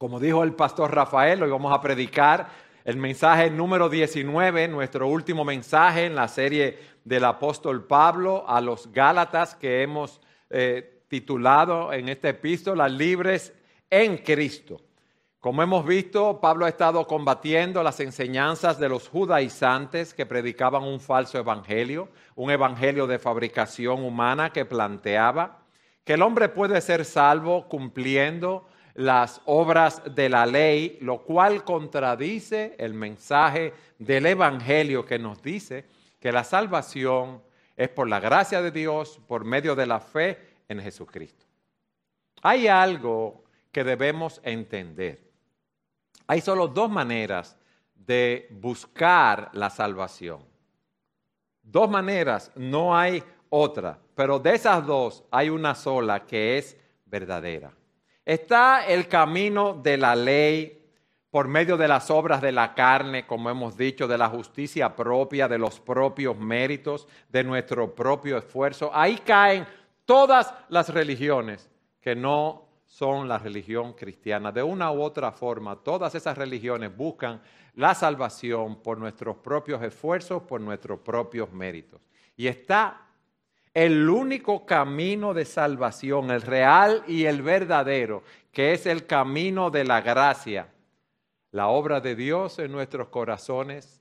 Como 0.00 0.18
dijo 0.18 0.42
el 0.42 0.54
pastor 0.54 0.94
Rafael, 0.94 1.42
hoy 1.42 1.50
vamos 1.50 1.74
a 1.74 1.80
predicar 1.82 2.48
el 2.86 2.96
mensaje 2.96 3.50
número 3.50 3.90
19, 3.90 4.66
nuestro 4.66 5.06
último 5.06 5.44
mensaje 5.44 6.06
en 6.06 6.14
la 6.14 6.26
serie 6.26 6.78
del 7.04 7.22
apóstol 7.26 7.84
Pablo 7.84 8.48
a 8.48 8.62
los 8.62 8.90
Gálatas 8.92 9.54
que 9.54 9.82
hemos 9.82 10.22
eh, 10.48 11.02
titulado 11.06 11.92
en 11.92 12.08
esta 12.08 12.30
epístola 12.30 12.88
Libres 12.88 13.52
en 13.90 14.16
Cristo. 14.16 14.80
Como 15.38 15.62
hemos 15.62 15.84
visto, 15.84 16.40
Pablo 16.40 16.64
ha 16.64 16.70
estado 16.70 17.06
combatiendo 17.06 17.82
las 17.82 18.00
enseñanzas 18.00 18.78
de 18.78 18.88
los 18.88 19.06
judaizantes 19.06 20.14
que 20.14 20.24
predicaban 20.24 20.82
un 20.82 21.00
falso 21.00 21.36
evangelio, 21.36 22.08
un 22.36 22.50
evangelio 22.50 23.06
de 23.06 23.18
fabricación 23.18 24.02
humana 24.02 24.50
que 24.50 24.64
planteaba 24.64 25.60
que 26.04 26.14
el 26.14 26.22
hombre 26.22 26.48
puede 26.48 26.80
ser 26.80 27.04
salvo 27.04 27.68
cumpliendo 27.68 28.66
las 29.00 29.40
obras 29.46 30.02
de 30.14 30.28
la 30.28 30.44
ley, 30.44 30.98
lo 31.00 31.22
cual 31.22 31.64
contradice 31.64 32.76
el 32.78 32.92
mensaje 32.92 33.72
del 33.98 34.26
Evangelio 34.26 35.06
que 35.06 35.18
nos 35.18 35.42
dice 35.42 35.86
que 36.20 36.30
la 36.30 36.44
salvación 36.44 37.42
es 37.76 37.88
por 37.88 38.08
la 38.08 38.20
gracia 38.20 38.60
de 38.60 38.70
Dios, 38.70 39.18
por 39.26 39.46
medio 39.46 39.74
de 39.74 39.86
la 39.86 40.00
fe 40.00 40.38
en 40.68 40.82
Jesucristo. 40.82 41.46
Hay 42.42 42.68
algo 42.68 43.42
que 43.72 43.84
debemos 43.84 44.38
entender. 44.44 45.30
Hay 46.26 46.42
solo 46.42 46.68
dos 46.68 46.90
maneras 46.90 47.56
de 47.94 48.48
buscar 48.50 49.48
la 49.54 49.70
salvación. 49.70 50.44
Dos 51.62 51.88
maneras, 51.88 52.52
no 52.54 52.94
hay 52.94 53.24
otra, 53.48 53.98
pero 54.14 54.38
de 54.38 54.54
esas 54.56 54.84
dos 54.84 55.24
hay 55.30 55.48
una 55.48 55.74
sola 55.74 56.26
que 56.26 56.58
es 56.58 56.76
verdadera. 57.06 57.72
Está 58.24 58.86
el 58.86 59.08
camino 59.08 59.74
de 59.74 59.96
la 59.96 60.14
ley 60.14 60.80
por 61.30 61.46
medio 61.46 61.76
de 61.76 61.86
las 61.88 62.10
obras 62.10 62.40
de 62.42 62.52
la 62.52 62.74
carne, 62.74 63.26
como 63.26 63.50
hemos 63.50 63.76
dicho, 63.76 64.08
de 64.08 64.18
la 64.18 64.28
justicia 64.28 64.94
propia, 64.94 65.46
de 65.46 65.58
los 65.58 65.78
propios 65.78 66.36
méritos, 66.36 67.06
de 67.28 67.44
nuestro 67.44 67.94
propio 67.94 68.36
esfuerzo. 68.36 68.90
Ahí 68.92 69.16
caen 69.18 69.66
todas 70.04 70.52
las 70.68 70.88
religiones 70.88 71.70
que 72.00 72.16
no 72.16 72.66
son 72.84 73.28
la 73.28 73.38
religión 73.38 73.92
cristiana. 73.92 74.50
De 74.50 74.62
una 74.62 74.90
u 74.90 75.00
otra 75.00 75.30
forma, 75.30 75.76
todas 75.76 76.14
esas 76.16 76.36
religiones 76.36 76.94
buscan 76.94 77.40
la 77.74 77.94
salvación 77.94 78.82
por 78.82 78.98
nuestros 78.98 79.36
propios 79.36 79.80
esfuerzos, 79.82 80.42
por 80.42 80.60
nuestros 80.60 80.98
propios 80.98 81.52
méritos. 81.52 82.00
Y 82.36 82.48
está 82.48 83.06
el 83.74 84.08
único 84.08 84.66
camino 84.66 85.32
de 85.32 85.44
salvación, 85.44 86.30
el 86.30 86.42
real 86.42 87.04
y 87.06 87.26
el 87.26 87.42
verdadero, 87.42 88.22
que 88.52 88.72
es 88.72 88.86
el 88.86 89.06
camino 89.06 89.70
de 89.70 89.84
la 89.84 90.00
gracia, 90.00 90.72
la 91.52 91.68
obra 91.68 92.00
de 92.00 92.16
Dios 92.16 92.58
en 92.58 92.72
nuestros 92.72 93.08
corazones, 93.08 94.00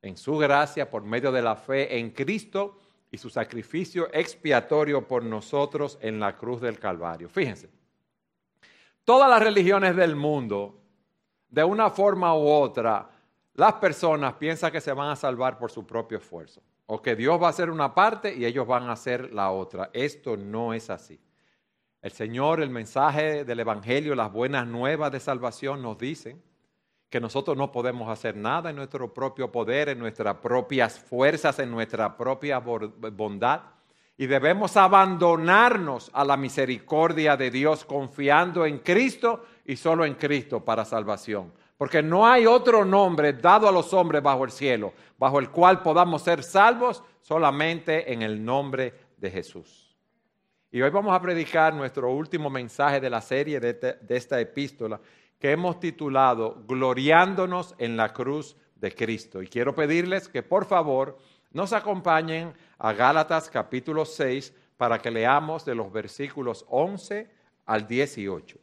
en 0.00 0.16
su 0.16 0.36
gracia 0.38 0.90
por 0.90 1.02
medio 1.02 1.30
de 1.30 1.42
la 1.42 1.56
fe 1.56 1.98
en 1.98 2.10
Cristo 2.10 2.78
y 3.10 3.18
su 3.18 3.28
sacrificio 3.28 4.08
expiatorio 4.12 5.06
por 5.06 5.22
nosotros 5.22 5.98
en 6.00 6.18
la 6.18 6.36
cruz 6.36 6.60
del 6.60 6.78
Calvario. 6.78 7.28
Fíjense, 7.28 7.68
todas 9.04 9.28
las 9.28 9.42
religiones 9.42 9.94
del 9.94 10.16
mundo, 10.16 10.80
de 11.50 11.62
una 11.62 11.90
forma 11.90 12.34
u 12.34 12.48
otra, 12.48 13.10
las 13.54 13.74
personas 13.74 14.34
piensan 14.34 14.72
que 14.72 14.80
se 14.80 14.92
van 14.92 15.10
a 15.10 15.16
salvar 15.16 15.58
por 15.58 15.70
su 15.70 15.86
propio 15.86 16.16
esfuerzo 16.16 16.62
o 16.94 17.00
que 17.00 17.16
Dios 17.16 17.40
va 17.40 17.46
a 17.46 17.50
hacer 17.50 17.70
una 17.70 17.94
parte 17.94 18.34
y 18.34 18.44
ellos 18.44 18.66
van 18.66 18.90
a 18.90 18.92
hacer 18.92 19.32
la 19.32 19.50
otra. 19.50 19.88
Esto 19.94 20.36
no 20.36 20.74
es 20.74 20.90
así. 20.90 21.18
El 22.02 22.12
Señor, 22.12 22.60
el 22.60 22.68
mensaje 22.68 23.46
del 23.46 23.60
Evangelio, 23.60 24.14
las 24.14 24.30
buenas 24.30 24.66
nuevas 24.66 25.10
de 25.10 25.18
salvación 25.18 25.80
nos 25.80 25.96
dicen 25.96 26.42
que 27.08 27.18
nosotros 27.18 27.56
no 27.56 27.72
podemos 27.72 28.10
hacer 28.10 28.36
nada 28.36 28.68
en 28.68 28.76
nuestro 28.76 29.14
propio 29.14 29.50
poder, 29.50 29.88
en 29.88 30.00
nuestras 30.00 30.36
propias 30.36 30.98
fuerzas, 31.00 31.58
en 31.60 31.70
nuestra 31.70 32.14
propia 32.14 32.58
bondad. 32.58 33.62
Y 34.18 34.26
debemos 34.26 34.76
abandonarnos 34.76 36.10
a 36.12 36.26
la 36.26 36.36
misericordia 36.36 37.38
de 37.38 37.50
Dios 37.50 37.86
confiando 37.86 38.66
en 38.66 38.80
Cristo 38.80 39.46
y 39.64 39.76
solo 39.76 40.04
en 40.04 40.16
Cristo 40.16 40.62
para 40.62 40.84
salvación 40.84 41.54
porque 41.76 42.02
no 42.02 42.26
hay 42.26 42.46
otro 42.46 42.84
nombre 42.84 43.32
dado 43.32 43.68
a 43.68 43.72
los 43.72 43.92
hombres 43.92 44.22
bajo 44.22 44.44
el 44.44 44.50
cielo, 44.50 44.92
bajo 45.18 45.38
el 45.38 45.50
cual 45.50 45.82
podamos 45.82 46.22
ser 46.22 46.42
salvos 46.42 47.02
solamente 47.20 48.12
en 48.12 48.22
el 48.22 48.44
nombre 48.44 48.94
de 49.16 49.30
Jesús. 49.30 49.96
Y 50.70 50.80
hoy 50.80 50.90
vamos 50.90 51.14
a 51.14 51.20
predicar 51.20 51.74
nuestro 51.74 52.10
último 52.10 52.48
mensaje 52.48 53.00
de 53.00 53.10
la 53.10 53.20
serie 53.20 53.60
de, 53.60 53.70
este, 53.70 53.98
esta 54.08 54.40
epístola 54.40 55.00
que 55.38 55.50
hemos 55.50 55.78
titulado 55.80 56.62
Gloriándonos 56.66 57.74
en 57.78 57.96
la 57.96 58.12
cruz 58.12 58.56
de 58.76 58.94
Cristo. 58.94 59.42
Y 59.42 59.48
quiero 59.48 59.74
pedirles 59.74 60.28
que 60.28 60.42
por 60.42 60.64
favor 60.64 61.18
nos 61.50 61.72
acompañen 61.72 62.54
a 62.78 62.92
Gálatas 62.92 63.50
capítulo 63.50 64.04
6 64.04 64.54
para 64.76 64.98
que 64.98 65.10
leamos 65.10 65.64
de 65.64 65.74
los 65.74 65.92
versículos 65.92 66.64
11 66.68 67.28
al 67.66 67.86
18. 67.86 68.58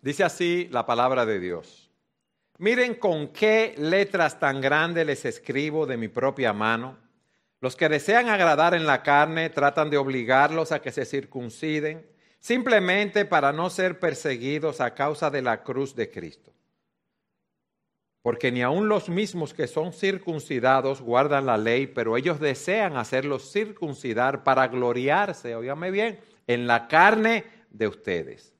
Dice 0.00 0.24
así 0.24 0.68
la 0.70 0.86
palabra 0.86 1.26
de 1.26 1.40
Dios. 1.40 1.90
Miren 2.58 2.94
con 2.94 3.28
qué 3.28 3.74
letras 3.78 4.38
tan 4.40 4.60
grandes 4.60 5.06
les 5.06 5.24
escribo 5.24 5.86
de 5.86 5.96
mi 5.96 6.08
propia 6.08 6.52
mano. 6.52 6.98
Los 7.60 7.76
que 7.76 7.88
desean 7.88 8.28
agradar 8.28 8.74
en 8.74 8.86
la 8.86 9.02
carne 9.02 9.50
tratan 9.50 9.90
de 9.90 9.96
obligarlos 9.96 10.72
a 10.72 10.80
que 10.80 10.92
se 10.92 11.04
circunciden, 11.04 12.06
simplemente 12.38 13.24
para 13.24 13.52
no 13.52 13.70
ser 13.70 13.98
perseguidos 13.98 14.80
a 14.80 14.94
causa 14.94 15.30
de 15.30 15.42
la 15.42 15.62
cruz 15.62 15.94
de 15.94 16.10
Cristo. 16.10 16.52
Porque 18.22 18.52
ni 18.52 18.62
aun 18.62 18.88
los 18.88 19.08
mismos 19.08 19.54
que 19.54 19.66
son 19.66 19.92
circuncidados 19.92 21.00
guardan 21.00 21.46
la 21.46 21.56
ley, 21.56 21.86
pero 21.86 22.16
ellos 22.16 22.38
desean 22.38 22.96
hacerlos 22.96 23.50
circuncidar 23.50 24.44
para 24.44 24.68
gloriarse, 24.68 25.54
óigame 25.54 25.90
bien, 25.90 26.20
en 26.46 26.66
la 26.66 26.88
carne 26.88 27.44
de 27.70 27.88
ustedes. 27.88 28.57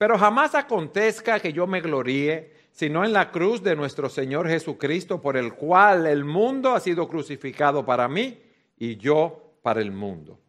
Pero 0.00 0.16
jamás 0.16 0.54
acontezca 0.54 1.40
que 1.40 1.52
yo 1.52 1.66
me 1.66 1.82
gloríe, 1.82 2.54
sino 2.72 3.04
en 3.04 3.12
la 3.12 3.30
cruz 3.30 3.62
de 3.62 3.76
nuestro 3.76 4.08
Señor 4.08 4.48
Jesucristo, 4.48 5.20
por 5.20 5.36
el 5.36 5.52
cual 5.52 6.06
el 6.06 6.24
mundo 6.24 6.72
ha 6.72 6.80
sido 6.80 7.06
crucificado 7.06 7.84
para 7.84 8.08
mí 8.08 8.40
y 8.78 8.96
yo 8.96 9.58
para 9.60 9.82
el 9.82 9.92
mundo. 9.92 10.40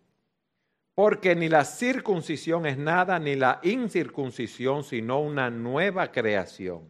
Porque 0.95 1.35
ni 1.35 1.49
la 1.49 1.65
circuncisión 1.65 2.65
es 2.65 2.77
nada, 2.77 3.19
ni 3.19 3.35
la 3.35 3.59
incircuncisión, 3.63 4.85
sino 4.85 5.19
una 5.19 5.49
nueva 5.49 6.13
creación. 6.13 6.89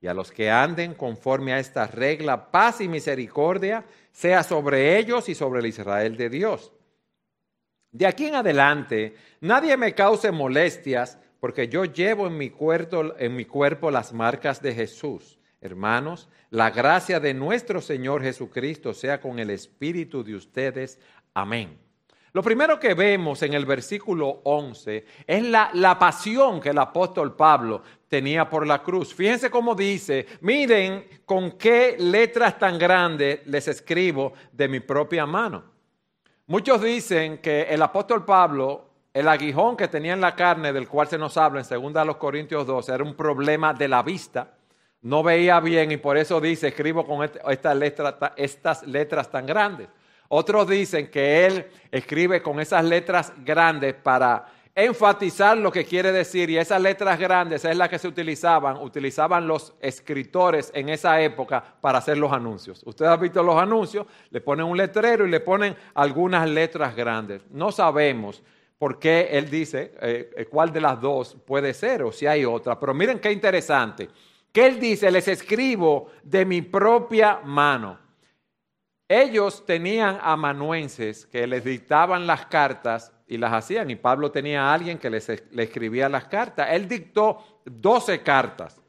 Y 0.00 0.08
a 0.08 0.14
los 0.14 0.32
que 0.32 0.50
anden 0.50 0.94
conforme 0.94 1.52
a 1.52 1.60
esta 1.60 1.86
regla, 1.86 2.50
paz 2.50 2.80
y 2.80 2.88
misericordia 2.88 3.84
sea 4.10 4.42
sobre 4.42 4.98
ellos 4.98 5.28
y 5.28 5.36
sobre 5.36 5.60
el 5.60 5.66
Israel 5.66 6.16
de 6.16 6.28
Dios. 6.28 6.72
De 7.92 8.04
aquí 8.04 8.26
en 8.26 8.34
adelante, 8.34 9.14
nadie 9.40 9.76
me 9.76 9.94
cause 9.94 10.32
molestias 10.32 11.16
porque 11.40 11.68
yo 11.68 11.86
llevo 11.86 12.26
en 12.26 12.36
mi, 12.36 12.50
cuerpo, 12.50 13.90
las 13.90 14.12
marcas 14.12 14.60
de 14.62 14.74
Jesús. 14.74 15.38
Hermanos, 15.62 16.28
la 16.50 16.70
gracia 16.70 17.18
de 17.18 17.34
nuestro 17.34 17.80
Señor 17.80 18.22
Jesucristo 18.22 18.94
sea 18.94 19.20
con 19.20 19.38
el 19.38 19.50
espíritu 19.50 20.22
de 20.22 20.34
ustedes. 20.34 20.98
Amén. 21.34 21.78
Lo 22.32 22.42
primero 22.42 22.78
que 22.78 22.94
vemos 22.94 23.42
en 23.42 23.54
el 23.54 23.66
versículo 23.66 24.40
11 24.44 25.04
es 25.26 25.42
la, 25.42 25.70
la, 25.74 25.98
pasión 25.98 26.60
que 26.60 26.68
el 26.68 26.78
apóstol 26.78 27.34
Pablo 27.34 27.82
tenía 28.06 28.48
por 28.48 28.66
la 28.66 28.82
cruz. 28.82 29.12
Fíjense 29.12 29.50
cómo 29.50 29.74
dice, 29.74 30.26
miren 30.42 31.06
con 31.24 31.52
qué 31.52 31.96
letras 31.98 32.58
tan 32.58 32.78
grandes 32.78 33.46
les 33.46 33.66
escribo 33.66 34.32
de 34.52 34.68
mi 34.68 34.80
propia 34.80 35.26
mano. 35.26 35.64
Muchos 36.46 36.82
dicen 36.82 37.38
que 37.38 37.62
el 37.62 37.82
apóstol 37.82 38.24
Pablo 38.24 38.89
el 39.12 39.28
aguijón 39.28 39.76
que 39.76 39.88
tenía 39.88 40.12
en 40.12 40.20
la 40.20 40.36
carne, 40.36 40.72
del 40.72 40.88
cual 40.88 41.08
se 41.08 41.18
nos 41.18 41.36
habla 41.36 41.62
en 41.68 41.92
2 41.92 42.16
Corintios 42.16 42.66
12, 42.66 42.94
era 42.94 43.04
un 43.04 43.14
problema 43.14 43.74
de 43.74 43.88
la 43.88 44.02
vista. 44.02 44.54
No 45.02 45.22
veía 45.22 45.58
bien 45.60 45.90
y 45.90 45.96
por 45.96 46.16
eso 46.16 46.40
dice, 46.40 46.68
escribo 46.68 47.06
con 47.06 47.28
estas 47.48 47.76
letras, 47.76 48.14
estas 48.36 48.86
letras 48.86 49.30
tan 49.30 49.46
grandes. 49.46 49.88
Otros 50.28 50.68
dicen 50.68 51.10
que 51.10 51.46
él 51.46 51.66
escribe 51.90 52.40
con 52.40 52.60
esas 52.60 52.84
letras 52.84 53.32
grandes 53.44 53.94
para 53.94 54.46
enfatizar 54.74 55.58
lo 55.58 55.72
que 55.72 55.84
quiere 55.84 56.12
decir 56.12 56.48
y 56.48 56.58
esas 56.58 56.80
letras 56.80 57.18
grandes 57.18 57.64
es 57.64 57.76
la 57.76 57.88
que 57.88 57.98
se 57.98 58.06
utilizaban, 58.06 58.76
utilizaban 58.76 59.48
los 59.48 59.74
escritores 59.80 60.70
en 60.72 60.88
esa 60.88 61.20
época 61.20 61.62
para 61.80 61.98
hacer 61.98 62.16
los 62.16 62.32
anuncios. 62.32 62.82
Ustedes 62.86 63.10
han 63.10 63.20
visto 63.20 63.42
los 63.42 63.60
anuncios, 63.60 64.06
le 64.30 64.40
ponen 64.40 64.66
un 64.66 64.76
letrero 64.76 65.26
y 65.26 65.30
le 65.30 65.40
ponen 65.40 65.74
algunas 65.94 66.48
letras 66.48 66.94
grandes. 66.94 67.42
No 67.50 67.72
sabemos 67.72 68.42
por 68.80 68.98
qué 68.98 69.28
él 69.32 69.50
dice 69.50 69.92
eh, 70.00 70.30
eh, 70.34 70.46
cuál 70.46 70.72
de 70.72 70.80
las 70.80 70.98
dos 70.98 71.36
puede 71.46 71.74
ser 71.74 72.02
o 72.02 72.10
si 72.10 72.26
hay 72.26 72.46
otra. 72.46 72.80
Pero 72.80 72.94
miren 72.94 73.18
qué 73.18 73.30
interesante. 73.30 74.08
Que 74.50 74.66
él 74.66 74.80
dice, 74.80 75.10
les 75.10 75.28
escribo 75.28 76.10
de 76.22 76.46
mi 76.46 76.62
propia 76.62 77.40
mano. 77.44 77.98
Ellos 79.06 79.66
tenían 79.66 80.18
amanuenses 80.22 81.26
que 81.26 81.46
les 81.46 81.62
dictaban 81.62 82.26
las 82.26 82.46
cartas 82.46 83.12
y 83.26 83.36
las 83.36 83.52
hacían. 83.52 83.90
Y 83.90 83.96
Pablo 83.96 84.32
tenía 84.32 84.62
a 84.70 84.72
alguien 84.72 84.96
que 84.96 85.10
les, 85.10 85.28
le 85.28 85.62
escribía 85.62 86.08
las 86.08 86.24
cartas. 86.24 86.68
Él 86.70 86.88
dictó 86.88 87.60
12 87.66 88.22
cartas. 88.22 88.80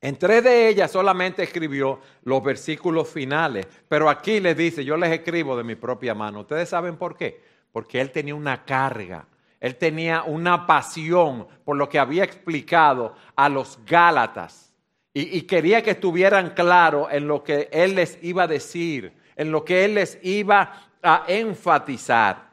En 0.00 0.16
tres 0.16 0.42
de 0.42 0.68
ellas 0.68 0.90
solamente 0.90 1.44
escribió 1.44 2.00
los 2.24 2.42
versículos 2.42 3.08
finales, 3.08 3.68
pero 3.88 4.10
aquí 4.10 4.40
les 4.40 4.56
dice, 4.56 4.84
yo 4.84 4.96
les 4.96 5.12
escribo 5.12 5.56
de 5.56 5.62
mi 5.62 5.76
propia 5.76 6.16
mano. 6.16 6.40
¿Ustedes 6.40 6.68
saben 6.68 6.96
por 6.96 7.16
qué? 7.16 7.57
Porque 7.78 8.00
él 8.00 8.10
tenía 8.10 8.34
una 8.34 8.64
carga, 8.64 9.24
él 9.60 9.76
tenía 9.76 10.24
una 10.24 10.66
pasión 10.66 11.46
por 11.64 11.76
lo 11.76 11.88
que 11.88 12.00
había 12.00 12.24
explicado 12.24 13.14
a 13.36 13.48
los 13.48 13.78
Gálatas 13.86 14.74
y, 15.14 15.42
quería 15.42 15.80
que 15.80 15.92
estuvieran 15.92 16.54
claros 16.54 17.06
en 17.12 17.28
lo 17.28 17.44
que 17.44 17.68
él 17.70 17.94
les 17.94 18.18
iba 18.20 18.42
a 18.42 18.46
decir, 18.48 19.12
en 19.36 19.52
lo 19.52 19.64
que 19.64 19.84
él 19.84 19.94
les 19.94 20.18
iba 20.24 20.88
a 21.00 21.22
enfatizar. 21.28 22.50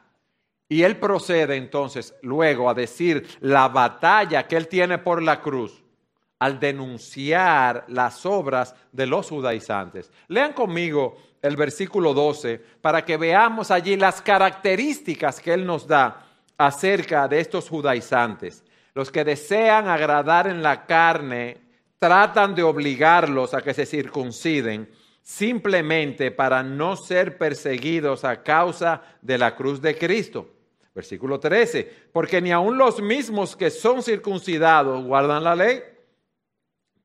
Y 0.68 0.84
él 0.84 0.96
procede 0.96 1.56
entonces 1.56 2.14
luego 2.22 2.70
a 2.70 2.74
decir 2.74 3.26
la 3.40 3.66
batalla 3.66 4.46
que 4.46 4.56
él 4.56 4.68
tiene 4.68 4.98
por 4.98 5.20
la 5.20 5.40
cruz 5.40 5.82
al 6.38 6.60
denunciar 6.60 7.84
las 7.88 8.24
obras 8.24 8.76
de 8.92 9.06
los 9.06 9.28
judaizantes. 9.28 10.12
Lean 10.28 10.52
conmigo 10.52 11.16
el 11.46 11.56
versículo 11.56 12.14
12 12.14 12.60
para 12.80 13.04
que 13.04 13.16
veamos 13.16 13.70
allí 13.70 13.96
las 13.96 14.20
características 14.20 15.40
que 15.40 15.52
él 15.52 15.64
nos 15.64 15.86
da 15.86 16.26
acerca 16.58 17.28
de 17.28 17.40
estos 17.40 17.68
judaizantes. 17.68 18.64
Los 18.94 19.10
que 19.10 19.24
desean 19.24 19.88
agradar 19.88 20.46
en 20.46 20.62
la 20.62 20.86
carne 20.86 21.58
tratan 21.98 22.54
de 22.54 22.62
obligarlos 22.62 23.54
a 23.54 23.62
que 23.62 23.74
se 23.74 23.86
circunciden 23.86 24.88
simplemente 25.22 26.30
para 26.30 26.62
no 26.62 26.96
ser 26.96 27.36
perseguidos 27.36 28.24
a 28.24 28.42
causa 28.42 29.02
de 29.22 29.38
la 29.38 29.54
cruz 29.54 29.80
de 29.82 29.96
Cristo. 29.96 30.50
Versículo 30.94 31.38
13, 31.38 32.08
porque 32.12 32.40
ni 32.40 32.52
aun 32.52 32.78
los 32.78 33.02
mismos 33.02 33.54
que 33.54 33.70
son 33.70 34.02
circuncidados 34.02 35.04
guardan 35.04 35.44
la 35.44 35.54
ley 35.54 35.82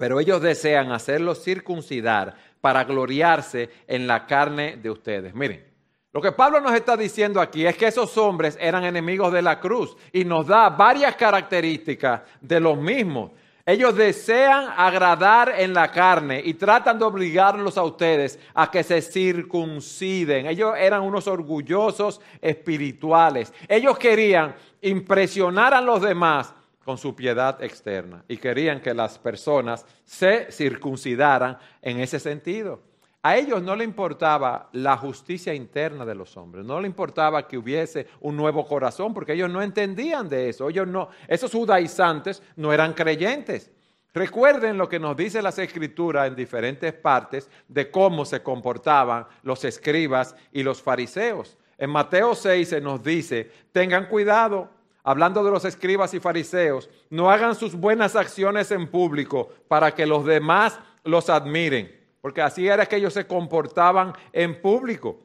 pero 0.01 0.19
ellos 0.19 0.41
desean 0.41 0.91
hacerlos 0.91 1.44
circuncidar 1.44 2.35
para 2.61 2.83
gloriarse 2.83 3.69
en 3.87 4.07
la 4.07 4.25
carne 4.25 4.77
de 4.77 4.89
ustedes. 4.89 5.33
Miren, 5.33 5.65
lo 6.13 6.21
que 6.21 6.31
Pablo 6.31 6.61
nos 6.61 6.73
está 6.73 6.95
diciendo 6.95 7.41
aquí 7.41 7.65
es 7.65 7.75
que 7.77 7.87
esos 7.87 8.17
hombres 8.17 8.57
eran 8.59 8.83
enemigos 8.83 9.31
de 9.33 9.41
la 9.41 9.59
cruz 9.59 9.95
y 10.11 10.25
nos 10.25 10.47
da 10.47 10.69
varias 10.69 11.15
características 11.15 12.21
de 12.39 12.59
los 12.59 12.77
mismos. 12.77 13.31
Ellos 13.65 13.95
desean 13.95 14.73
agradar 14.75 15.53
en 15.57 15.73
la 15.73 15.91
carne 15.91 16.41
y 16.43 16.55
tratan 16.55 16.99
de 16.99 17.05
obligarlos 17.05 17.77
a 17.77 17.83
ustedes 17.83 18.39
a 18.53 18.69
que 18.69 18.83
se 18.83 19.01
circunciden. 19.01 20.47
Ellos 20.47 20.73
eran 20.77 21.03
unos 21.03 21.27
orgullosos 21.27 22.19
espirituales. 22.41 23.53
Ellos 23.67 23.97
querían 23.97 24.55
impresionar 24.81 25.73
a 25.73 25.81
los 25.81 26.01
demás 26.01 26.53
con 26.83 26.98
su 26.98 27.16
piedad 27.16 27.63
externa 27.63 28.24
y 28.28 28.38
querían 28.38 28.81
que 28.81 28.94
las 28.94 29.19
personas 29.19 29.86
se 30.04 30.51
circuncidaran 30.51 31.57
en 31.81 32.00
ese 32.00 32.19
sentido. 32.19 32.81
A 33.24 33.38
ellos 33.38 33.62
no 33.62 33.75
le 33.75 33.83
importaba 33.83 34.69
la 34.74 34.98
justicia 34.98 35.54
interna 35.54 36.06
de 36.06 36.16
los 36.16 36.36
hombres, 36.38 36.66
no 36.66 36.81
le 36.81 36.88
importaba 36.88 37.48
que 37.48 37.57
hubiese 37.57 38.07
un 38.19 38.36
nuevo 38.36 38.66
corazón, 38.66 39.13
porque 39.13 39.33
ellos 39.33 39.50
no 39.50 39.62
entendían 39.62 40.28
de 40.28 40.50
eso. 40.50 40.69
Ellos 40.69 40.88
no, 40.88 41.10
esos 41.28 41.51
judaizantes 41.51 42.42
no 42.56 42.74
eran 42.74 42.94
creyentes. 42.94 43.72
Recuerden 44.13 44.78
lo 44.78 44.89
que 44.89 45.00
nos 45.00 45.16
dice 45.16 45.42
las 45.42 45.60
escrituras 45.60 46.28
en 46.28 46.36
diferentes 46.36 46.94
partes 46.94 47.50
de 47.68 47.92
cómo 47.92 48.25
se 48.25 48.42
comportaban 48.42 49.28
los 49.44 49.63
escribas 49.66 50.36
y 50.51 50.63
los 50.63 50.81
fariseos. 50.81 51.57
En 51.78 51.92
Mateo 51.92 52.33
6 52.33 52.68
se 52.68 52.81
nos 52.81 53.04
dice, 53.04 53.51
tengan 53.72 54.07
cuidado 54.07 54.69
hablando 55.03 55.44
de 55.44 55.51
los 55.51 55.65
escribas 55.65 56.13
y 56.13 56.19
fariseos, 56.19 56.89
no 57.09 57.30
hagan 57.30 57.56
sus 57.56 57.75
buenas 57.75 58.15
acciones 58.15 58.71
en 58.71 58.88
público 58.88 59.50
para 59.68 59.94
que 59.94 60.06
los 60.06 60.25
demás 60.25 60.80
los 61.03 61.30
admiren, 61.30 61.92
porque 62.21 62.42
así 62.42 62.68
era 62.68 62.86
que 62.86 62.98
ellos 62.98 63.13
se 63.13 63.25
comportaban 63.25 64.13
en 64.31 64.62
público. 64.62 65.19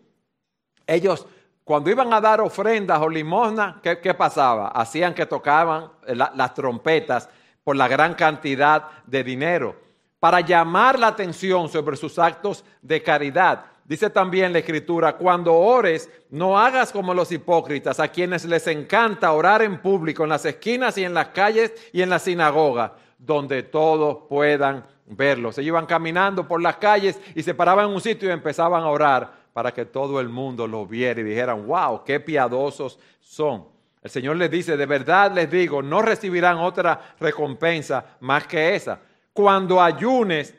Ellos, 0.86 1.26
cuando 1.64 1.90
iban 1.90 2.12
a 2.12 2.20
dar 2.20 2.40
ofrendas 2.40 3.00
o 3.00 3.08
limosna, 3.08 3.80
¿qué, 3.82 4.14
pasaba? 4.14 4.68
Hacían 4.68 5.14
que 5.14 5.26
tocaban 5.26 5.90
las 6.06 6.54
trompetas 6.54 7.28
por 7.64 7.76
la 7.76 7.88
gran 7.88 8.14
cantidad 8.14 8.88
de 9.06 9.24
dinero, 9.24 9.76
para 10.20 10.40
llamar 10.40 10.98
la 10.98 11.08
atención 11.08 11.68
sobre 11.68 11.96
sus 11.96 12.18
actos 12.18 12.64
de 12.80 13.02
caridad. 13.02 13.66
Dice 13.86 14.10
también 14.10 14.52
la 14.52 14.58
escritura, 14.58 15.16
cuando 15.16 15.54
ores, 15.54 16.10
no 16.30 16.58
hagas 16.58 16.90
como 16.90 17.14
los 17.14 17.30
hipócritas, 17.30 18.00
a 18.00 18.08
quienes 18.08 18.44
les 18.44 18.66
encanta 18.66 19.32
orar 19.32 19.62
en 19.62 19.80
público, 19.80 20.24
en 20.24 20.30
las 20.30 20.44
esquinas 20.44 20.98
y 20.98 21.04
en 21.04 21.14
las 21.14 21.28
calles 21.28 21.72
y 21.92 22.02
en 22.02 22.10
la 22.10 22.18
sinagoga, 22.18 22.94
donde 23.16 23.62
todos 23.62 24.24
puedan 24.28 24.84
verlos. 25.06 25.58
Ellos 25.58 25.68
iban 25.68 25.86
caminando 25.86 26.48
por 26.48 26.60
las 26.60 26.78
calles 26.78 27.20
y 27.36 27.44
se 27.44 27.54
paraban 27.54 27.88
en 27.88 27.94
un 27.94 28.00
sitio 28.00 28.28
y 28.28 28.32
empezaban 28.32 28.82
a 28.82 28.88
orar 28.88 29.46
para 29.52 29.72
que 29.72 29.84
todo 29.84 30.20
el 30.20 30.28
mundo 30.28 30.66
los 30.66 30.88
viera 30.88 31.20
y 31.20 31.24
dijeran, 31.24 31.64
wow, 31.64 32.02
qué 32.04 32.18
piadosos 32.18 32.98
son. 33.20 33.68
El 34.02 34.10
Señor 34.10 34.36
les 34.36 34.50
dice, 34.50 34.76
de 34.76 34.86
verdad 34.86 35.32
les 35.32 35.48
digo, 35.48 35.80
no 35.80 36.02
recibirán 36.02 36.58
otra 36.58 37.14
recompensa 37.20 38.16
más 38.20 38.48
que 38.48 38.74
esa. 38.74 39.00
Cuando 39.32 39.80
ayunes, 39.80 40.54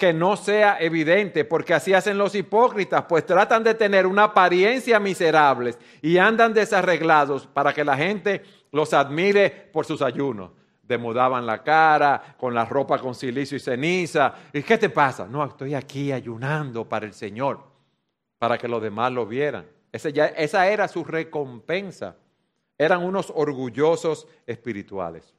que 0.00 0.14
no 0.14 0.34
sea 0.34 0.78
evidente, 0.80 1.44
porque 1.44 1.74
así 1.74 1.92
hacen 1.92 2.16
los 2.16 2.34
hipócritas, 2.34 3.04
pues 3.06 3.26
tratan 3.26 3.62
de 3.62 3.74
tener 3.74 4.06
una 4.06 4.24
apariencia 4.24 4.98
miserable 4.98 5.74
y 6.00 6.16
andan 6.16 6.54
desarreglados 6.54 7.46
para 7.46 7.74
que 7.74 7.84
la 7.84 7.98
gente 7.98 8.42
los 8.72 8.94
admire 8.94 9.50
por 9.50 9.84
sus 9.84 10.00
ayunos. 10.00 10.52
Demudaban 10.82 11.44
la 11.44 11.62
cara, 11.62 12.34
con 12.38 12.54
la 12.54 12.64
ropa 12.64 12.98
con 12.98 13.14
silicio 13.14 13.58
y 13.58 13.60
ceniza. 13.60 14.34
¿Y 14.54 14.62
qué 14.62 14.78
te 14.78 14.88
pasa? 14.88 15.26
No, 15.26 15.44
estoy 15.44 15.74
aquí 15.74 16.12
ayunando 16.12 16.88
para 16.88 17.04
el 17.04 17.12
Señor, 17.12 17.60
para 18.38 18.56
que 18.56 18.68
los 18.68 18.80
demás 18.80 19.12
lo 19.12 19.26
vieran. 19.26 19.66
esa 19.92 20.66
era 20.66 20.88
su 20.88 21.04
recompensa. 21.04 22.16
Eran 22.78 23.04
unos 23.04 23.30
orgullosos 23.36 24.26
espirituales. 24.46 25.34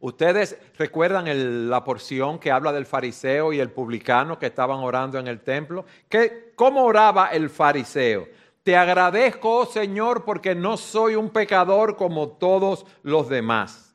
Ustedes 0.00 0.58
recuerdan 0.76 1.70
la 1.70 1.82
porción 1.82 2.38
que 2.38 2.50
habla 2.50 2.72
del 2.72 2.86
fariseo 2.86 3.52
y 3.52 3.60
el 3.60 3.70
publicano 3.70 4.38
que 4.38 4.46
estaban 4.46 4.80
orando 4.80 5.18
en 5.18 5.26
el 5.26 5.40
templo. 5.40 5.84
¿Qué, 6.08 6.52
¿Cómo 6.54 6.84
oraba 6.84 7.28
el 7.28 7.48
fariseo? 7.48 8.28
Te 8.62 8.76
agradezco, 8.76 9.58
oh 9.58 9.66
Señor, 9.66 10.24
porque 10.24 10.54
no 10.54 10.76
soy 10.76 11.14
un 11.14 11.30
pecador 11.30 11.96
como 11.96 12.30
todos 12.30 12.84
los 13.02 13.28
demás. 13.28 13.94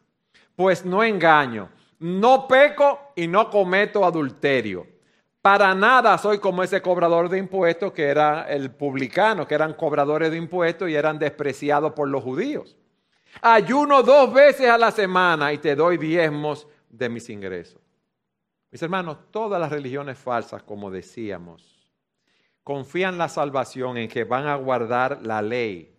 Pues 0.56 0.86
no 0.86 1.04
engaño, 1.04 1.70
no 2.00 2.48
peco 2.48 3.00
y 3.16 3.28
no 3.28 3.50
cometo 3.50 4.06
adulterio. 4.06 4.88
Para 5.42 5.74
nada 5.76 6.18
soy 6.18 6.40
como 6.40 6.64
ese 6.64 6.82
cobrador 6.82 7.28
de 7.28 7.40
impuestos 7.40 7.92
que 7.94 8.04
era 8.04 8.44
el 8.44 8.72
publicano, 8.72 9.48
que 9.48 9.56
eran 9.56 9.74
cobradores 9.74 10.32
de 10.32 10.38
impuestos 10.38 10.90
y 10.90 10.96
eran 10.96 11.20
despreciados 11.20 11.94
por 11.94 12.08
los 12.08 12.24
judíos. 12.24 12.78
Ayuno 13.40 14.04
dos 14.04 14.34
veces 14.34 14.70
a 14.70 14.78
la 14.78 14.92
semana 14.92 15.54
y 15.54 15.58
te 15.60 15.76
doy 15.76 15.98
diezmos 15.98 16.68
de 16.90 17.08
mis 17.08 17.30
ingresos. 17.30 17.82
Mis 18.72 18.82
hermanos, 18.82 19.18
todas 19.32 19.60
las 19.60 19.72
religiones 19.72 20.18
falsas, 20.18 20.64
como 20.64 20.90
decíamos, 20.90 21.90
confían 22.64 23.18
la 23.18 23.30
salvación 23.30 23.98
en 23.98 24.10
que 24.10 24.24
van 24.24 24.48
a 24.48 24.56
guardar 24.56 25.20
la 25.24 25.42
ley. 25.42 25.94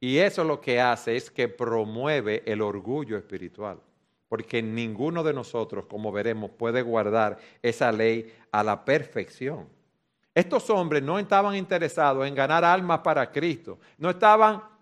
Y 0.00 0.18
eso 0.18 0.44
lo 0.44 0.60
que 0.60 0.80
hace 0.80 1.16
es 1.16 1.30
que 1.30 1.48
promueve 1.48 2.42
el 2.46 2.60
orgullo 2.60 3.16
espiritual. 3.16 3.80
Porque 4.28 4.62
ninguno 4.62 5.22
de 5.22 5.32
nosotros, 5.32 5.86
como 5.86 6.12
veremos, 6.12 6.50
puede 6.50 6.82
guardar 6.82 7.38
esa 7.62 7.90
ley 7.90 8.34
a 8.50 8.62
la 8.62 8.84
perfección. 8.84 9.68
Estos 10.34 10.68
hombres 10.68 11.02
no 11.02 11.18
estaban 11.18 11.54
interesados 11.54 12.26
en 12.26 12.34
ganar 12.34 12.64
almas 12.64 13.00
para 13.00 13.30
Cristo, 13.30 13.78
no 13.96 14.10
estaban 14.10 14.73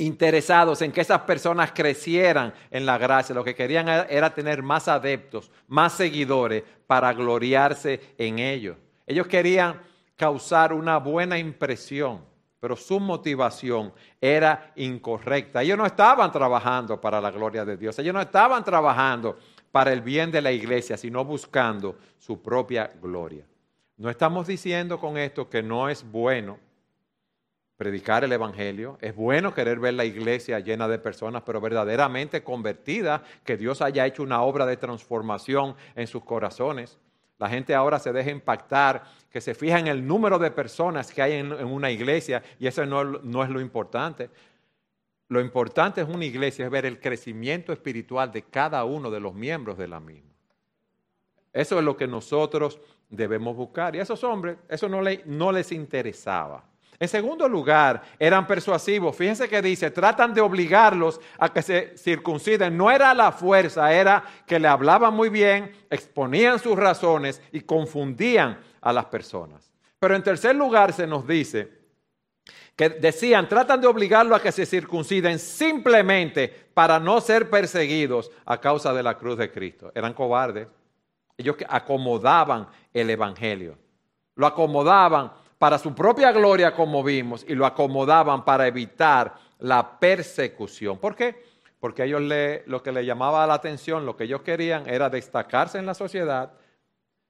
interesados 0.00 0.82
en 0.82 0.92
que 0.92 1.02
esas 1.02 1.20
personas 1.20 1.72
crecieran 1.72 2.52
en 2.70 2.86
la 2.86 2.98
gracia. 2.98 3.34
Lo 3.34 3.44
que 3.44 3.54
querían 3.54 3.88
era 3.88 4.34
tener 4.34 4.62
más 4.62 4.88
adeptos, 4.88 5.50
más 5.68 5.92
seguidores 5.92 6.64
para 6.86 7.12
gloriarse 7.12 8.14
en 8.18 8.38
ellos. 8.38 8.76
Ellos 9.06 9.26
querían 9.26 9.80
causar 10.16 10.72
una 10.72 10.98
buena 10.98 11.38
impresión, 11.38 12.24
pero 12.58 12.76
su 12.76 12.98
motivación 12.98 13.92
era 14.20 14.72
incorrecta. 14.76 15.62
Ellos 15.62 15.78
no 15.78 15.86
estaban 15.86 16.32
trabajando 16.32 17.00
para 17.00 17.20
la 17.20 17.30
gloria 17.30 17.64
de 17.64 17.76
Dios. 17.76 17.98
Ellos 17.98 18.14
no 18.14 18.20
estaban 18.20 18.64
trabajando 18.64 19.38
para 19.70 19.92
el 19.92 20.00
bien 20.00 20.30
de 20.30 20.42
la 20.42 20.50
iglesia, 20.50 20.96
sino 20.96 21.24
buscando 21.24 21.96
su 22.18 22.42
propia 22.42 22.90
gloria. 23.00 23.44
No 23.96 24.08
estamos 24.08 24.46
diciendo 24.46 24.98
con 24.98 25.16
esto 25.18 25.48
que 25.48 25.62
no 25.62 25.88
es 25.88 26.02
bueno 26.10 26.58
predicar 27.80 28.24
el 28.24 28.32
Evangelio. 28.32 28.98
Es 29.00 29.16
bueno 29.16 29.54
querer 29.54 29.80
ver 29.80 29.94
la 29.94 30.04
iglesia 30.04 30.60
llena 30.60 30.86
de 30.86 30.98
personas, 30.98 31.44
pero 31.46 31.62
verdaderamente 31.62 32.44
convertidas, 32.44 33.22
que 33.42 33.56
Dios 33.56 33.80
haya 33.80 34.04
hecho 34.04 34.22
una 34.22 34.42
obra 34.42 34.66
de 34.66 34.76
transformación 34.76 35.74
en 35.94 36.06
sus 36.06 36.22
corazones. 36.22 36.98
La 37.38 37.48
gente 37.48 37.74
ahora 37.74 37.98
se 37.98 38.12
deja 38.12 38.30
impactar, 38.30 39.04
que 39.30 39.40
se 39.40 39.54
fija 39.54 39.78
en 39.78 39.86
el 39.86 40.06
número 40.06 40.38
de 40.38 40.50
personas 40.50 41.10
que 41.10 41.22
hay 41.22 41.32
en, 41.32 41.54
una 41.54 41.90
iglesia 41.90 42.42
y 42.58 42.66
eso 42.66 42.84
no, 42.84 43.02
no 43.02 43.42
es 43.42 43.48
lo 43.48 43.62
importante. 43.62 44.28
lo 45.28 45.40
importante 45.40 46.02
es 46.02 46.06
una 46.06 46.26
iglesia, 46.26 46.66
es 46.66 46.70
ver 46.70 46.84
el 46.84 47.00
crecimiento 47.00 47.72
espiritual 47.72 48.30
de 48.30 48.42
cada 48.42 48.84
uno 48.84 49.10
de 49.10 49.20
los 49.20 49.32
miembros 49.32 49.78
de 49.78 49.88
la 49.88 50.00
misma. 50.00 50.34
Eso 51.50 51.78
es 51.78 51.84
lo 51.86 51.96
que 51.96 52.06
nosotros 52.06 52.78
debemos 53.08 53.56
buscar. 53.56 53.96
Y 53.96 54.00
a 54.00 54.02
esos 54.02 54.22
hombres 54.22 54.58
eso 54.68 54.86
no, 54.86 55.00
no 55.24 55.50
les 55.50 55.72
interesaba. 55.72 56.69
En 57.00 57.08
segundo 57.08 57.48
lugar, 57.48 58.02
eran 58.18 58.46
persuasivos. 58.46 59.16
Fíjense 59.16 59.48
que 59.48 59.62
dice, 59.62 59.90
tratan 59.90 60.34
de 60.34 60.42
obligarlos 60.42 61.18
a 61.38 61.50
que 61.50 61.62
se 61.62 61.96
circunciden. 61.96 62.76
No 62.76 62.90
era 62.90 63.14
la 63.14 63.32
fuerza, 63.32 63.90
era 63.90 64.22
que 64.46 64.60
le 64.60 64.68
hablaban 64.68 65.14
muy 65.14 65.30
bien, 65.30 65.72
exponían 65.88 66.58
sus 66.58 66.76
razones 66.76 67.40
y 67.52 67.62
confundían 67.62 68.60
a 68.82 68.92
las 68.92 69.06
personas. 69.06 69.72
Pero 69.98 70.14
en 70.14 70.22
tercer 70.22 70.54
lugar 70.54 70.92
se 70.92 71.06
nos 71.06 71.26
dice 71.26 71.80
que 72.76 72.90
decían, 72.90 73.48
tratan 73.48 73.80
de 73.80 73.86
obligarlo 73.86 74.36
a 74.36 74.42
que 74.42 74.52
se 74.52 74.66
circunciden 74.66 75.38
simplemente 75.38 76.48
para 76.74 77.00
no 77.00 77.22
ser 77.22 77.48
perseguidos 77.48 78.30
a 78.44 78.60
causa 78.60 78.92
de 78.92 79.02
la 79.02 79.16
cruz 79.16 79.38
de 79.38 79.50
Cristo. 79.50 79.90
Eran 79.94 80.12
cobardes. 80.12 80.68
Ellos 81.38 81.56
acomodaban 81.66 82.68
el 82.92 83.08
Evangelio. 83.08 83.78
Lo 84.34 84.46
acomodaban 84.46 85.32
para 85.60 85.76
su 85.76 85.94
propia 85.94 86.32
gloria, 86.32 86.72
como 86.72 87.04
vimos, 87.04 87.44
y 87.46 87.54
lo 87.54 87.66
acomodaban 87.66 88.46
para 88.46 88.66
evitar 88.66 89.34
la 89.58 90.00
persecución. 90.00 90.96
¿Por 90.96 91.14
qué? 91.14 91.44
Porque 91.78 92.04
ellos 92.04 92.22
lo 92.64 92.82
que 92.82 92.90
le 92.90 93.04
llamaba 93.04 93.46
la 93.46 93.52
atención, 93.52 94.06
lo 94.06 94.16
que 94.16 94.24
ellos 94.24 94.40
querían 94.40 94.88
era 94.88 95.10
destacarse 95.10 95.76
en 95.76 95.84
la 95.84 95.92
sociedad, 95.92 96.54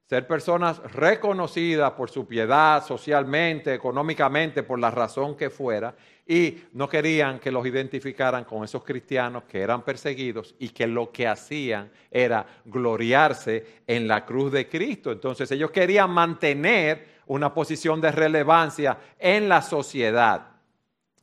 ser 0.07 0.27
personas 0.27 0.81
reconocidas 0.93 1.91
por 1.91 2.09
su 2.09 2.25
piedad 2.25 2.85
socialmente, 2.85 3.73
económicamente, 3.73 4.63
por 4.63 4.79
la 4.79 4.91
razón 4.91 5.35
que 5.35 5.49
fuera, 5.49 5.93
y 6.25 6.63
no 6.71 6.87
querían 6.87 7.37
que 7.37 7.51
los 7.51 7.65
identificaran 7.67 8.45
con 8.45 8.63
esos 8.63 8.81
cristianos 8.85 9.43
que 9.43 9.59
eran 9.59 9.81
perseguidos 9.81 10.55
y 10.57 10.69
que 10.69 10.87
lo 10.87 11.11
que 11.11 11.27
hacían 11.27 11.91
era 12.09 12.45
gloriarse 12.63 13.81
en 13.85 14.07
la 14.07 14.25
cruz 14.25 14.53
de 14.53 14.69
Cristo. 14.69 15.11
Entonces 15.11 15.51
ellos 15.51 15.71
querían 15.71 16.11
mantener 16.11 17.10
una 17.27 17.53
posición 17.53 18.01
de 18.01 18.11
relevancia 18.11 18.97
en 19.19 19.49
la 19.49 19.61
sociedad. 19.61 20.47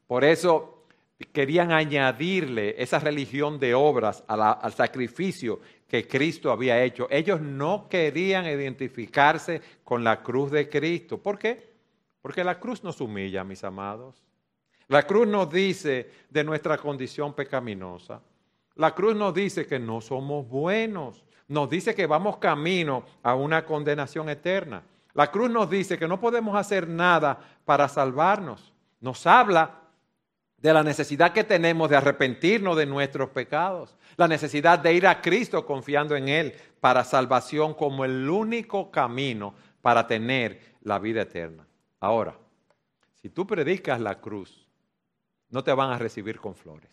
Por 0.07 0.25
eso 0.25 0.85
querían 1.33 1.73
añadirle 1.73 2.75
esa 2.79 2.99
religión 2.99 3.59
de 3.59 3.75
obras 3.75 4.25
al 4.29 4.73
sacrificio 4.73 5.61
que 5.89 6.07
Cristo 6.07 6.53
había 6.53 6.83
hecho. 6.83 7.09
Ellos 7.11 7.41
no 7.41 7.89
querían 7.89 8.47
identificarse 8.47 9.61
con 9.85 10.05
la 10.05 10.23
cruz 10.23 10.51
de 10.51 10.69
Cristo. 10.69 11.19
¿Por 11.19 11.39
qué? 11.39 11.69
Porque 12.23 12.45
la 12.45 12.61
cruz 12.61 12.85
nos 12.85 13.01
humilla, 13.01 13.43
mis 13.43 13.65
amados. 13.65 14.23
La 14.89 15.07
cruz 15.07 15.27
nos 15.27 15.51
dice 15.51 16.11
de 16.31 16.45
nuestra 16.45 16.79
condición 16.79 17.35
pecaminosa. 17.35 18.23
La 18.77 18.95
cruz 18.95 19.17
nos 19.17 19.35
dice 19.35 19.67
que 19.67 19.79
no 19.79 20.01
somos 20.01 20.49
buenos. 20.49 21.25
Nos 21.49 21.69
dice 21.69 21.95
que 21.95 22.07
vamos 22.07 22.39
camino 22.39 23.05
a 23.23 23.35
una 23.35 23.65
condenación 23.65 24.29
eterna. 24.29 24.83
La 25.19 25.33
cruz 25.33 25.51
nos 25.51 25.69
dice 25.69 25.99
que 25.99 26.07
no 26.07 26.21
podemos 26.21 26.55
hacer 26.55 26.87
nada 26.87 27.41
para 27.65 27.89
salvarnos. 27.89 28.73
Nos 29.01 29.27
habla 29.27 29.81
de 30.59 30.73
la 30.73 30.85
necesidad 30.85 31.33
que 31.33 31.43
tenemos 31.43 31.91
de 31.91 31.97
arrepentirnos 31.97 32.77
de 32.77 32.87
nuestros 32.87 33.31
pecados, 33.31 33.97
la 34.17 34.29
necesidad 34.29 34.79
de 34.79 34.93
ir 34.93 35.09
a 35.09 35.21
Cristo 35.21 35.67
confiando 35.67 36.15
en 36.15 36.29
Él 36.29 36.55
para 36.79 37.03
salvación 37.03 37.75
como 37.75 38.05
el 38.05 38.31
único 38.31 38.93
camino 38.93 39.55
para 39.83 40.07
tener 40.07 40.77
la 40.83 41.01
vida 41.01 41.23
eterna. 41.23 41.67
Ahora, 41.99 42.39
si 43.21 43.29
tú 43.29 43.45
predicas 43.45 44.01
la 44.01 44.21
cruz, 44.21 44.69
no 45.51 45.65
te 45.65 45.73
van 45.73 45.91
a 45.91 45.99
recibir 45.99 46.39
con 46.39 46.55
flores. 46.55 46.93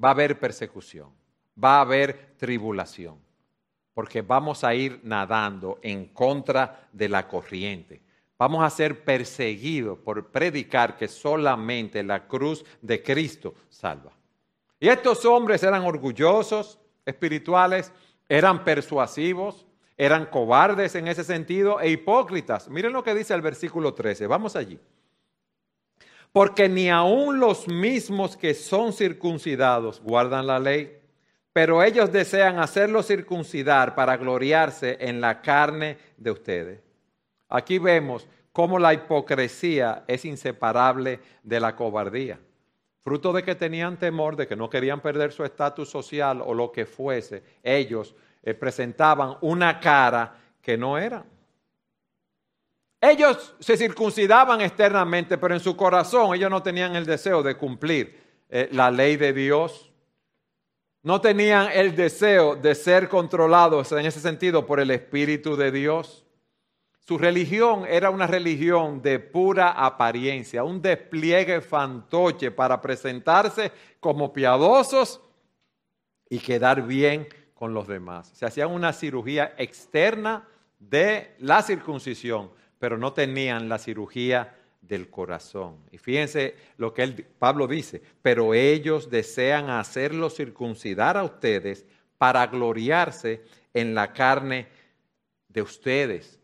Va 0.00 0.10
a 0.10 0.12
haber 0.12 0.38
persecución, 0.38 1.10
va 1.60 1.78
a 1.78 1.80
haber 1.80 2.36
tribulación 2.36 3.18
porque 3.94 4.22
vamos 4.22 4.64
a 4.64 4.74
ir 4.74 5.00
nadando 5.02 5.78
en 5.82 6.06
contra 6.06 6.88
de 6.92 7.08
la 7.08 7.26
corriente. 7.26 8.00
Vamos 8.38 8.64
a 8.64 8.70
ser 8.70 9.04
perseguidos 9.04 9.98
por 9.98 10.28
predicar 10.28 10.96
que 10.96 11.08
solamente 11.08 12.02
la 12.02 12.26
cruz 12.26 12.64
de 12.80 13.02
Cristo 13.02 13.54
salva. 13.68 14.12
Y 14.78 14.88
estos 14.88 15.26
hombres 15.26 15.62
eran 15.62 15.84
orgullosos, 15.84 16.78
espirituales, 17.04 17.92
eran 18.28 18.64
persuasivos, 18.64 19.66
eran 19.98 20.24
cobardes 20.24 20.94
en 20.94 21.08
ese 21.08 21.24
sentido 21.24 21.80
e 21.80 21.90
hipócritas. 21.90 22.70
Miren 22.70 22.94
lo 22.94 23.04
que 23.04 23.14
dice 23.14 23.34
el 23.34 23.42
versículo 23.42 23.92
13. 23.92 24.26
Vamos 24.26 24.56
allí. 24.56 24.80
Porque 26.32 26.68
ni 26.68 26.88
aun 26.88 27.40
los 27.40 27.68
mismos 27.68 28.36
que 28.36 28.54
son 28.54 28.94
circuncidados 28.94 30.00
guardan 30.00 30.46
la 30.46 30.58
ley 30.58 30.99
pero 31.52 31.82
ellos 31.82 32.12
desean 32.12 32.58
hacerlo 32.58 33.02
circuncidar 33.02 33.94
para 33.94 34.16
gloriarse 34.16 34.96
en 35.00 35.20
la 35.20 35.42
carne 35.42 35.98
de 36.16 36.30
ustedes. 36.30 36.80
Aquí 37.48 37.78
vemos 37.78 38.28
cómo 38.52 38.78
la 38.78 38.94
hipocresía 38.94 40.04
es 40.06 40.24
inseparable 40.24 41.20
de 41.42 41.60
la 41.60 41.74
cobardía. 41.74 42.38
Fruto 43.00 43.32
de 43.32 43.42
que 43.42 43.54
tenían 43.54 43.98
temor, 43.98 44.36
de 44.36 44.46
que 44.46 44.56
no 44.56 44.68
querían 44.70 45.00
perder 45.00 45.32
su 45.32 45.44
estatus 45.44 45.88
social 45.88 46.42
o 46.44 46.54
lo 46.54 46.70
que 46.70 46.86
fuese, 46.86 47.42
ellos 47.62 48.14
eh, 48.42 48.54
presentaban 48.54 49.36
una 49.40 49.80
cara 49.80 50.36
que 50.62 50.76
no 50.76 50.98
era. 50.98 51.24
Ellos 53.00 53.54
se 53.58 53.78
circuncidaban 53.78 54.60
externamente, 54.60 55.38
pero 55.38 55.54
en 55.54 55.60
su 55.60 55.74
corazón 55.74 56.34
ellos 56.34 56.50
no 56.50 56.62
tenían 56.62 56.94
el 56.94 57.06
deseo 57.06 57.42
de 57.42 57.56
cumplir 57.56 58.20
eh, 58.50 58.68
la 58.72 58.90
ley 58.90 59.16
de 59.16 59.32
Dios 59.32 59.89
no 61.02 61.20
tenían 61.20 61.68
el 61.72 61.96
deseo 61.96 62.56
de 62.56 62.74
ser 62.74 63.08
controlados 63.08 63.92
en 63.92 64.04
ese 64.04 64.20
sentido 64.20 64.66
por 64.66 64.80
el 64.80 64.90
Espíritu 64.90 65.56
de 65.56 65.72
Dios. 65.72 66.26
Su 66.98 67.16
religión 67.16 67.84
era 67.88 68.10
una 68.10 68.26
religión 68.26 69.00
de 69.02 69.18
pura 69.18 69.70
apariencia, 69.70 70.62
un 70.62 70.80
despliegue 70.80 71.60
fantoche 71.60 72.50
para 72.50 72.80
presentarse 72.80 73.72
como 73.98 74.32
piadosos 74.32 75.20
y 76.28 76.38
quedar 76.38 76.86
bien 76.86 77.26
con 77.54 77.74
los 77.74 77.88
demás. 77.88 78.28
Se 78.34 78.46
hacían 78.46 78.70
una 78.70 78.92
cirugía 78.92 79.54
externa 79.58 80.46
de 80.78 81.34
la 81.38 81.62
circuncisión, 81.62 82.50
pero 82.78 82.96
no 82.96 83.12
tenían 83.12 83.68
la 83.68 83.78
cirugía 83.78 84.54
del 84.80 85.08
corazón. 85.10 85.78
Y 85.92 85.98
fíjense 85.98 86.54
lo 86.76 86.92
que 86.92 87.06
Pablo 87.38 87.66
dice, 87.66 88.02
pero 88.22 88.54
ellos 88.54 89.10
desean 89.10 89.70
hacerlo 89.70 90.30
circuncidar 90.30 91.16
a 91.16 91.24
ustedes 91.24 91.86
para 92.18 92.46
gloriarse 92.46 93.42
en 93.72 93.94
la 93.94 94.12
carne 94.12 94.68
de 95.48 95.62
ustedes. 95.62 96.38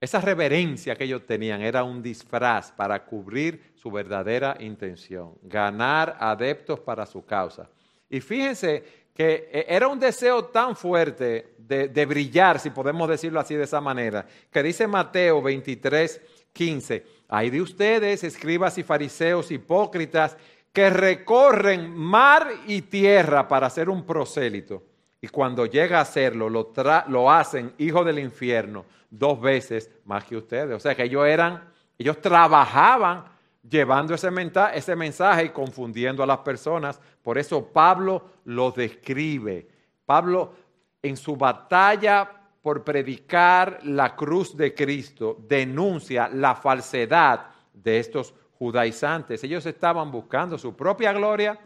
Esa 0.00 0.20
reverencia 0.20 0.94
que 0.94 1.04
ellos 1.04 1.24
tenían 1.26 1.62
era 1.62 1.82
un 1.82 2.02
disfraz 2.02 2.70
para 2.72 3.04
cubrir 3.04 3.72
su 3.74 3.90
verdadera 3.90 4.56
intención, 4.60 5.34
ganar 5.42 6.16
adeptos 6.20 6.80
para 6.80 7.06
su 7.06 7.24
causa. 7.24 7.68
Y 8.08 8.20
fíjense 8.20 9.06
que 9.14 9.48
eh, 9.50 9.66
era 9.68 9.88
un 9.88 9.98
deseo 9.98 10.44
tan 10.46 10.76
fuerte 10.76 11.54
de, 11.58 11.88
de 11.88 12.06
brillar, 12.06 12.60
si 12.60 12.70
podemos 12.70 13.08
decirlo 13.08 13.40
así 13.40 13.54
de 13.54 13.64
esa 13.64 13.80
manera, 13.80 14.26
que 14.50 14.62
dice 14.62 14.86
Mateo 14.86 15.40
23, 15.40 16.20
15, 16.56 17.04
hay 17.28 17.50
de 17.50 17.60
ustedes, 17.60 18.24
escribas 18.24 18.78
y 18.78 18.82
fariseos 18.82 19.50
hipócritas, 19.50 20.38
que 20.72 20.88
recorren 20.88 21.94
mar 21.94 22.48
y 22.66 22.82
tierra 22.82 23.46
para 23.46 23.66
hacer 23.66 23.90
un 23.90 24.04
prosélito. 24.04 24.82
Y 25.20 25.28
cuando 25.28 25.66
llega 25.66 25.98
a 25.98 26.02
hacerlo, 26.02 26.48
lo, 26.48 26.72
lo 27.08 27.30
hacen 27.30 27.74
hijo 27.76 28.04
del 28.04 28.18
infierno 28.18 28.86
dos 29.10 29.38
veces 29.38 29.90
más 30.06 30.24
que 30.24 30.36
ustedes. 30.36 30.74
O 30.74 30.80
sea 30.80 30.94
que 30.94 31.04
ellos 31.04 31.26
eran, 31.26 31.62
ellos 31.98 32.20
trabajaban 32.22 33.24
llevando 33.68 34.14
ese, 34.14 34.30
ese 34.74 34.96
mensaje 34.96 35.44
y 35.44 35.48
confundiendo 35.50 36.22
a 36.22 36.26
las 36.26 36.38
personas. 36.38 37.00
Por 37.22 37.36
eso 37.36 37.66
Pablo 37.66 38.30
lo 38.44 38.70
describe. 38.70 39.68
Pablo 40.06 40.54
en 41.02 41.16
su 41.16 41.36
batalla 41.36 42.30
por 42.66 42.82
predicar 42.82 43.78
la 43.84 44.16
cruz 44.16 44.56
de 44.56 44.74
Cristo 44.74 45.36
denuncia 45.46 46.28
la 46.28 46.56
falsedad 46.56 47.46
de 47.72 48.00
estos 48.00 48.34
judaizantes. 48.58 49.44
Ellos 49.44 49.64
estaban 49.66 50.10
buscando 50.10 50.58
su 50.58 50.74
propia 50.74 51.12
gloria. 51.12 51.56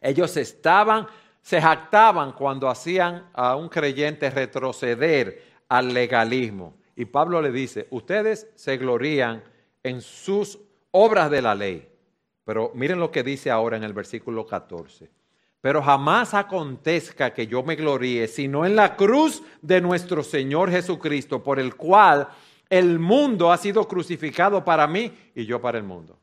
Ellos 0.00 0.36
estaban, 0.36 1.06
se 1.40 1.62
jactaban 1.62 2.32
cuando 2.32 2.68
hacían 2.68 3.28
a 3.32 3.54
un 3.54 3.68
creyente 3.68 4.28
retroceder 4.30 5.44
al 5.68 5.94
legalismo. 5.94 6.74
Y 6.96 7.04
Pablo 7.04 7.40
le 7.40 7.52
dice, 7.52 7.86
ustedes 7.90 8.48
se 8.56 8.78
glorían 8.78 9.44
en 9.80 10.00
sus 10.00 10.58
obras 10.90 11.30
de 11.30 11.40
la 11.40 11.54
ley. 11.54 11.88
Pero 12.44 12.72
miren 12.74 12.98
lo 12.98 13.12
que 13.12 13.22
dice 13.22 13.48
ahora 13.48 13.76
en 13.76 13.84
el 13.84 13.92
versículo 13.92 14.44
14 14.44 15.19
pero 15.60 15.82
jamás 15.82 16.32
acontezca 16.32 17.34
que 17.34 17.46
yo 17.46 17.62
me 17.62 17.76
gloríe, 17.76 18.26
sino 18.28 18.64
en 18.64 18.76
la 18.76 18.96
cruz 18.96 19.42
de 19.60 19.80
nuestro 19.80 20.22
Señor 20.22 20.70
Jesucristo, 20.70 21.42
por 21.42 21.58
el 21.58 21.74
cual 21.74 22.28
el 22.68 22.98
mundo 22.98 23.52
ha 23.52 23.58
sido 23.58 23.86
crucificado 23.86 24.64
para 24.64 24.86
mí 24.86 25.12
y 25.34 25.44
yo 25.44 25.60
para 25.60 25.76
el 25.76 25.84
mundo. 25.84 26.18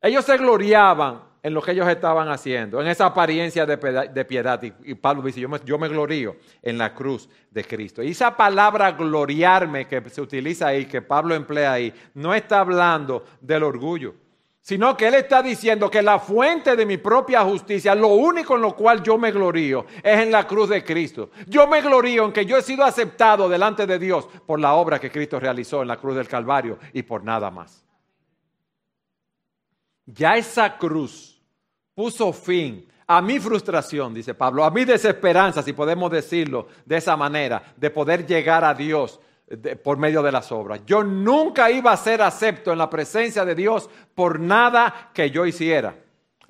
Ellos 0.00 0.24
se 0.24 0.36
gloriaban 0.36 1.22
en 1.42 1.54
lo 1.54 1.62
que 1.62 1.72
ellos 1.72 1.88
estaban 1.88 2.28
haciendo, 2.28 2.80
en 2.80 2.86
esa 2.86 3.06
apariencia 3.06 3.66
de, 3.66 4.24
piedad. 4.24 4.62
Y, 4.62 4.94
Pablo 4.94 5.22
dice, 5.22 5.40
yo 5.40 5.78
me, 5.78 5.88
glorío 5.88 6.36
en 6.62 6.78
la 6.78 6.94
cruz 6.94 7.28
de 7.50 7.64
Cristo. 7.64 8.02
Y 8.02 8.10
esa 8.10 8.36
palabra 8.36 8.92
gloriarme 8.92 9.88
que 9.88 10.08
se 10.10 10.20
utiliza 10.20 10.68
ahí, 10.68 10.86
que 10.86 11.02
Pablo 11.02 11.34
emplea 11.34 11.72
ahí, 11.72 11.92
no 12.14 12.34
está 12.34 12.60
hablando 12.60 13.24
del 13.40 13.64
orgullo 13.64 14.27
sino 14.68 14.94
que 14.98 15.08
Él 15.08 15.14
está 15.14 15.42
diciendo 15.42 15.90
que 15.90 16.02
la 16.02 16.18
fuente 16.18 16.76
de 16.76 16.84
mi 16.84 16.98
propia 16.98 17.42
justicia, 17.42 17.94
lo 17.94 18.08
único 18.08 18.54
en 18.54 18.60
lo 18.60 18.76
cual 18.76 19.02
yo 19.02 19.16
me 19.16 19.32
glorío, 19.32 19.86
es 20.02 20.20
en 20.20 20.30
la 20.30 20.46
cruz 20.46 20.68
de 20.68 20.84
Cristo. 20.84 21.30
Yo 21.46 21.66
me 21.66 21.80
glorío 21.80 22.26
en 22.26 22.32
que 22.34 22.44
yo 22.44 22.58
he 22.58 22.60
sido 22.60 22.84
aceptado 22.84 23.48
delante 23.48 23.86
de 23.86 23.98
Dios 23.98 24.28
por 24.46 24.60
la 24.60 24.74
obra 24.74 25.00
que 25.00 25.10
Cristo 25.10 25.40
realizó 25.40 25.80
en 25.80 25.88
la 25.88 25.96
cruz 25.96 26.16
del 26.16 26.28
Calvario 26.28 26.78
y 26.92 27.02
por 27.02 27.24
nada 27.24 27.50
más. 27.50 27.82
Ya 30.04 30.36
esa 30.36 30.76
cruz 30.76 31.40
puso 31.94 32.30
fin 32.34 32.86
a 33.06 33.22
mi 33.22 33.40
frustración, 33.40 34.12
dice 34.12 34.34
Pablo, 34.34 34.64
a 34.64 34.70
mi 34.70 34.84
desesperanza, 34.84 35.62
si 35.62 35.72
podemos 35.72 36.10
decirlo 36.10 36.68
de 36.84 36.98
esa 36.98 37.16
manera, 37.16 37.72
de 37.74 37.88
poder 37.88 38.26
llegar 38.26 38.64
a 38.64 38.74
Dios 38.74 39.18
por 39.82 39.98
medio 39.98 40.22
de 40.22 40.32
las 40.32 40.52
obras. 40.52 40.80
Yo 40.86 41.02
nunca 41.02 41.70
iba 41.70 41.92
a 41.92 41.96
ser 41.96 42.22
acepto 42.22 42.72
en 42.72 42.78
la 42.78 42.90
presencia 42.90 43.44
de 43.44 43.54
Dios 43.54 43.88
por 44.14 44.38
nada 44.40 45.10
que 45.14 45.30
yo 45.30 45.46
hiciera, 45.46 45.96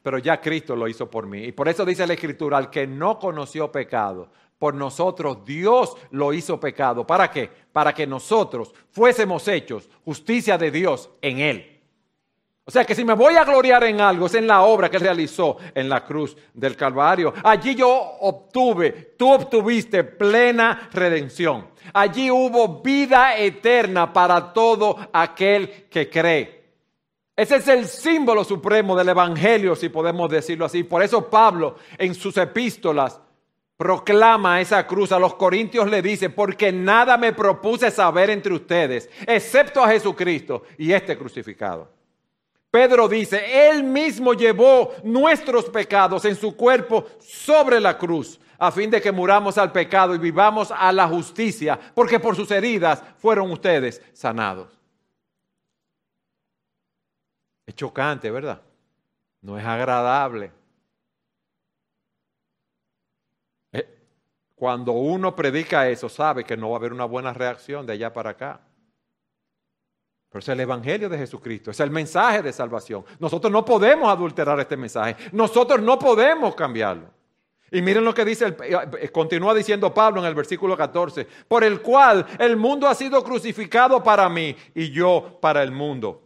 pero 0.03 0.19
ya 0.19 0.41
Cristo 0.41 0.75
lo 0.75 0.89
hizo 0.89 1.11
por 1.11 1.27
mí. 1.27 1.45
Y 1.45 1.53
por 1.53 1.69
eso 1.69 1.85
dice 1.85 2.07
la 2.07 2.15
Escritura, 2.15 2.59
al 2.59 2.71
que 2.71 2.87
no 2.87 3.19
conoció 3.19 3.71
pecado, 3.71 4.31
por 4.59 4.75
nosotros 4.75 5.45
Dios 5.45 5.97
lo 6.11 6.33
hizo 6.33 6.59
pecado. 6.59 7.07
¿Para 7.07 7.31
qué? 7.31 7.49
Para 7.73 7.95
que 7.95 8.07
nosotros 8.07 8.75
fuésemos 8.91 9.47
hechos 9.47 9.89
justicia 10.05 10.59
de 10.59 10.71
Dios 10.71 11.11
en 11.23 11.39
Él. 11.39 11.78
O 12.69 12.71
sea 12.71 12.85
que 12.85 12.95
si 12.95 13.03
me 13.03 13.15
voy 13.15 13.35
a 13.35 13.45
gloriar 13.45 13.83
en 13.85 13.99
algo, 13.99 14.27
es 14.27 14.35
en 14.35 14.47
la 14.47 14.61
obra 14.61 14.91
que 14.91 14.99
realizó 14.99 15.57
en 15.75 15.89
la 15.89 16.05
cruz 16.05 16.37
del 16.53 16.77
Calvario. 16.77 17.33
Allí 17.43 17.75
yo 17.75 17.89
obtuve, 18.21 19.15
tú 19.17 19.33
obtuviste 19.33 20.05
plena 20.05 20.91
redención. 20.93 21.69
Allí 21.95 22.31
hubo 22.31 22.83
vida 22.83 23.39
eterna 23.39 24.13
para 24.13 24.53
todo 24.53 24.99
aquel 25.15 25.87
que 25.89 26.11
cree. 26.11 26.63
Ese 27.35 27.57
es 27.57 27.69
el 27.69 27.87
símbolo 27.87 28.45
supremo 28.45 28.95
del 28.95 29.09
Evangelio, 29.09 29.75
si 29.75 29.89
podemos 29.89 30.29
decirlo 30.29 30.67
así. 30.67 30.83
Por 30.83 31.03
eso 31.03 31.31
Pablo 31.31 31.77
en 31.97 32.15
sus 32.15 32.37
epístolas 32.37 33.19
proclama 33.79 34.61
esa 34.61 34.87
cruz. 34.87 35.11
A 35.13 35.19
los 35.19 35.37
corintios 35.37 35.89
le 35.89 36.03
dice, 36.03 36.29
porque 36.29 36.71
nada 36.71 37.17
me 37.17 37.33
propuse 37.33 37.91
saber 37.91 38.29
entre 38.29 38.53
ustedes, 38.53 39.09
excepto 39.27 39.83
a 39.83 39.89
Jesucristo 39.89 40.65
y 40.77 40.93
este 40.93 41.17
crucificado. 41.17 41.97
Pedro 42.71 43.09
dice, 43.09 43.71
Él 43.71 43.83
mismo 43.83 44.35
llevó 44.35 44.93
nuestros 45.03 45.71
pecados 45.71 46.25
en 46.27 46.37
su 46.37 46.55
cuerpo 46.55 47.07
sobre 47.21 47.81
la 47.81 47.97
cruz, 47.97 48.39
a 48.59 48.71
fin 48.71 48.91
de 48.91 49.01
que 49.01 49.11
muramos 49.11 49.57
al 49.57 49.73
pecado 49.73 50.15
y 50.15 50.19
vivamos 50.19 50.71
a 50.71 50.93
la 50.93 51.09
justicia, 51.09 51.79
porque 51.95 52.21
por 52.21 52.37
sus 52.37 52.51
heridas 52.51 53.03
fueron 53.17 53.51
ustedes 53.51 54.03
sanados. 54.13 54.79
Es 57.65 57.75
chocante, 57.75 58.31
¿verdad? 58.31 58.61
No 59.41 59.59
es 59.59 59.65
agradable. 59.65 60.53
Eh, 63.73 63.99
cuando 64.55 64.93
uno 64.93 65.35
predica 65.35 65.89
eso, 65.89 66.09
sabe 66.09 66.45
que 66.45 66.57
no 66.57 66.71
va 66.71 66.77
a 66.77 66.79
haber 66.81 66.93
una 66.93 67.07
buena 67.07 67.33
reacción 67.33 67.87
de 67.87 67.95
allá 67.95 68.13
para 68.13 68.31
acá. 68.31 68.61
Pero 70.31 70.41
es 70.41 70.49
el 70.49 70.61
Evangelio 70.61 71.09
de 71.09 71.19
Jesucristo, 71.19 71.71
es 71.71 71.81
el 71.81 71.91
mensaje 71.91 72.43
de 72.43 72.53
salvación. 72.53 73.05
Nosotros 73.19 73.51
no 73.51 73.65
podemos 73.65 74.09
adulterar 74.11 74.61
este 74.61 74.77
mensaje, 74.77 75.17
nosotros 75.33 75.81
no 75.81 75.99
podemos 75.99 76.55
cambiarlo. 76.55 77.07
Y 77.71 77.83
miren 77.83 78.05
lo 78.05 78.15
que 78.15 78.25
dice, 78.25 78.57
eh, 78.65 78.79
eh, 79.01 79.09
continúa 79.11 79.55
diciendo 79.55 79.93
Pablo 79.93 80.21
en 80.21 80.27
el 80.27 80.35
versículo 80.35 80.77
14, 80.77 81.27
por 81.47 81.65
el 81.65 81.81
cual 81.81 82.27
el 82.39 82.57
mundo 82.57 82.89
ha 82.89 82.95
sido 82.95 83.23
crucificado 83.23 84.03
para 84.03 84.29
mí 84.29 84.57
y 84.75 84.91
yo 84.91 85.39
para 85.41 85.63
el 85.63 85.71
mundo. 85.71 86.23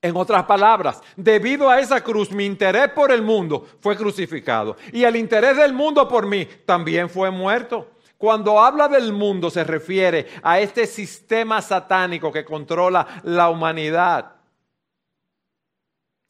En 0.00 0.16
otras 0.16 0.44
palabras, 0.44 1.00
debido 1.16 1.70
a 1.70 1.78
esa 1.80 2.02
cruz, 2.02 2.32
mi 2.32 2.44
interés 2.44 2.88
por 2.88 3.12
el 3.12 3.22
mundo 3.22 3.66
fue 3.80 3.96
crucificado 3.96 4.76
y 4.92 5.04
el 5.04 5.16
interés 5.16 5.56
del 5.56 5.72
mundo 5.72 6.08
por 6.08 6.26
mí 6.26 6.46
también 6.66 7.08
fue 7.08 7.30
muerto. 7.30 7.88
Cuando 8.22 8.60
habla 8.60 8.86
del 8.86 9.12
mundo 9.12 9.50
se 9.50 9.64
refiere 9.64 10.28
a 10.44 10.60
este 10.60 10.86
sistema 10.86 11.60
satánico 11.60 12.30
que 12.30 12.44
controla 12.44 13.04
la 13.24 13.50
humanidad. 13.50 14.36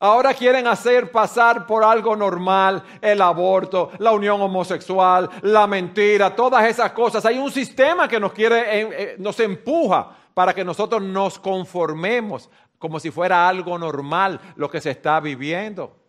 Ahora 0.00 0.33
quieren 0.33 0.66
hacer 0.66 1.11
pasar 1.12 1.66
por 1.66 1.85
algo 1.85 2.16
normal 2.16 2.83
el 3.02 3.20
aborto, 3.20 3.90
la 3.98 4.12
unión 4.12 4.40
homosexual, 4.40 5.28
la 5.42 5.66
mentira, 5.66 6.35
todas 6.35 6.64
esas 6.64 6.92
cosas. 6.92 7.26
Hay 7.26 7.37
un 7.37 7.50
sistema 7.50 8.09
que 8.09 8.18
nos 8.18 8.33
quiere, 8.33 8.81
eh, 8.81 8.88
eh, 8.90 9.16
nos 9.18 9.38
empuja 9.40 10.16
para 10.33 10.55
que 10.55 10.64
nosotros 10.64 11.02
nos 11.02 11.38
conformemos 11.38 12.48
como 12.78 13.00
si 13.00 13.11
fuera 13.11 13.46
algo 13.46 13.76
normal 13.78 14.40
lo 14.57 14.70
que 14.70 14.81
se 14.81 14.92
está 14.92 15.20
viviendo 15.20 16.01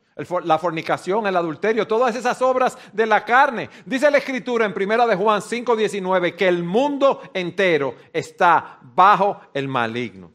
la 0.44 0.60
fornicación, 0.60 1.26
el 1.26 1.36
adulterio, 1.36 1.88
todas 1.88 2.16
esas 2.16 2.42
obras 2.42 2.78
de 2.92 3.06
la 3.06 3.26
carne. 3.26 3.70
Dice 3.86 4.12
la 4.12 4.20
escritura 4.20 4.66
en 4.66 4.74
primera 4.74 5.08
de 5.08 5.16
Juan 5.16 5.42
5:19 5.42 6.36
que 6.36 6.48
el 6.48 6.64
mundo 6.64 7.22
entero 7.34 7.96
está 8.12 8.80
bajo 8.82 9.42
el 9.54 9.68
maligno. 9.68 10.32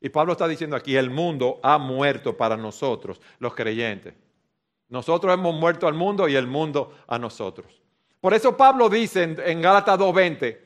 Y 0.00 0.10
Pablo 0.10 0.32
está 0.32 0.46
diciendo 0.46 0.76
aquí, 0.76 0.96
el 0.96 1.10
mundo 1.10 1.58
ha 1.62 1.76
muerto 1.78 2.36
para 2.36 2.56
nosotros, 2.56 3.20
los 3.40 3.54
creyentes. 3.54 4.14
Nosotros 4.88 5.34
hemos 5.34 5.54
muerto 5.54 5.88
al 5.88 5.94
mundo 5.94 6.28
y 6.28 6.36
el 6.36 6.46
mundo 6.46 6.94
a 7.08 7.18
nosotros. 7.18 7.82
Por 8.20 8.32
eso 8.32 8.56
Pablo 8.56 8.88
dice 8.88 9.22
en, 9.24 9.36
en 9.44 9.60
Gálatas 9.62 9.98
2:20, 9.98 10.58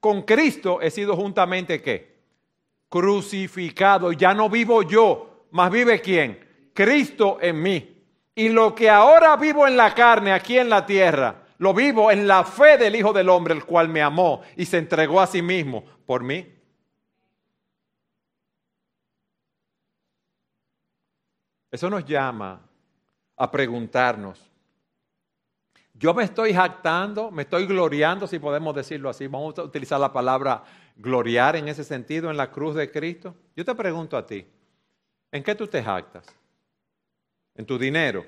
con 0.00 0.22
Cristo 0.22 0.80
he 0.80 0.90
sido 0.90 1.16
juntamente 1.16 1.82
qué? 1.82 2.18
Crucificado, 2.88 4.12
ya 4.12 4.32
no 4.32 4.48
vivo 4.48 4.82
yo, 4.82 5.46
más 5.50 5.70
vive 5.70 6.00
quién? 6.00 6.47
Cristo 6.78 7.38
en 7.40 7.60
mí. 7.60 8.04
Y 8.36 8.50
lo 8.50 8.72
que 8.72 8.88
ahora 8.88 9.34
vivo 9.34 9.66
en 9.66 9.76
la 9.76 9.92
carne, 9.92 10.30
aquí 10.30 10.56
en 10.56 10.70
la 10.70 10.86
tierra, 10.86 11.42
lo 11.58 11.74
vivo 11.74 12.08
en 12.12 12.28
la 12.28 12.44
fe 12.44 12.78
del 12.78 12.94
Hijo 12.94 13.12
del 13.12 13.28
Hombre, 13.30 13.52
el 13.52 13.64
cual 13.64 13.88
me 13.88 14.00
amó 14.00 14.42
y 14.56 14.64
se 14.64 14.78
entregó 14.78 15.20
a 15.20 15.26
sí 15.26 15.42
mismo 15.42 15.84
por 16.06 16.22
mí. 16.22 16.54
Eso 21.68 21.90
nos 21.90 22.04
llama 22.04 22.60
a 23.36 23.50
preguntarnos, 23.50 24.40
yo 25.94 26.14
me 26.14 26.22
estoy 26.22 26.54
jactando, 26.54 27.32
me 27.32 27.42
estoy 27.42 27.66
gloriando, 27.66 28.28
si 28.28 28.38
podemos 28.38 28.72
decirlo 28.72 29.10
así, 29.10 29.26
vamos 29.26 29.58
a 29.58 29.64
utilizar 29.64 29.98
la 29.98 30.12
palabra 30.12 30.62
gloriar 30.94 31.56
en 31.56 31.66
ese 31.66 31.82
sentido 31.82 32.30
en 32.30 32.36
la 32.36 32.52
cruz 32.52 32.76
de 32.76 32.88
Cristo. 32.88 33.34
Yo 33.56 33.64
te 33.64 33.74
pregunto 33.74 34.16
a 34.16 34.24
ti, 34.24 34.46
¿en 35.32 35.42
qué 35.42 35.56
tú 35.56 35.66
te 35.66 35.82
jactas? 35.82 36.37
En 37.58 37.66
tu 37.66 37.76
dinero, 37.76 38.24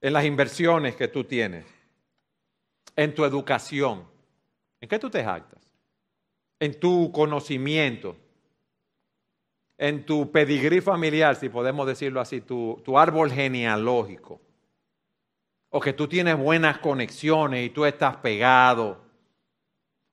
en 0.00 0.14
las 0.14 0.24
inversiones 0.24 0.96
que 0.96 1.06
tú 1.06 1.22
tienes, 1.22 1.66
en 2.96 3.14
tu 3.14 3.24
educación. 3.26 4.08
¿En 4.80 4.88
qué 4.88 4.98
tú 4.98 5.10
te 5.10 5.22
jactas? 5.22 5.62
En 6.58 6.80
tu 6.80 7.12
conocimiento, 7.12 8.16
en 9.76 10.06
tu 10.06 10.32
pedigrí 10.32 10.80
familiar, 10.80 11.36
si 11.36 11.50
podemos 11.50 11.86
decirlo 11.86 12.22
así, 12.22 12.40
tu, 12.40 12.80
tu 12.84 12.98
árbol 12.98 13.30
genealógico. 13.30 14.40
O 15.68 15.78
que 15.78 15.92
tú 15.92 16.08
tienes 16.08 16.38
buenas 16.38 16.78
conexiones 16.78 17.66
y 17.66 17.70
tú 17.70 17.84
estás 17.84 18.16
pegado. 18.16 19.04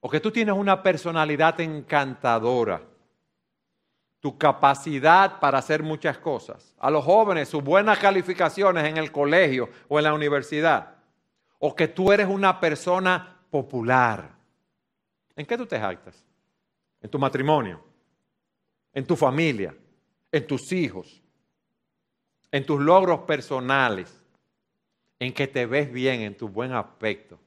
O 0.00 0.10
que 0.10 0.20
tú 0.20 0.30
tienes 0.30 0.54
una 0.54 0.82
personalidad 0.82 1.58
encantadora 1.60 2.91
tu 4.22 4.38
capacidad 4.38 5.40
para 5.40 5.58
hacer 5.58 5.82
muchas 5.82 6.16
cosas. 6.16 6.76
A 6.78 6.92
los 6.92 7.04
jóvenes, 7.04 7.48
sus 7.48 7.62
buenas 7.62 7.98
calificaciones 7.98 8.84
en 8.84 8.96
el 8.96 9.10
colegio 9.10 9.68
o 9.88 9.98
en 9.98 10.04
la 10.04 10.14
universidad. 10.14 10.94
O 11.58 11.74
que 11.74 11.88
tú 11.88 12.12
eres 12.12 12.28
una 12.28 12.60
persona 12.60 13.40
popular. 13.50 14.30
¿En 15.34 15.44
qué 15.44 15.58
tú 15.58 15.66
te 15.66 15.76
jactas? 15.76 16.24
En 17.00 17.10
tu 17.10 17.18
matrimonio, 17.18 17.82
en 18.92 19.04
tu 19.04 19.16
familia, 19.16 19.74
en 20.30 20.46
tus 20.46 20.70
hijos, 20.70 21.20
en 22.52 22.64
tus 22.64 22.80
logros 22.80 23.22
personales, 23.22 24.22
en 25.18 25.32
que 25.32 25.48
te 25.48 25.66
ves 25.66 25.92
bien, 25.92 26.20
en 26.20 26.36
tu 26.36 26.48
buen 26.48 26.72
aspecto. 26.72 27.40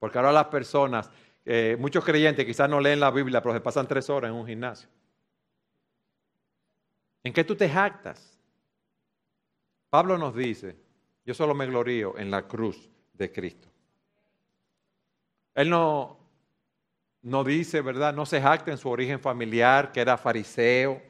Porque 0.00 0.18
ahora 0.18 0.32
las 0.32 0.46
personas, 0.46 1.08
eh, 1.44 1.76
muchos 1.78 2.04
creyentes 2.04 2.44
quizás 2.44 2.68
no 2.68 2.80
leen 2.80 2.98
la 2.98 3.12
Biblia, 3.12 3.40
pero 3.40 3.54
se 3.54 3.60
pasan 3.60 3.86
tres 3.86 4.10
horas 4.10 4.32
en 4.32 4.36
un 4.36 4.46
gimnasio. 4.48 4.88
¿En 7.22 7.32
qué 7.32 7.44
tú 7.44 7.54
te 7.54 7.68
jactas? 7.68 8.38
Pablo 9.90 10.16
nos 10.16 10.34
dice, 10.34 10.76
yo 11.24 11.34
solo 11.34 11.54
me 11.54 11.66
glorío 11.66 12.16
en 12.16 12.30
la 12.30 12.46
cruz 12.46 12.88
de 13.12 13.30
Cristo. 13.30 13.68
Él 15.54 15.68
no, 15.68 16.16
no 17.22 17.44
dice, 17.44 17.80
¿verdad? 17.80 18.14
No 18.14 18.24
se 18.24 18.40
jacta 18.40 18.70
en 18.70 18.78
su 18.78 18.88
origen 18.88 19.20
familiar, 19.20 19.92
que 19.92 20.00
era 20.00 20.16
fariseo. 20.16 21.02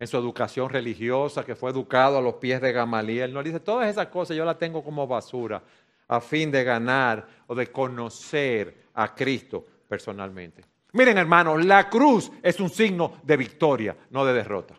en 0.00 0.06
su 0.06 0.16
educación 0.16 0.70
religiosa, 0.70 1.44
que 1.44 1.56
fue 1.56 1.70
educado 1.70 2.18
a 2.18 2.22
los 2.22 2.34
pies 2.34 2.60
de 2.60 2.72
Gamaliel. 2.72 3.32
No 3.32 3.42
dice, 3.42 3.58
todas 3.58 3.88
esas 3.88 4.06
cosas 4.06 4.36
yo 4.36 4.44
las 4.44 4.58
tengo 4.58 4.84
como 4.84 5.06
basura 5.06 5.60
a 6.06 6.20
fin 6.20 6.50
de 6.50 6.64
ganar 6.64 7.26
o 7.48 7.54
de 7.54 7.66
conocer 7.72 8.84
a 8.94 9.14
Cristo 9.14 9.64
personalmente. 9.88 10.64
Miren 10.92 11.18
hermanos, 11.18 11.64
la 11.64 11.88
cruz 11.90 12.30
es 12.42 12.60
un 12.60 12.70
signo 12.70 13.20
de 13.22 13.36
victoria, 13.36 13.96
no 14.10 14.24
de 14.24 14.32
derrota. 14.32 14.74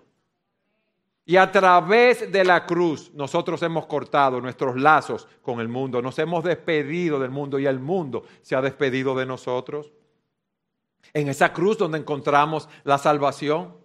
Y 1.29 1.37
a 1.37 1.51
través 1.51 2.31
de 2.31 2.43
la 2.43 2.65
cruz 2.65 3.11
nosotros 3.13 3.61
hemos 3.61 3.85
cortado 3.85 4.41
nuestros 4.41 4.75
lazos 4.75 5.27
con 5.43 5.59
el 5.59 5.67
mundo, 5.67 6.01
nos 6.01 6.17
hemos 6.17 6.43
despedido 6.43 7.19
del 7.19 7.29
mundo 7.29 7.59
y 7.59 7.67
el 7.67 7.79
mundo 7.79 8.23
se 8.41 8.55
ha 8.55 8.61
despedido 8.63 9.13
de 9.13 9.27
nosotros. 9.27 9.91
En 11.13 11.27
esa 11.27 11.53
cruz 11.53 11.77
donde 11.77 11.99
encontramos 11.99 12.67
la 12.83 12.97
salvación. 12.97 13.77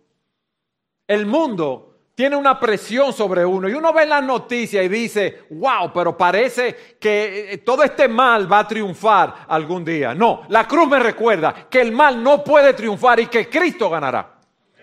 El 1.07 1.27
mundo 1.27 1.99
tiene 2.15 2.35
una 2.35 2.59
presión 2.59 3.13
sobre 3.13 3.45
uno 3.45 3.69
y 3.69 3.75
uno 3.75 3.93
ve 3.93 4.07
la 4.07 4.23
noticia 4.23 4.83
y 4.83 4.89
dice, 4.89 5.43
wow, 5.51 5.93
pero 5.93 6.17
parece 6.17 6.97
que 6.99 7.53
eh, 7.53 7.59
todo 7.59 7.83
este 7.83 8.09
mal 8.09 8.51
va 8.51 8.61
a 8.61 8.69
triunfar 8.69 9.45
algún 9.49 9.85
día. 9.85 10.15
No, 10.15 10.45
la 10.49 10.67
cruz 10.67 10.89
me 10.89 10.99
recuerda 10.99 11.69
que 11.69 11.83
el 11.83 11.93
mal 11.93 12.23
no 12.23 12.43
puede 12.43 12.73
triunfar 12.73 13.21
y 13.21 13.27
que 13.27 13.51
Cristo 13.51 13.91
ganará. 13.91 14.34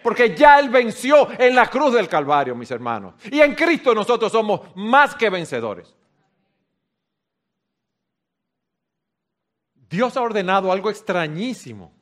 Porque 0.03 0.35
ya 0.35 0.59
Él 0.59 0.69
venció 0.69 1.29
en 1.39 1.55
la 1.55 1.67
cruz 1.67 1.93
del 1.93 2.07
Calvario, 2.07 2.55
mis 2.55 2.71
hermanos. 2.71 3.15
Y 3.31 3.39
en 3.39 3.55
Cristo 3.55 3.93
nosotros 3.93 4.31
somos 4.31 4.61
más 4.75 5.15
que 5.15 5.29
vencedores. 5.29 5.95
Dios 9.89 10.15
ha 10.15 10.21
ordenado 10.21 10.71
algo 10.71 10.89
extrañísimo. 10.89 11.93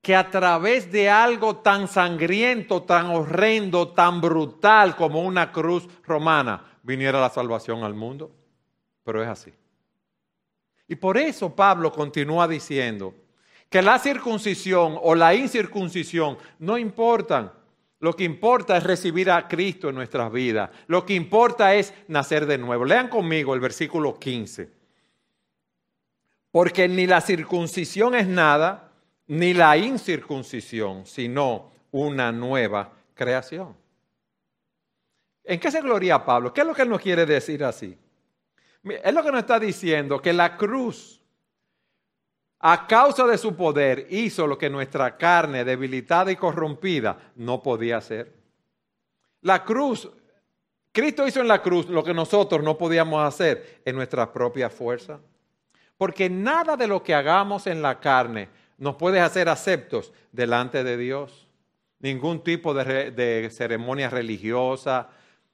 Que 0.00 0.14
a 0.14 0.30
través 0.30 0.92
de 0.92 1.10
algo 1.10 1.56
tan 1.56 1.88
sangriento, 1.88 2.84
tan 2.84 3.06
horrendo, 3.06 3.88
tan 3.88 4.20
brutal 4.20 4.94
como 4.94 5.20
una 5.22 5.50
cruz 5.50 5.88
romana, 6.04 6.78
viniera 6.84 7.20
la 7.20 7.28
salvación 7.28 7.82
al 7.82 7.94
mundo. 7.94 8.30
Pero 9.02 9.20
es 9.20 9.28
así. 9.28 9.52
Y 10.86 10.94
por 10.94 11.18
eso 11.18 11.54
Pablo 11.54 11.90
continúa 11.90 12.46
diciendo, 12.46 13.14
que 13.68 13.82
la 13.82 13.98
circuncisión 13.98 14.98
o 15.02 15.14
la 15.14 15.34
incircuncisión 15.34 16.38
no 16.58 16.78
importan. 16.78 17.52
Lo 17.98 18.14
que 18.14 18.24
importa 18.24 18.76
es 18.76 18.84
recibir 18.84 19.30
a 19.30 19.48
Cristo 19.48 19.88
en 19.88 19.94
nuestras 19.94 20.30
vidas. 20.30 20.70
Lo 20.86 21.04
que 21.04 21.14
importa 21.14 21.74
es 21.74 21.92
nacer 22.08 22.46
de 22.46 22.58
nuevo. 22.58 22.84
Lean 22.84 23.08
conmigo 23.08 23.54
el 23.54 23.60
versículo 23.60 24.18
15. 24.18 24.70
Porque 26.50 26.88
ni 26.88 27.06
la 27.06 27.20
circuncisión 27.20 28.14
es 28.14 28.28
nada, 28.28 28.92
ni 29.26 29.54
la 29.54 29.76
incircuncisión, 29.76 31.06
sino 31.06 31.72
una 31.90 32.32
nueva 32.32 32.92
creación. 33.14 33.74
¿En 35.42 35.60
qué 35.60 35.70
se 35.70 35.80
gloria 35.80 36.24
Pablo? 36.24 36.52
¿Qué 36.52 36.60
es 36.60 36.66
lo 36.66 36.74
que 36.74 36.82
él 36.82 36.88
nos 36.88 37.00
quiere 37.00 37.24
decir 37.24 37.64
así? 37.64 37.96
Es 38.82 39.14
lo 39.14 39.22
que 39.22 39.32
nos 39.32 39.40
está 39.40 39.58
diciendo, 39.58 40.20
que 40.20 40.32
la 40.32 40.56
cruz 40.56 41.15
a 42.68 42.84
causa 42.84 43.28
de 43.28 43.38
su 43.38 43.54
poder 43.54 44.08
hizo 44.10 44.44
lo 44.44 44.58
que 44.58 44.68
nuestra 44.68 45.16
carne 45.16 45.64
debilitada 45.64 46.32
y 46.32 46.36
corrompida 46.36 47.16
no 47.36 47.62
podía 47.62 47.98
hacer. 47.98 48.32
La 49.42 49.62
cruz, 49.62 50.10
Cristo 50.90 51.28
hizo 51.28 51.40
en 51.40 51.46
la 51.46 51.62
cruz 51.62 51.88
lo 51.88 52.02
que 52.02 52.12
nosotros 52.12 52.64
no 52.64 52.76
podíamos 52.76 53.22
hacer 53.24 53.82
en 53.84 53.94
nuestra 53.94 54.32
propia 54.32 54.68
fuerza. 54.68 55.20
Porque 55.96 56.28
nada 56.28 56.76
de 56.76 56.88
lo 56.88 57.04
que 57.04 57.14
hagamos 57.14 57.68
en 57.68 57.82
la 57.82 58.00
carne 58.00 58.48
nos 58.78 58.96
puede 58.96 59.20
hacer 59.20 59.48
aceptos 59.48 60.12
delante 60.32 60.82
de 60.82 60.96
Dios. 60.96 61.46
Ningún 62.00 62.42
tipo 62.42 62.74
de, 62.74 63.48
ceremonia 63.52 64.10
religiosa, 64.10 65.08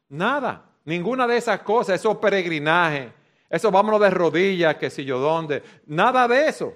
nada. 0.09 0.65
Ninguna 0.87 1.27
de 1.27 1.37
esas 1.37 1.61
cosas, 1.61 1.97
esos 1.97 2.17
peregrinajes, 2.17 3.13
eso 3.51 3.71
vámonos 3.71 4.01
de 4.01 4.09
rodillas, 4.09 4.77
que 4.77 4.89
si 4.89 5.05
yo 5.05 5.19
dónde, 5.19 5.63
nada 5.85 6.27
de 6.27 6.49
eso. 6.49 6.73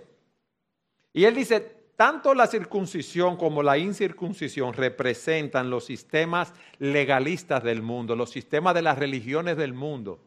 Y 1.16 1.24
él 1.24 1.35
dice, 1.35 1.61
tanto 1.96 2.35
la 2.35 2.46
circuncisión 2.46 3.38
como 3.38 3.62
la 3.62 3.79
incircuncisión 3.79 4.74
representan 4.74 5.70
los 5.70 5.87
sistemas 5.87 6.52
legalistas 6.79 7.64
del 7.64 7.81
mundo, 7.81 8.14
los 8.14 8.29
sistemas 8.29 8.74
de 8.74 8.83
las 8.83 8.98
religiones 8.98 9.57
del 9.57 9.72
mundo, 9.72 10.20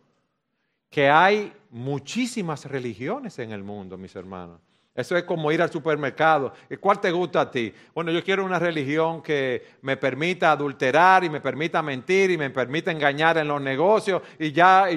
que 0.90 1.08
hay 1.08 1.54
muchísimas 1.70 2.66
religiones 2.66 3.38
en 3.38 3.52
el 3.52 3.62
mundo, 3.62 4.00
mis 4.00 4.16
hermanos. 4.16 4.62
Eso 4.96 5.16
es 5.16 5.26
como 5.26 5.52
ir 5.52 5.62
al 5.62 5.72
supermercado. 5.72 6.54
¿Cuál 6.80 7.00
te 7.00 7.12
gusta 7.12 7.42
a 7.42 7.52
ti? 7.52 7.72
Bueno, 7.94 8.12
yo 8.12 8.24
quiero 8.24 8.44
una 8.44 8.58
religión 8.58 9.22
que 9.22 9.64
me 9.84 9.96
permita 9.96 10.54
adulterar 10.54 11.24
y 11.24 11.30
me 11.30 11.40
permita 11.40 11.84
mentir 11.84 12.32
y 12.32 12.38
me 12.40 12.50
permita 12.50 12.92
engañar 12.92 13.38
en 13.38 13.48
los 13.48 13.62
negocios 13.62 14.24
y 14.40 14.52
ya, 14.52 14.88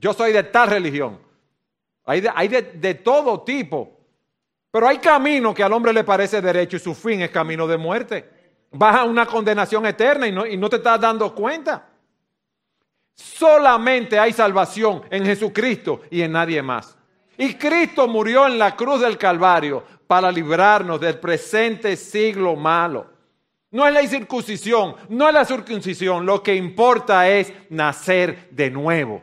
yo 0.00 0.14
soy 0.14 0.32
de 0.32 0.44
tal 0.44 0.70
religión. 0.70 1.20
Hay 2.06 2.48
de 2.48 2.94
todo 2.94 3.42
tipo. 3.42 3.93
Pero 4.74 4.88
hay 4.88 4.98
camino 4.98 5.54
que 5.54 5.62
al 5.62 5.72
hombre 5.72 5.92
le 5.92 6.02
parece 6.02 6.42
derecho 6.42 6.76
y 6.76 6.80
su 6.80 6.96
fin 6.96 7.20
es 7.20 7.30
camino 7.30 7.64
de 7.64 7.76
muerte. 7.76 8.28
Vas 8.72 8.96
a 8.96 9.04
una 9.04 9.24
condenación 9.24 9.86
eterna 9.86 10.26
y 10.26 10.32
no, 10.32 10.44
y 10.44 10.56
no 10.56 10.68
te 10.68 10.78
estás 10.78 11.00
dando 11.00 11.32
cuenta. 11.32 11.90
Solamente 13.14 14.18
hay 14.18 14.32
salvación 14.32 15.02
en 15.10 15.24
Jesucristo 15.26 16.00
y 16.10 16.22
en 16.22 16.32
nadie 16.32 16.60
más. 16.60 16.98
Y 17.38 17.54
Cristo 17.54 18.08
murió 18.08 18.48
en 18.48 18.58
la 18.58 18.74
cruz 18.74 19.00
del 19.00 19.16
Calvario 19.16 19.84
para 20.08 20.32
librarnos 20.32 21.00
del 21.00 21.20
presente 21.20 21.96
siglo 21.96 22.56
malo. 22.56 23.06
No 23.70 23.86
es 23.86 23.94
la 23.94 24.04
circuncisión, 24.08 24.96
no 25.08 25.28
es 25.28 25.34
la 25.34 25.44
circuncisión. 25.44 26.26
Lo 26.26 26.42
que 26.42 26.56
importa 26.56 27.28
es 27.28 27.52
nacer 27.70 28.48
de 28.50 28.72
nuevo. 28.72 29.22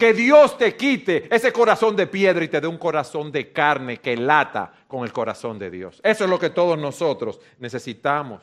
Que 0.00 0.14
Dios 0.14 0.56
te 0.56 0.74
quite 0.78 1.28
ese 1.30 1.52
corazón 1.52 1.94
de 1.94 2.06
piedra 2.06 2.42
y 2.42 2.48
te 2.48 2.58
dé 2.58 2.66
un 2.66 2.78
corazón 2.78 3.30
de 3.30 3.52
carne 3.52 3.98
que 3.98 4.16
lata 4.16 4.72
con 4.88 5.04
el 5.04 5.12
corazón 5.12 5.58
de 5.58 5.70
Dios. 5.70 6.00
Eso 6.02 6.24
es 6.24 6.30
lo 6.30 6.38
que 6.38 6.48
todos 6.48 6.78
nosotros 6.78 7.38
necesitamos. 7.58 8.40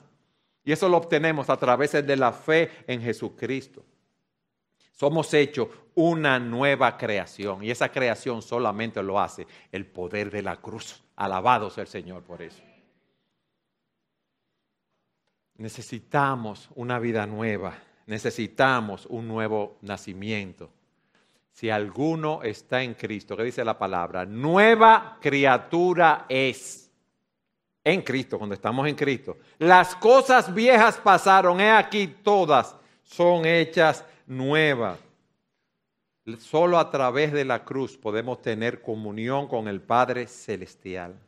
Y 0.64 0.72
eso 0.72 0.88
lo 0.88 0.98
obtenemos 0.98 1.50
a 1.50 1.58
través 1.58 1.94
de 1.94 2.16
la 2.16 2.32
fe 2.32 2.70
en 2.86 3.02
Jesucristo. 3.02 3.84
Somos 4.92 5.34
hechos 5.34 5.70
una 5.96 6.38
nueva 6.38 6.96
creación 6.96 7.64
y 7.64 7.72
esa 7.72 7.90
creación 7.90 8.44
solamente 8.44 9.02
lo 9.02 9.20
hace 9.20 9.48
el 9.72 9.88
poder 9.88 10.30
de 10.30 10.44
la 10.44 10.58
cruz. 10.58 11.04
Alabado 11.16 11.72
sea 11.72 11.82
el 11.82 11.88
Señor 11.88 12.22
por 12.22 12.44
eso. 12.44 12.62
Necesitamos 15.56 16.70
una 16.76 17.00
vida 17.00 17.26
nueva, 17.26 17.80
necesitamos 18.06 19.08
un 19.08 19.28
nuevo 19.28 19.80
nacimiento 19.82 20.77
si 21.58 21.72
alguno 21.72 22.44
está 22.44 22.84
en 22.84 22.94
Cristo, 22.94 23.36
¿qué 23.36 23.42
dice 23.42 23.66
la 23.66 23.80
palabra? 23.80 24.28
Nueva 24.28 25.18
criatura 25.20 26.28
es. 26.30 26.92
En 27.84 28.04
Cristo, 28.04 28.38
cuando 28.38 28.54
estamos 28.54 28.88
en 28.88 28.94
Cristo. 28.94 29.38
Las 29.58 29.96
cosas 29.96 30.54
viejas 30.54 30.98
pasaron, 30.98 31.60
he 31.60 31.72
aquí 31.72 32.14
todas 32.22 32.76
son 33.02 33.48
hechas 33.48 34.06
nuevas. 34.28 35.00
Solo 36.38 36.78
a 36.78 36.92
través 36.92 37.34
de 37.34 37.44
la 37.44 37.66
cruz 37.66 37.98
podemos 37.98 38.40
tener 38.40 38.80
comunión 38.80 39.48
con 39.48 39.68
el 39.68 39.82
Padre 39.82 40.28
Celestial. 40.28 41.20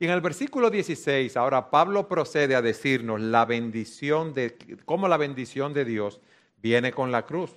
Y 0.00 0.06
en 0.06 0.10
el 0.10 0.22
versículo 0.22 0.70
16, 0.70 1.36
ahora 1.36 1.70
Pablo 1.70 2.08
procede 2.08 2.56
a 2.56 2.62
decirnos 2.62 3.20
la 3.20 3.44
bendición 3.44 4.34
de, 4.34 4.58
cómo 4.84 5.06
la 5.06 5.18
bendición 5.18 5.72
de 5.72 5.84
Dios 5.84 6.20
viene 6.56 6.90
con 6.90 7.12
la 7.12 7.24
cruz. 7.26 7.52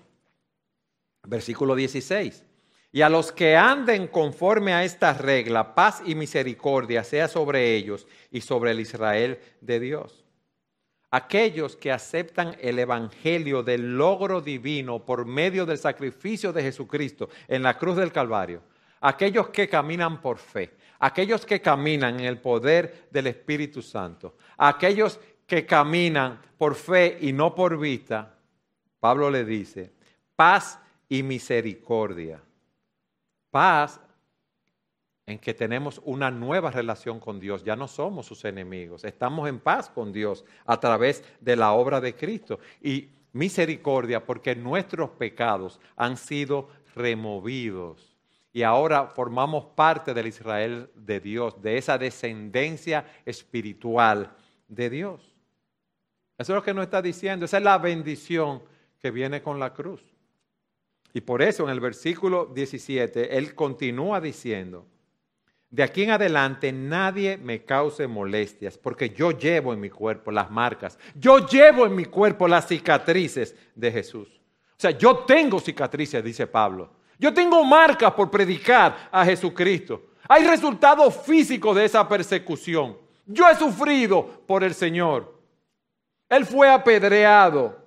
Versículo 1.30 1.76
16. 1.76 2.44
Y 2.92 3.02
a 3.02 3.10
los 3.10 3.32
que 3.32 3.56
anden 3.56 4.08
conforme 4.08 4.74
a 4.74 4.84
esta 4.84 5.14
regla, 5.14 5.76
paz 5.76 6.02
y 6.04 6.16
misericordia 6.16 7.04
sea 7.04 7.28
sobre 7.28 7.76
ellos 7.76 8.08
y 8.32 8.42
sobre 8.42 8.72
el 8.72 8.80
Israel 8.80 9.40
de 9.62 9.80
Dios. 9.80 10.26
Aquellos 11.12 11.76
que 11.76 11.92
aceptan 11.92 12.58
el 12.60 12.80
Evangelio 12.80 13.62
del 13.62 13.96
logro 13.96 14.42
divino 14.42 15.06
por 15.06 15.26
medio 15.26 15.68
del 15.68 15.78
sacrificio 15.78 16.52
de 16.52 16.64
Jesucristo 16.64 17.30
en 17.48 17.62
la 17.62 17.78
cruz 17.78 17.98
del 17.98 18.12
Calvario. 18.12 18.64
Aquellos 19.00 19.50
que 19.50 19.70
caminan 19.70 20.22
por 20.22 20.40
fe. 20.40 20.72
Aquellos 20.98 21.46
que 21.46 21.62
caminan 21.62 22.20
en 22.20 22.26
el 22.26 22.40
poder 22.40 23.08
del 23.12 23.28
Espíritu 23.28 23.84
Santo. 23.84 24.36
Aquellos 24.58 25.20
que 25.46 25.64
caminan 25.64 26.42
por 26.58 26.74
fe 26.74 27.20
y 27.22 27.34
no 27.34 27.54
por 27.54 27.78
vista. 27.78 28.36
Pablo 29.00 29.30
le 29.30 29.46
dice, 29.46 29.94
paz 30.36 30.80
y 31.10 31.24
misericordia. 31.24 32.42
Paz 33.52 34.00
en 35.26 35.40
que 35.40 35.54
tenemos 35.54 36.02
una 36.06 36.32
nueva 36.32 36.72
relación 36.72 37.20
con 37.20 37.40
Dios, 37.40 37.64
ya 37.64 37.76
no 37.76 37.88
somos 37.88 38.26
sus 38.26 38.46
enemigos, 38.46 39.04
estamos 39.04 39.50
en 39.50 39.60
paz 39.60 39.90
con 39.90 40.12
Dios 40.14 40.46
a 40.66 40.80
través 40.80 41.24
de 41.42 41.56
la 41.56 41.74
obra 41.74 42.00
de 42.00 42.16
Cristo. 42.16 42.60
Y 42.82 43.10
misericordia 43.32 44.26
porque 44.26 44.56
nuestros 44.56 45.12
pecados 45.12 45.80
han 45.96 46.18
sido 46.18 46.70
removidos 46.96 48.18
y 48.52 48.64
ahora 48.64 49.08
formamos 49.08 49.66
parte 49.76 50.14
del 50.14 50.28
Israel 50.28 50.90
de 50.96 51.20
Dios, 51.20 51.62
de 51.62 51.78
esa 51.78 51.98
descendencia 51.98 53.06
espiritual 53.26 54.36
de 54.68 54.90
Dios. 54.90 55.36
Eso 56.38 56.54
es 56.54 56.56
lo 56.56 56.64
que 56.64 56.74
nos 56.74 56.86
está 56.86 57.02
diciendo. 57.02 57.46
Esa 57.46 57.58
es 57.58 57.64
la 57.64 57.78
bendición 57.78 58.64
que 59.00 59.12
viene 59.12 59.44
con 59.44 59.60
la 59.60 59.74
cruz. 59.74 60.02
Y 61.14 61.22
por 61.22 61.42
eso 61.42 61.64
en 61.64 61.70
el 61.70 61.80
versículo 61.80 62.46
17, 62.46 63.38
Él 63.38 63.56
continúa 63.56 64.22
diciendo, 64.22 64.86
de 65.72 65.84
aquí 65.84 66.04
en 66.04 66.12
adelante 66.12 66.72
nadie 66.72 67.38
me 67.38 67.64
cause 67.64 68.08
molestias, 68.08 68.78
porque 68.78 69.12
yo 69.12 69.32
llevo 69.32 69.72
en 69.74 69.80
mi 69.80 69.90
cuerpo 69.90 70.32
las 70.32 70.50
marcas, 70.50 70.98
yo 71.16 71.48
llevo 71.48 71.86
en 71.86 71.96
mi 71.96 72.06
cuerpo 72.06 72.48
las 72.48 72.68
cicatrices 72.68 73.56
de 73.76 73.92
Jesús. 73.92 74.28
O 74.72 74.82
sea, 74.82 74.92
yo 74.92 75.18
tengo 75.20 75.60
cicatrices, 75.60 76.24
dice 76.24 76.48
Pablo. 76.48 76.92
Yo 77.20 77.34
tengo 77.34 77.64
marcas 77.66 78.14
por 78.14 78.32
predicar 78.32 79.10
a 79.12 79.26
Jesucristo. 79.26 80.10
Hay 80.28 80.46
resultados 80.46 81.18
físicos 81.18 81.76
de 81.76 81.86
esa 81.86 82.08
persecución. 82.08 82.98
Yo 83.26 83.48
he 83.48 83.56
sufrido 83.56 84.26
por 84.48 84.64
el 84.64 84.74
Señor. 84.74 85.38
Él 86.30 86.46
fue 86.46 86.70
apedreado. 86.70 87.79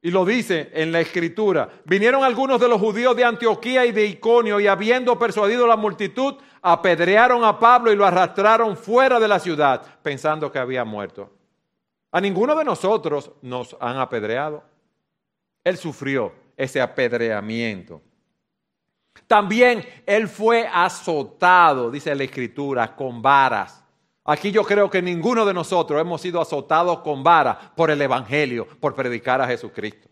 Y 0.00 0.10
lo 0.10 0.24
dice 0.24 0.70
en 0.74 0.92
la 0.92 1.00
escritura. 1.00 1.68
Vinieron 1.84 2.22
algunos 2.22 2.60
de 2.60 2.68
los 2.68 2.80
judíos 2.80 3.16
de 3.16 3.24
Antioquía 3.24 3.84
y 3.84 3.92
de 3.92 4.06
Iconio 4.06 4.60
y 4.60 4.66
habiendo 4.68 5.18
persuadido 5.18 5.64
a 5.64 5.68
la 5.68 5.76
multitud, 5.76 6.36
apedrearon 6.62 7.44
a 7.44 7.58
Pablo 7.58 7.92
y 7.92 7.96
lo 7.96 8.06
arrastraron 8.06 8.76
fuera 8.76 9.18
de 9.18 9.28
la 9.28 9.40
ciudad 9.40 9.82
pensando 10.02 10.52
que 10.52 10.58
había 10.58 10.84
muerto. 10.84 11.32
A 12.12 12.20
ninguno 12.20 12.54
de 12.54 12.64
nosotros 12.64 13.32
nos 13.42 13.76
han 13.80 13.98
apedreado. 13.98 14.62
Él 15.64 15.76
sufrió 15.76 16.32
ese 16.56 16.80
apedreamiento. 16.80 18.00
También 19.26 19.84
él 20.06 20.28
fue 20.28 20.66
azotado, 20.72 21.90
dice 21.90 22.14
la 22.14 22.24
escritura, 22.24 22.94
con 22.94 23.20
varas. 23.20 23.84
Aquí 24.30 24.50
yo 24.50 24.62
creo 24.62 24.90
que 24.90 25.00
ninguno 25.00 25.46
de 25.46 25.54
nosotros 25.54 25.98
hemos 25.98 26.20
sido 26.20 26.38
azotados 26.38 26.98
con 26.98 27.24
varas 27.24 27.56
por 27.74 27.90
el 27.90 28.02
Evangelio, 28.02 28.68
por 28.78 28.94
predicar 28.94 29.40
a 29.40 29.46
Jesucristo. 29.46 30.06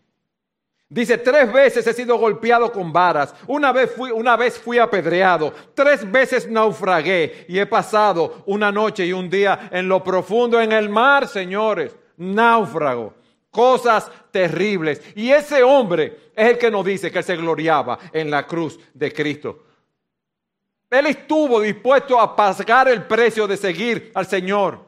Dice, 0.89 1.19
tres 1.19 1.53
veces 1.53 1.85
he 1.85 1.93
sido 1.93 2.17
golpeado 2.17 2.71
con 2.71 2.91
varas, 2.91 3.35
una 3.45 3.71
vez, 3.71 3.91
fui, 3.91 4.09
una 4.09 4.35
vez 4.35 4.57
fui 4.57 4.79
apedreado, 4.79 5.53
tres 5.75 6.09
veces 6.09 6.49
naufragué 6.49 7.45
y 7.47 7.59
he 7.59 7.67
pasado 7.67 8.41
una 8.47 8.71
noche 8.71 9.05
y 9.05 9.13
un 9.13 9.29
día 9.29 9.69
en 9.71 9.87
lo 9.87 10.03
profundo 10.03 10.59
en 10.59 10.71
el 10.71 10.89
mar, 10.89 11.27
señores, 11.27 11.95
náufrago 12.17 13.13
cosas 13.51 14.11
terribles. 14.29 15.01
Y 15.15 15.31
ese 15.31 15.63
hombre 15.63 16.31
es 16.35 16.51
el 16.51 16.57
que 16.57 16.69
nos 16.69 16.85
dice 16.85 17.11
que 17.11 17.23
se 17.23 17.35
gloriaba 17.35 17.97
en 18.13 18.29
la 18.29 18.45
cruz 18.45 18.79
de 18.93 19.11
Cristo. 19.11 19.66
Él 20.89 21.07
estuvo 21.07 21.59
dispuesto 21.59 22.19
a 22.19 22.35
pagar 22.35 22.87
el 22.87 23.05
precio 23.05 23.47
de 23.47 23.57
seguir 23.57 24.11
al 24.15 24.25
Señor. 24.25 24.85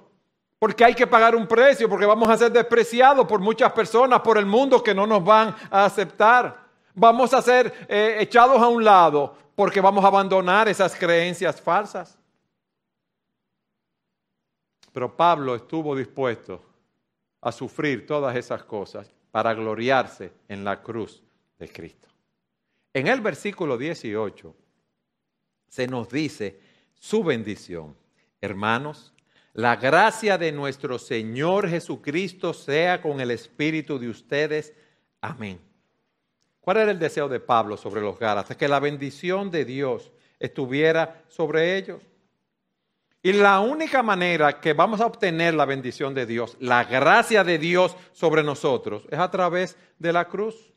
Porque 0.57 0.83
hay 0.83 0.93
que 0.93 1.07
pagar 1.07 1.35
un 1.35 1.47
precio, 1.47 1.89
porque 1.89 2.05
vamos 2.05 2.29
a 2.29 2.37
ser 2.37 2.51
despreciados 2.51 3.25
por 3.25 3.39
muchas 3.39 3.71
personas, 3.71 4.19
por 4.21 4.37
el 4.37 4.45
mundo 4.45 4.83
que 4.83 4.93
no 4.93 5.07
nos 5.07 5.23
van 5.23 5.55
a 5.71 5.85
aceptar. 5.85 6.67
Vamos 6.93 7.33
a 7.33 7.41
ser 7.41 7.87
eh, 7.87 8.17
echados 8.19 8.61
a 8.61 8.67
un 8.67 8.83
lado 8.83 9.35
porque 9.55 9.79
vamos 9.79 10.03
a 10.03 10.07
abandonar 10.07 10.67
esas 10.67 10.95
creencias 10.95 11.61
falsas. 11.61 12.17
Pero 14.91 15.15
Pablo 15.15 15.55
estuvo 15.55 15.95
dispuesto 15.95 16.61
a 17.41 17.51
sufrir 17.51 18.05
todas 18.05 18.35
esas 18.35 18.63
cosas 18.63 19.09
para 19.31 19.53
gloriarse 19.53 20.33
en 20.47 20.63
la 20.63 20.81
cruz 20.81 21.21
de 21.57 21.69
Cristo. 21.71 22.07
En 22.93 23.07
el 23.07 23.21
versículo 23.21 23.77
18 23.77 24.53
se 25.69 25.87
nos 25.87 26.09
dice 26.09 26.59
su 26.93 27.23
bendición. 27.23 27.95
Hermanos, 28.41 29.13
la 29.53 29.75
gracia 29.75 30.37
de 30.37 30.51
nuestro 30.51 30.99
Señor 30.99 31.69
Jesucristo 31.69 32.53
sea 32.53 33.01
con 33.01 33.19
el 33.19 33.31
espíritu 33.31 33.97
de 33.97 34.09
ustedes. 34.09 34.73
Amén. 35.21 35.59
¿Cuál 36.61 36.77
era 36.77 36.91
el 36.91 36.99
deseo 36.99 37.27
de 37.27 37.39
Pablo 37.39 37.77
sobre 37.77 38.01
los 38.01 38.19
Gálatas? 38.19 38.55
Que 38.55 38.67
la 38.67 38.79
bendición 38.79 39.49
de 39.49 39.65
Dios 39.65 40.11
estuviera 40.39 41.23
sobre 41.27 41.77
ellos. 41.77 42.01
Y 43.21 43.33
la 43.33 43.59
única 43.59 44.01
manera 44.01 44.61
que 44.61 44.73
vamos 44.73 45.01
a 45.01 45.05
obtener 45.05 45.53
la 45.53 45.65
bendición 45.65 46.13
de 46.13 46.25
Dios, 46.25 46.55
la 46.59 46.85
gracia 46.85 47.43
de 47.43 47.57
Dios 47.57 47.97
sobre 48.13 48.43
nosotros, 48.43 49.03
es 49.09 49.19
a 49.19 49.29
través 49.29 49.77
de 49.97 50.13
la 50.13 50.25
cruz. 50.25 50.68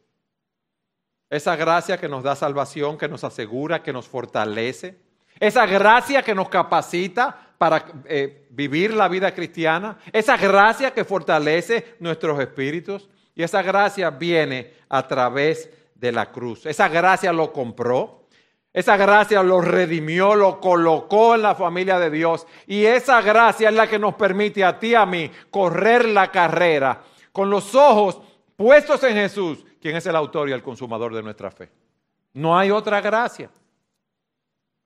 Esa 1.33 1.57
gracia 1.57 1.97
que 1.97 2.11
nos 2.11 2.23
da 2.23 2.37
salvación, 2.37 2.99
que 2.99 3.09
nos 3.09 3.25
asegura, 3.25 3.83
que 3.83 3.91
nos 3.91 4.07
fortalece. 4.07 4.99
Esa 5.41 5.65
gracia 5.65 6.21
que 6.21 6.35
nos 6.35 6.51
capacita 6.51 7.55
para 7.57 7.87
eh, 8.05 8.47
vivir 8.51 8.93
la 8.93 9.09
vida 9.09 9.35
cristiana. 9.35 9.97
Esa 10.13 10.37
gracia 10.37 10.91
que 10.91 11.07
fortalece 11.07 11.97
nuestros 12.01 12.39
espíritus. 12.39 13.09
Y 13.35 13.43
esa 13.43 13.63
gracia 13.63 14.11
viene 14.11 14.75
a 14.91 15.09
través 15.09 15.71
de 15.95 16.13
la 16.13 16.31
cruz. 16.31 16.67
Esa 16.67 16.91
gracia 16.91 17.33
lo 17.33 17.51
compró. 17.51 18.27
Esa 18.75 18.99
gracia 18.99 19.43
lo 19.43 19.63
redimió, 19.63 20.35
lo 20.35 20.61
colocó 20.61 21.35
en 21.35 21.41
la 21.41 21.55
familia 21.55 21.99
de 21.99 22.11
Dios. 22.11 22.47
Y 22.67 22.85
esa 22.85 23.23
gracia 23.23 23.71
es 23.71 23.75
la 23.75 23.89
que 23.89 23.99
nos 23.99 24.17
permite 24.17 24.63
a 24.65 24.79
ti 24.79 24.89
y 24.89 24.95
a 24.97 25.07
mí 25.07 25.31
correr 25.51 26.11
la 26.11 26.31
carrera 26.31 27.01
con 27.33 27.49
los 27.49 27.75
ojos 27.75 28.21
puestos 28.55 29.03
en 29.05 29.15
Jesús, 29.15 29.65
quien 29.83 29.97
es 29.97 30.07
el 30.07 30.15
autor 30.15 30.49
y 30.49 30.53
el 30.53 30.63
consumador 30.63 31.13
de 31.13 31.23
nuestra 31.25 31.51
fe. 31.51 31.69
No 32.33 32.57
hay 32.57 32.71
otra 32.71 33.01
gracia. 33.01 33.51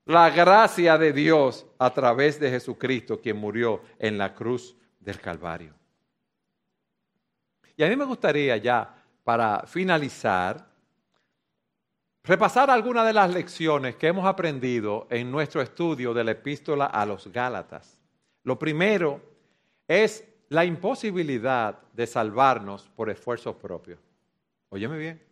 La 0.06 0.30
gracia 0.30 0.96
de 0.96 1.12
Dios 1.12 1.66
a 1.78 1.92
través 1.92 2.40
de 2.40 2.50
Jesucristo, 2.50 3.20
quien 3.20 3.37
murió 3.37 3.82
en 3.98 4.16
la 4.16 4.35
cruz 4.35 4.74
del 4.98 5.20
Calvario. 5.20 5.74
Y 7.76 7.85
a 7.85 7.88
mí 7.88 7.96
me 7.96 8.06
gustaría 8.06 8.56
ya, 8.56 8.94
para 9.22 9.64
finalizar, 9.66 10.66
repasar 12.22 12.70
algunas 12.70 13.04
de 13.04 13.12
las 13.12 13.32
lecciones 13.35 13.96
que 13.96 14.06
hemos 14.06 14.24
aprendido 14.24 15.06
en 15.11 15.30
nuestro 15.30 15.61
estudio 15.61 16.14
de 16.14 16.24
la 16.24 16.30
epístola 16.30 16.87
a 16.87 17.04
los 17.04 17.30
Gálatas. 17.30 18.00
Lo 18.44 18.59
primero 18.59 19.20
es 19.87 20.24
la 20.48 20.64
imposibilidad 20.64 21.80
de 21.92 22.06
salvarnos 22.06 22.88
por 22.96 23.11
esfuerzos 23.11 23.56
propios. 23.56 23.98
Óyeme 24.70 24.98
bien. 24.98 25.22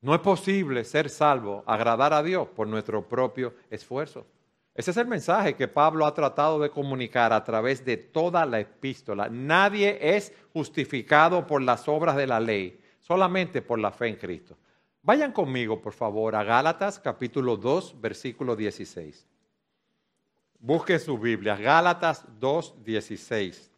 No 0.00 0.14
es 0.14 0.20
posible 0.20 0.84
ser 0.84 1.10
salvo, 1.10 1.64
agradar 1.66 2.12
a 2.12 2.22
Dios 2.22 2.48
por 2.48 2.68
nuestro 2.68 3.08
propio 3.08 3.54
esfuerzo. 3.68 4.26
Ese 4.74 4.92
es 4.92 4.96
el 4.96 5.08
mensaje 5.08 5.56
que 5.56 5.66
Pablo 5.66 6.06
ha 6.06 6.14
tratado 6.14 6.60
de 6.60 6.70
comunicar 6.70 7.32
a 7.32 7.42
través 7.42 7.84
de 7.84 7.96
toda 7.96 8.46
la 8.46 8.60
epístola. 8.60 9.28
Nadie 9.28 9.98
es 10.00 10.32
justificado 10.52 11.44
por 11.48 11.62
las 11.62 11.88
obras 11.88 12.14
de 12.14 12.28
la 12.28 12.38
ley, 12.38 12.80
solamente 13.00 13.60
por 13.60 13.80
la 13.80 13.90
fe 13.90 14.06
en 14.06 14.14
Cristo. 14.14 14.56
Vayan 15.02 15.32
conmigo, 15.32 15.82
por 15.82 15.94
favor, 15.94 16.36
a 16.36 16.44
Gálatas 16.44 17.00
capítulo 17.00 17.56
2, 17.56 18.00
versículo 18.00 18.54
16. 18.54 19.26
Busque 20.60 21.00
su 21.00 21.18
Biblia, 21.18 21.56
Gálatas 21.56 22.24
2, 22.38 22.84
16. 22.84 23.72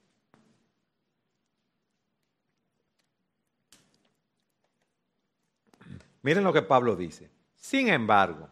Miren 6.23 6.45
lo 6.45 6.53
que 6.53 6.63
Pablo 6.63 6.97
dice. 6.97 7.31
Sin 7.57 7.89
embargo, 7.89 8.49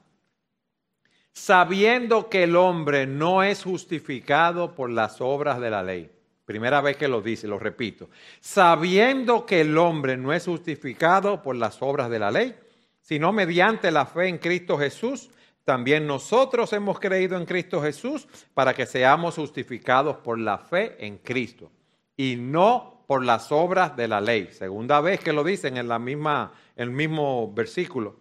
sabiendo 1.33 2.29
que 2.29 2.45
el 2.45 2.57
hombre 2.57 3.07
no 3.07 3.43
es 3.43 3.63
justificado 3.63 4.75
por 4.75 4.91
las 4.91 5.21
obras 5.21 5.61
de 5.61 5.71
la 5.71 5.83
ley, 5.83 6.11
Primera 6.49 6.81
vez 6.81 6.97
que 6.97 7.09
lo 7.09 7.21
dice, 7.21 7.47
lo 7.47 7.59
repito. 7.59 8.09
Sabiendo 8.41 9.45
que 9.45 9.61
el 9.61 9.77
hombre 9.77 10.17
no 10.17 10.33
es 10.33 10.47
justificado 10.47 11.43
por 11.43 11.55
las 11.55 11.83
obras 11.83 12.09
de 12.09 12.19
la 12.19 12.31
ley, 12.31 12.55
sino 13.03 13.35
mediante 13.35 13.91
la 13.91 14.07
fe 14.07 14.29
en 14.29 14.39
Cristo 14.39 14.79
Jesús, 14.79 15.29
también 15.63 16.07
nosotros 16.07 16.73
hemos 16.73 16.99
creído 16.99 17.37
en 17.37 17.45
Cristo 17.45 17.83
Jesús 17.83 18.27
para 18.55 18.73
que 18.73 18.87
seamos 18.87 19.35
justificados 19.35 20.17
por 20.17 20.39
la 20.39 20.57
fe 20.57 20.97
en 21.05 21.19
Cristo 21.19 21.71
y 22.17 22.37
no 22.37 22.98
por 23.09 23.25
las 23.25 23.51
obras 23.51 23.97
de 23.97 24.07
la 24.07 24.21
ley. 24.21 24.51
Segunda 24.53 25.01
vez 25.01 25.19
que 25.19 25.33
lo 25.33 25.43
dicen 25.43 25.77
en 25.77 25.89
la 25.89 25.99
misma, 25.99 26.53
el 26.77 26.91
mismo 26.91 27.53
versículo. 27.53 28.21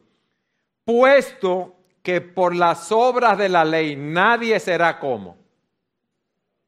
Puesto 0.83 1.75
que 2.01 2.21
por 2.21 2.55
las 2.55 2.91
obras 2.91 3.37
de 3.37 3.49
la 3.49 3.63
ley 3.63 3.95
nadie 3.95 4.59
será 4.59 4.97
como 4.97 5.37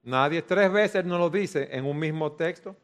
Nadie 0.04 0.42
tres 0.42 0.72
veces 0.72 1.06
nos 1.06 1.20
lo 1.20 1.30
dice 1.30 1.70
en 1.72 1.86
un 1.86 1.98
mismo 1.98 2.32
texto. 2.32 2.76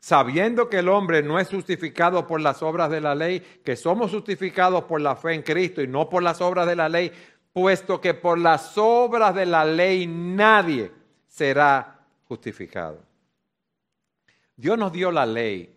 Sabiendo 0.00 0.68
que 0.68 0.80
el 0.80 0.88
hombre 0.90 1.22
no 1.22 1.38
es 1.38 1.48
justificado 1.48 2.26
por 2.26 2.40
las 2.40 2.62
obras 2.62 2.90
de 2.90 3.00
la 3.00 3.14
ley, 3.14 3.40
que 3.64 3.74
somos 3.74 4.10
justificados 4.10 4.84
por 4.84 5.00
la 5.00 5.16
fe 5.16 5.32
en 5.32 5.42
Cristo 5.42 5.80
y 5.80 5.86
no 5.86 6.10
por 6.10 6.22
las 6.22 6.42
obras 6.42 6.66
de 6.66 6.76
la 6.76 6.90
ley, 6.90 7.10
puesto 7.54 8.00
que 8.00 8.12
por 8.12 8.38
las 8.38 8.76
obras 8.76 9.34
de 9.34 9.46
la 9.46 9.64
ley 9.64 10.06
nadie 10.06 10.92
será 11.26 12.00
justificado. 12.28 12.98
Dios 14.56 14.78
nos 14.78 14.92
dio 14.92 15.10
la 15.10 15.26
ley 15.26 15.76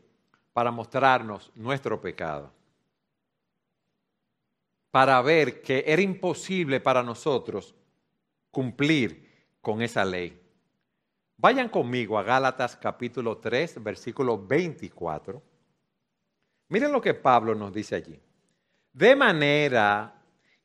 para 0.54 0.72
mostrarnos 0.72 1.52
nuestro 1.56 2.00
pecado, 2.00 2.52
para 4.92 5.22
ver 5.22 5.62
que 5.62 5.84
era 5.86 6.02
imposible 6.02 6.80
para 6.80 7.04
nosotros 7.04 7.76
cumplir 8.52 9.28
con 9.62 9.82
esa 9.82 10.04
ley. 10.06 10.42
Vayan 11.38 11.70
conmigo 11.70 12.18
a 12.18 12.24
Gálatas 12.24 12.76
capítulo 12.76 13.38
3, 13.38 13.84
versículo 13.84 14.44
24. 14.44 15.42
Miren 16.70 16.92
lo 16.92 17.02
que 17.02 17.14
Pablo 17.14 17.54
nos 17.54 17.72
dice 17.72 17.96
allí. 17.96 18.20
De 18.92 19.16
manera 19.16 20.16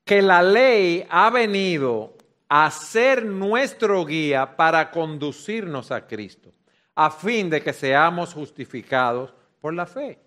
que 0.04 0.22
la 0.22 0.42
ley 0.42 1.06
ha 1.10 1.28
venido 1.30 2.16
a 2.48 2.70
ser 2.70 3.24
nuestro 3.24 4.04
guía 4.04 4.56
para 4.56 4.90
conducirnos 4.90 5.90
a 5.90 6.06
Cristo, 6.06 6.52
a 6.94 7.10
fin 7.10 7.48
de 7.48 7.62
que 7.62 7.72
seamos 7.72 8.34
justificados 8.34 9.32
por 9.60 9.74
la 9.74 9.86
fe. 9.86 10.18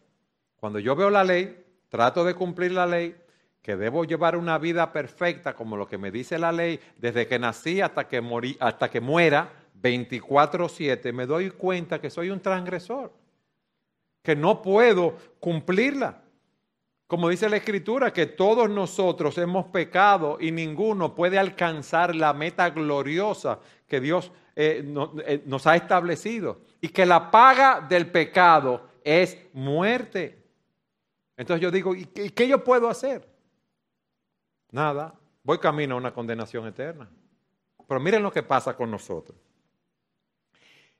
Cuando 0.57 0.79
yo 0.79 0.95
veo 0.95 1.09
la 1.09 1.23
ley, 1.23 1.63
trato 1.89 2.23
de 2.23 2.33
cumplir 2.33 2.71
la 2.71 2.85
ley, 2.85 3.15
que 3.61 3.75
debo 3.75 4.05
llevar 4.05 4.35
una 4.35 4.57
vida 4.57 4.91
perfecta 4.91 5.55
como 5.55 5.75
lo 5.75 5.87
que 5.87 5.97
me 5.97 6.11
dice 6.11 6.37
la 6.37 6.51
ley 6.51 6.79
desde 6.97 7.25
que 7.27 7.39
nací 7.39 7.81
hasta 7.81 8.07
que, 8.07 8.21
morí, 8.21 8.55
hasta 8.59 8.89
que 8.89 9.01
muera, 9.01 9.51
24/7, 9.81 11.11
me 11.11 11.25
doy 11.25 11.49
cuenta 11.51 11.99
que 11.99 12.09
soy 12.09 12.29
un 12.29 12.39
transgresor, 12.39 13.11
que 14.21 14.35
no 14.35 14.61
puedo 14.61 15.15
cumplirla. 15.39 16.21
Como 17.07 17.29
dice 17.29 17.49
la 17.49 17.57
Escritura, 17.57 18.11
que 18.11 18.25
todos 18.25 18.69
nosotros 18.69 19.37
hemos 19.37 19.65
pecado 19.67 20.37
y 20.39 20.51
ninguno 20.51 21.13
puede 21.13 21.37
alcanzar 21.37 22.15
la 22.15 22.33
meta 22.33 22.71
gloriosa 22.71 23.59
que 23.87 23.99
Dios 23.99 24.31
eh, 24.55 24.93
eh, 25.25 25.43
nos 25.45 25.67
ha 25.67 25.75
establecido. 25.75 26.61
Y 26.81 26.89
que 26.89 27.05
la 27.05 27.29
paga 27.29 27.81
del 27.81 28.11
pecado 28.11 28.89
es 29.03 29.37
muerte. 29.53 30.43
Entonces 31.37 31.61
yo 31.61 31.71
digo, 31.71 31.95
¿y 31.95 32.05
qué 32.05 32.47
yo 32.47 32.63
puedo 32.63 32.89
hacer? 32.89 33.27
Nada, 34.71 35.13
voy 35.43 35.57
camino 35.59 35.95
a 35.95 35.97
una 35.97 36.13
condenación 36.13 36.67
eterna. 36.67 37.09
Pero 37.87 37.99
miren 37.99 38.23
lo 38.23 38.31
que 38.31 38.43
pasa 38.43 38.75
con 38.75 38.89
nosotros. 38.89 39.37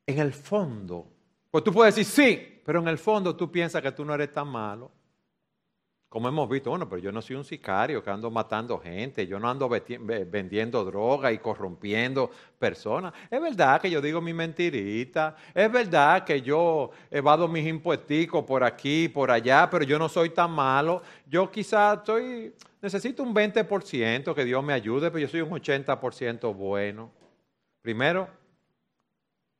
En 0.05 0.19
el 0.19 0.33
fondo, 0.33 1.07
pues 1.49 1.63
tú 1.63 1.73
puedes 1.73 1.95
decir 1.95 2.25
sí, 2.25 2.61
pero 2.65 2.79
en 2.79 2.87
el 2.87 2.97
fondo 2.97 3.35
tú 3.35 3.51
piensas 3.51 3.81
que 3.81 3.91
tú 3.91 4.05
no 4.05 4.13
eres 4.13 4.31
tan 4.31 4.47
malo. 4.47 4.91
Como 6.15 6.30
hemos 6.30 6.47
visto, 6.47 6.69
bueno, 6.69 6.88
pero 6.88 7.01
yo 7.01 7.12
no 7.12 7.21
soy 7.21 7.36
un 7.36 7.43
sicario 7.43 8.01
que 8.01 8.10
ando 8.10 8.32
matando 8.32 8.80
gente, 8.80 9.28
yo 9.28 9.38
no 9.38 9.49
ando 9.49 9.67
vendiendo 9.67 10.86
droga 10.86 11.30
y 11.30 11.39
corrompiendo 11.39 12.32
personas. 12.58 13.13
Es 13.30 13.41
verdad 13.41 13.82
que 13.82 13.91
yo 13.91 13.99
digo 13.99 14.21
mi 14.21 14.32
mentirita, 14.32 15.36
es 15.54 15.69
verdad 15.69 16.23
que 16.23 16.41
yo 16.41 16.91
evado 17.12 17.49
mis 17.49 17.67
impuestos 17.67 18.45
por 18.47 18.63
aquí, 18.63 19.10
por 19.10 19.30
allá, 19.30 19.67
pero 19.69 19.84
yo 19.84 19.99
no 19.99 20.08
soy 20.08 20.30
tan 20.30 20.51
malo. 20.51 21.01
Yo 21.28 21.51
quizás 21.51 21.97
estoy, 21.97 22.54
necesito 22.82 23.21
un 23.21 23.36
20% 23.36 24.34
que 24.34 24.45
Dios 24.45 24.63
me 24.63 24.71
ayude, 24.71 25.12
pero 25.12 25.19
yo 25.19 25.28
soy 25.28 25.41
un 25.41 25.49
80% 25.49 26.56
bueno. 26.56 27.12
Primero, 27.82 28.30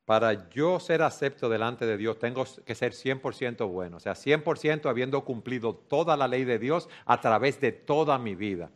para 0.06 0.48
yo 0.50 0.78
ser 0.78 1.02
acepto 1.02 1.48
delante 1.48 1.84
de 1.84 1.96
Dios, 1.96 2.18
tengo 2.18 2.44
que 2.64 2.74
ser 2.76 2.92
100% 2.92 3.68
bueno, 3.68 3.96
o 3.96 4.00
sea, 4.00 4.14
100% 4.14 4.88
habiendo 4.88 5.22
cumplido 5.24 5.74
toda 5.74 6.16
la 6.16 6.28
ley 6.28 6.44
de 6.44 6.60
Dios 6.60 6.88
a 7.04 7.20
través 7.20 7.60
de 7.60 7.72
toda 7.72 8.16
mi 8.16 8.36
vida. 8.36 8.70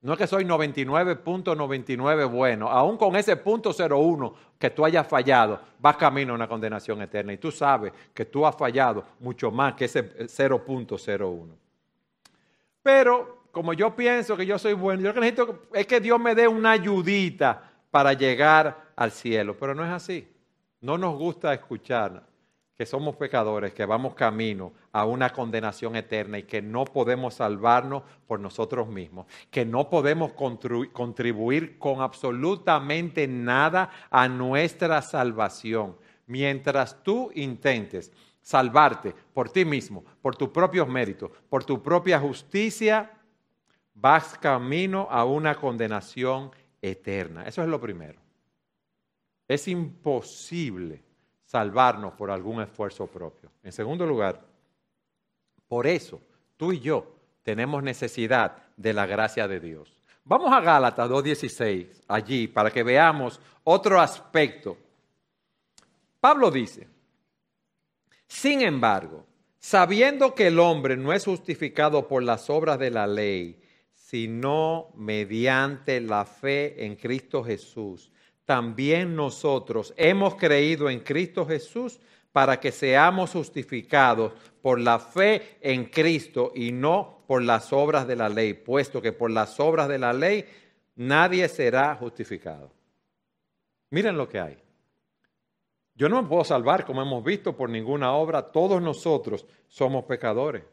No 0.00 0.12
es 0.12 0.18
que 0.18 0.28
soy 0.28 0.44
99.99 0.44 2.30
bueno, 2.30 2.70
aún 2.70 2.96
con 2.96 3.16
ese 3.16 3.36
punto 3.36 3.72
01 3.72 4.34
que 4.56 4.70
tú 4.70 4.84
hayas 4.84 5.08
fallado, 5.08 5.60
vas 5.80 5.96
camino 5.96 6.32
a 6.32 6.36
una 6.36 6.46
condenación 6.46 7.02
eterna. 7.02 7.32
Y 7.32 7.38
tú 7.38 7.50
sabes 7.50 7.92
que 8.14 8.24
tú 8.24 8.46
has 8.46 8.54
fallado 8.54 9.04
mucho 9.18 9.50
más 9.50 9.74
que 9.74 9.86
ese 9.86 10.16
0.01. 10.28 11.48
Pero 12.80 13.46
como 13.50 13.72
yo 13.72 13.96
pienso 13.96 14.36
que 14.36 14.46
yo 14.46 14.56
soy 14.56 14.74
bueno, 14.74 15.02
yo 15.02 15.08
lo 15.08 15.14
que 15.14 15.20
necesito 15.20 15.62
es 15.74 15.88
que 15.88 15.98
Dios 15.98 16.20
me 16.20 16.36
dé 16.36 16.46
una 16.46 16.70
ayudita 16.70 17.72
para 17.90 18.12
llegar 18.12 18.92
al 18.94 19.10
cielo, 19.10 19.56
pero 19.58 19.74
no 19.74 19.84
es 19.84 19.90
así. 19.90 20.37
No 20.80 20.96
nos 20.96 21.18
gusta 21.18 21.52
escuchar 21.52 22.26
que 22.76 22.86
somos 22.86 23.16
pecadores, 23.16 23.74
que 23.74 23.84
vamos 23.84 24.14
camino 24.14 24.72
a 24.92 25.04
una 25.04 25.30
condenación 25.30 25.96
eterna 25.96 26.38
y 26.38 26.44
que 26.44 26.62
no 26.62 26.84
podemos 26.84 27.34
salvarnos 27.34 28.04
por 28.28 28.38
nosotros 28.38 28.86
mismos, 28.86 29.26
que 29.50 29.64
no 29.64 29.90
podemos 29.90 30.32
contribuir 30.92 31.76
con 31.78 32.00
absolutamente 32.00 33.26
nada 33.26 33.90
a 34.10 34.28
nuestra 34.28 35.02
salvación. 35.02 35.96
Mientras 36.28 37.02
tú 37.02 37.32
intentes 37.34 38.12
salvarte 38.40 39.12
por 39.34 39.50
ti 39.50 39.64
mismo, 39.64 40.04
por 40.22 40.36
tus 40.36 40.50
propios 40.50 40.86
méritos, 40.86 41.32
por 41.48 41.64
tu 41.64 41.82
propia 41.82 42.20
justicia, 42.20 43.10
vas 43.94 44.38
camino 44.38 45.08
a 45.10 45.24
una 45.24 45.56
condenación 45.56 46.52
eterna. 46.80 47.42
Eso 47.42 47.62
es 47.62 47.68
lo 47.68 47.80
primero. 47.80 48.27
Es 49.48 49.66
imposible 49.66 51.02
salvarnos 51.42 52.12
por 52.12 52.30
algún 52.30 52.60
esfuerzo 52.60 53.06
propio. 53.06 53.50
En 53.62 53.72
segundo 53.72 54.06
lugar, 54.06 54.40
por 55.66 55.86
eso 55.86 56.20
tú 56.56 56.72
y 56.72 56.80
yo 56.80 57.14
tenemos 57.42 57.82
necesidad 57.82 58.56
de 58.76 58.92
la 58.92 59.06
gracia 59.06 59.48
de 59.48 59.58
Dios. 59.58 59.98
Vamos 60.24 60.52
a 60.52 60.60
Gálatas 60.60 61.08
2.16, 61.08 62.02
allí, 62.06 62.48
para 62.48 62.70
que 62.70 62.82
veamos 62.82 63.40
otro 63.64 63.98
aspecto. 63.98 64.76
Pablo 66.20 66.50
dice, 66.50 66.86
sin 68.26 68.60
embargo, 68.60 69.24
sabiendo 69.58 70.34
que 70.34 70.48
el 70.48 70.58
hombre 70.58 70.98
no 70.98 71.14
es 71.14 71.24
justificado 71.24 72.06
por 72.06 72.22
las 72.22 72.50
obras 72.50 72.78
de 72.78 72.90
la 72.90 73.06
ley, 73.06 73.58
sino 73.94 74.90
mediante 74.94 76.00
la 76.02 76.26
fe 76.26 76.84
en 76.84 76.96
Cristo 76.96 77.42
Jesús, 77.42 78.12
también 78.48 79.14
nosotros 79.14 79.92
hemos 79.98 80.36
creído 80.36 80.88
en 80.88 81.00
Cristo 81.00 81.44
Jesús 81.44 82.00
para 82.32 82.58
que 82.58 82.72
seamos 82.72 83.32
justificados 83.32 84.32
por 84.62 84.80
la 84.80 84.98
fe 84.98 85.58
en 85.60 85.84
Cristo 85.84 86.52
y 86.54 86.72
no 86.72 87.24
por 87.26 87.42
las 87.42 87.74
obras 87.74 88.08
de 88.08 88.16
la 88.16 88.30
ley, 88.30 88.54
puesto 88.54 89.02
que 89.02 89.12
por 89.12 89.30
las 89.30 89.60
obras 89.60 89.86
de 89.86 89.98
la 89.98 90.14
ley 90.14 90.46
nadie 90.96 91.46
será 91.46 91.94
justificado. 91.96 92.72
Miren 93.90 94.16
lo 94.16 94.26
que 94.26 94.40
hay. 94.40 94.56
Yo 95.94 96.08
no 96.08 96.22
me 96.22 96.26
puedo 96.26 96.42
salvar, 96.42 96.86
como 96.86 97.02
hemos 97.02 97.22
visto, 97.22 97.54
por 97.54 97.68
ninguna 97.68 98.14
obra. 98.14 98.50
Todos 98.50 98.80
nosotros 98.80 99.44
somos 99.68 100.06
pecadores. 100.06 100.64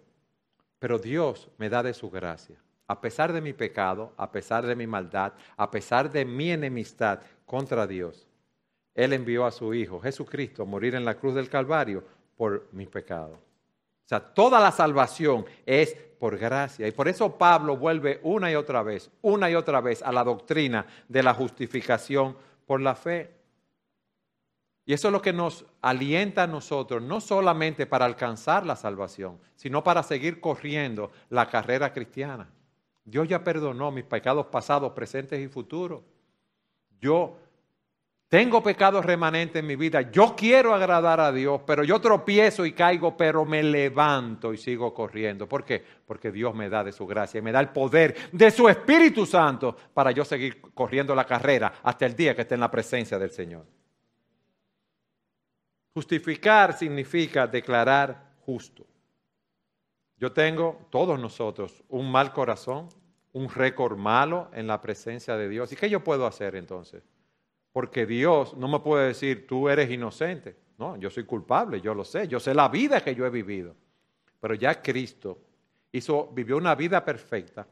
Pero 0.80 0.98
Dios 0.98 1.50
me 1.58 1.68
da 1.68 1.84
de 1.84 1.94
su 1.94 2.10
gracia. 2.10 2.56
A 2.88 3.02
pesar 3.02 3.34
de 3.34 3.42
mi 3.42 3.52
pecado, 3.52 4.14
a 4.16 4.32
pesar 4.32 4.66
de 4.66 4.76
mi 4.76 4.86
maldad, 4.86 5.34
a 5.58 5.72
pesar 5.72 6.12
de 6.12 6.24
mi 6.24 6.52
enemistad, 6.52 7.20
contra 7.46 7.88
Dios, 7.88 8.28
Él 8.94 9.14
envió 9.14 9.46
a 9.46 9.52
su 9.52 9.74
Hijo 9.74 10.00
Jesucristo 10.00 10.64
a 10.64 10.66
morir 10.66 10.96
en 10.96 11.06
la 11.06 11.16
cruz 11.16 11.36
del 11.36 11.50
Calvario 11.50 12.04
por 12.36 12.68
mis 12.72 12.88
pecados. 12.88 13.38
O 13.38 14.08
sea, 14.08 14.20
toda 14.20 14.60
la 14.60 14.72
salvación 14.72 15.46
es 15.66 15.96
por 16.20 16.38
gracia. 16.38 16.88
Y 16.88 16.92
por 16.92 17.08
eso 17.08 17.38
Pablo 17.38 17.76
vuelve 17.76 18.20
una 18.24 18.52
y 18.52 18.56
otra 18.56 18.84
vez, 18.84 19.10
una 19.22 19.50
y 19.50 19.56
otra 19.56 19.82
vez 19.82 20.04
a 20.04 20.12
la 20.12 20.24
doctrina 20.24 20.86
de 21.08 21.24
la 21.24 21.34
justificación 21.34 22.38
por 22.66 22.82
la 22.82 22.96
fe. 22.96 23.32
Y 24.86 24.94
eso 24.94 25.08
es 25.08 25.12
lo 25.12 25.22
que 25.22 25.34
nos 25.34 25.66
alienta 25.82 26.44
a 26.44 26.48
nosotros, 26.48 27.02
no 27.02 27.20
solamente 27.20 27.88
para 27.88 28.06
alcanzar 28.06 28.66
la 28.66 28.76
salvación, 28.76 29.40
sino 29.56 29.84
para 29.84 30.04
seguir 30.04 30.40
corriendo 30.40 31.12
la 31.30 31.50
carrera 31.50 31.92
cristiana. 31.92 32.48
Dios 33.04 33.28
ya 33.28 33.44
perdonó 33.44 33.92
mis 33.92 34.04
pecados 34.04 34.46
pasados, 34.48 34.94
presentes 34.94 35.44
y 35.44 35.48
futuros 35.48 36.02
yo 37.06 37.38
tengo 38.28 38.64
pecados 38.64 39.06
remanentes 39.06 39.60
en 39.60 39.68
mi 39.68 39.76
vida, 39.76 40.02
yo 40.12 40.36
quiero 40.36 40.74
agradar 40.74 41.20
a 41.20 41.32
Dios, 41.32 41.62
pero 41.66 41.84
yo 41.84 42.02
tropiezo 42.02 42.66
y 42.66 42.74
caigo, 42.74 43.16
pero 43.16 43.46
me 43.46 43.62
levanto 43.62 44.52
y 44.52 44.58
sigo 44.58 44.94
corriendo. 44.94 45.48
¿Por 45.48 45.64
qué? 45.64 45.84
Porque 46.06 46.32
Dios 46.32 46.56
me 46.56 46.68
da 46.68 46.84
de 46.84 46.92
su 46.92 47.06
gracia 47.06 47.38
y 47.38 47.42
me 47.44 47.52
da 47.52 47.60
el 47.60 47.70
poder 47.70 48.32
de 48.32 48.50
su 48.50 48.68
Espíritu 48.68 49.26
Santo 49.26 49.78
para 49.94 50.12
yo 50.12 50.26
seguir 50.26 50.60
corriendo 50.74 51.14
la 51.14 51.26
carrera 51.26 51.76
hasta 51.84 52.08
el 52.08 52.16
día 52.16 52.36
que 52.36 52.42
esté 52.42 52.56
en 52.56 52.62
la 52.62 52.72
presencia 52.72 53.20
del 53.20 53.30
Señor. 53.30 53.66
Justificar 55.94 56.78
significa 56.78 57.46
declarar 57.46 58.34
justo. 58.46 58.86
Yo 60.18 60.32
tengo, 60.32 60.88
todos 60.90 61.20
nosotros, 61.20 61.84
un 61.90 62.12
mal 62.12 62.34
corazón, 62.34 62.90
un 63.36 63.50
récord 63.50 63.98
malo 63.98 64.50
en 64.54 64.66
la 64.66 64.82
presencia 64.82 65.36
de 65.36 65.50
Dios. 65.50 65.70
¿Y 65.70 65.76
qué 65.76 65.90
yo 65.90 66.02
puedo 66.02 66.26
hacer 66.26 66.56
entonces? 66.56 67.04
Porque 67.74 68.06
Dios 68.06 68.56
no 68.56 68.70
me 68.70 68.80
puede 68.80 69.08
decir, 69.08 69.46
tú 69.46 69.68
eres 69.68 69.92
inocente. 69.92 70.56
No, 70.78 70.96
yo 70.96 71.10
soy 71.10 71.26
culpable, 71.26 71.82
yo 71.82 71.94
lo 71.94 72.06
sé, 72.06 72.30
yo 72.30 72.40
sé 72.40 72.54
la 72.54 72.70
vida 72.70 73.04
que 73.04 73.14
yo 73.14 73.26
he 73.26 73.30
vivido. 73.30 73.76
Pero 74.40 74.54
ya 74.54 74.82
Cristo 74.82 75.38
hizo, 75.92 76.30
vivió 76.34 76.56
una 76.56 76.76
vida 76.76 77.04
perfecta 77.04 77.68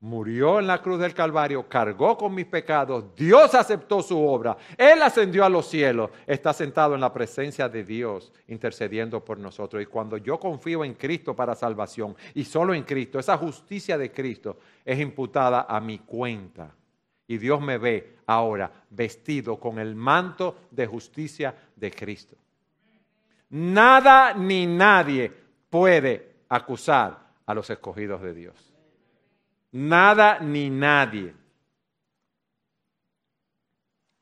murió 0.00 0.60
en 0.60 0.66
la 0.66 0.80
cruz 0.80 1.00
del 1.00 1.12
Calvario, 1.12 1.68
cargó 1.68 2.16
con 2.16 2.34
mis 2.34 2.46
pecados, 2.46 3.14
Dios 3.16 3.54
aceptó 3.54 4.00
su 4.00 4.18
obra, 4.18 4.56
Él 4.76 5.02
ascendió 5.02 5.44
a 5.44 5.48
los 5.48 5.68
cielos, 5.68 6.10
está 6.26 6.52
sentado 6.52 6.94
en 6.94 7.00
la 7.00 7.12
presencia 7.12 7.68
de 7.68 7.82
Dios 7.82 8.32
intercediendo 8.46 9.24
por 9.24 9.38
nosotros. 9.38 9.82
Y 9.82 9.86
cuando 9.86 10.16
yo 10.16 10.38
confío 10.38 10.84
en 10.84 10.94
Cristo 10.94 11.34
para 11.34 11.54
salvación 11.54 12.16
y 12.34 12.44
solo 12.44 12.74
en 12.74 12.84
Cristo, 12.84 13.18
esa 13.18 13.36
justicia 13.36 13.98
de 13.98 14.12
Cristo 14.12 14.58
es 14.84 15.00
imputada 15.00 15.66
a 15.68 15.80
mi 15.80 15.98
cuenta. 15.98 16.72
Y 17.26 17.36
Dios 17.36 17.60
me 17.60 17.76
ve 17.76 18.18
ahora 18.26 18.70
vestido 18.90 19.58
con 19.58 19.78
el 19.78 19.94
manto 19.94 20.56
de 20.70 20.86
justicia 20.86 21.54
de 21.74 21.90
Cristo. 21.90 22.36
Nada 23.50 24.32
ni 24.32 24.66
nadie 24.66 25.32
puede 25.68 26.36
acusar 26.48 27.18
a 27.44 27.54
los 27.54 27.68
escogidos 27.68 28.22
de 28.22 28.34
Dios. 28.34 28.67
Nada 29.72 30.38
ni 30.40 30.70
nadie. 30.70 31.34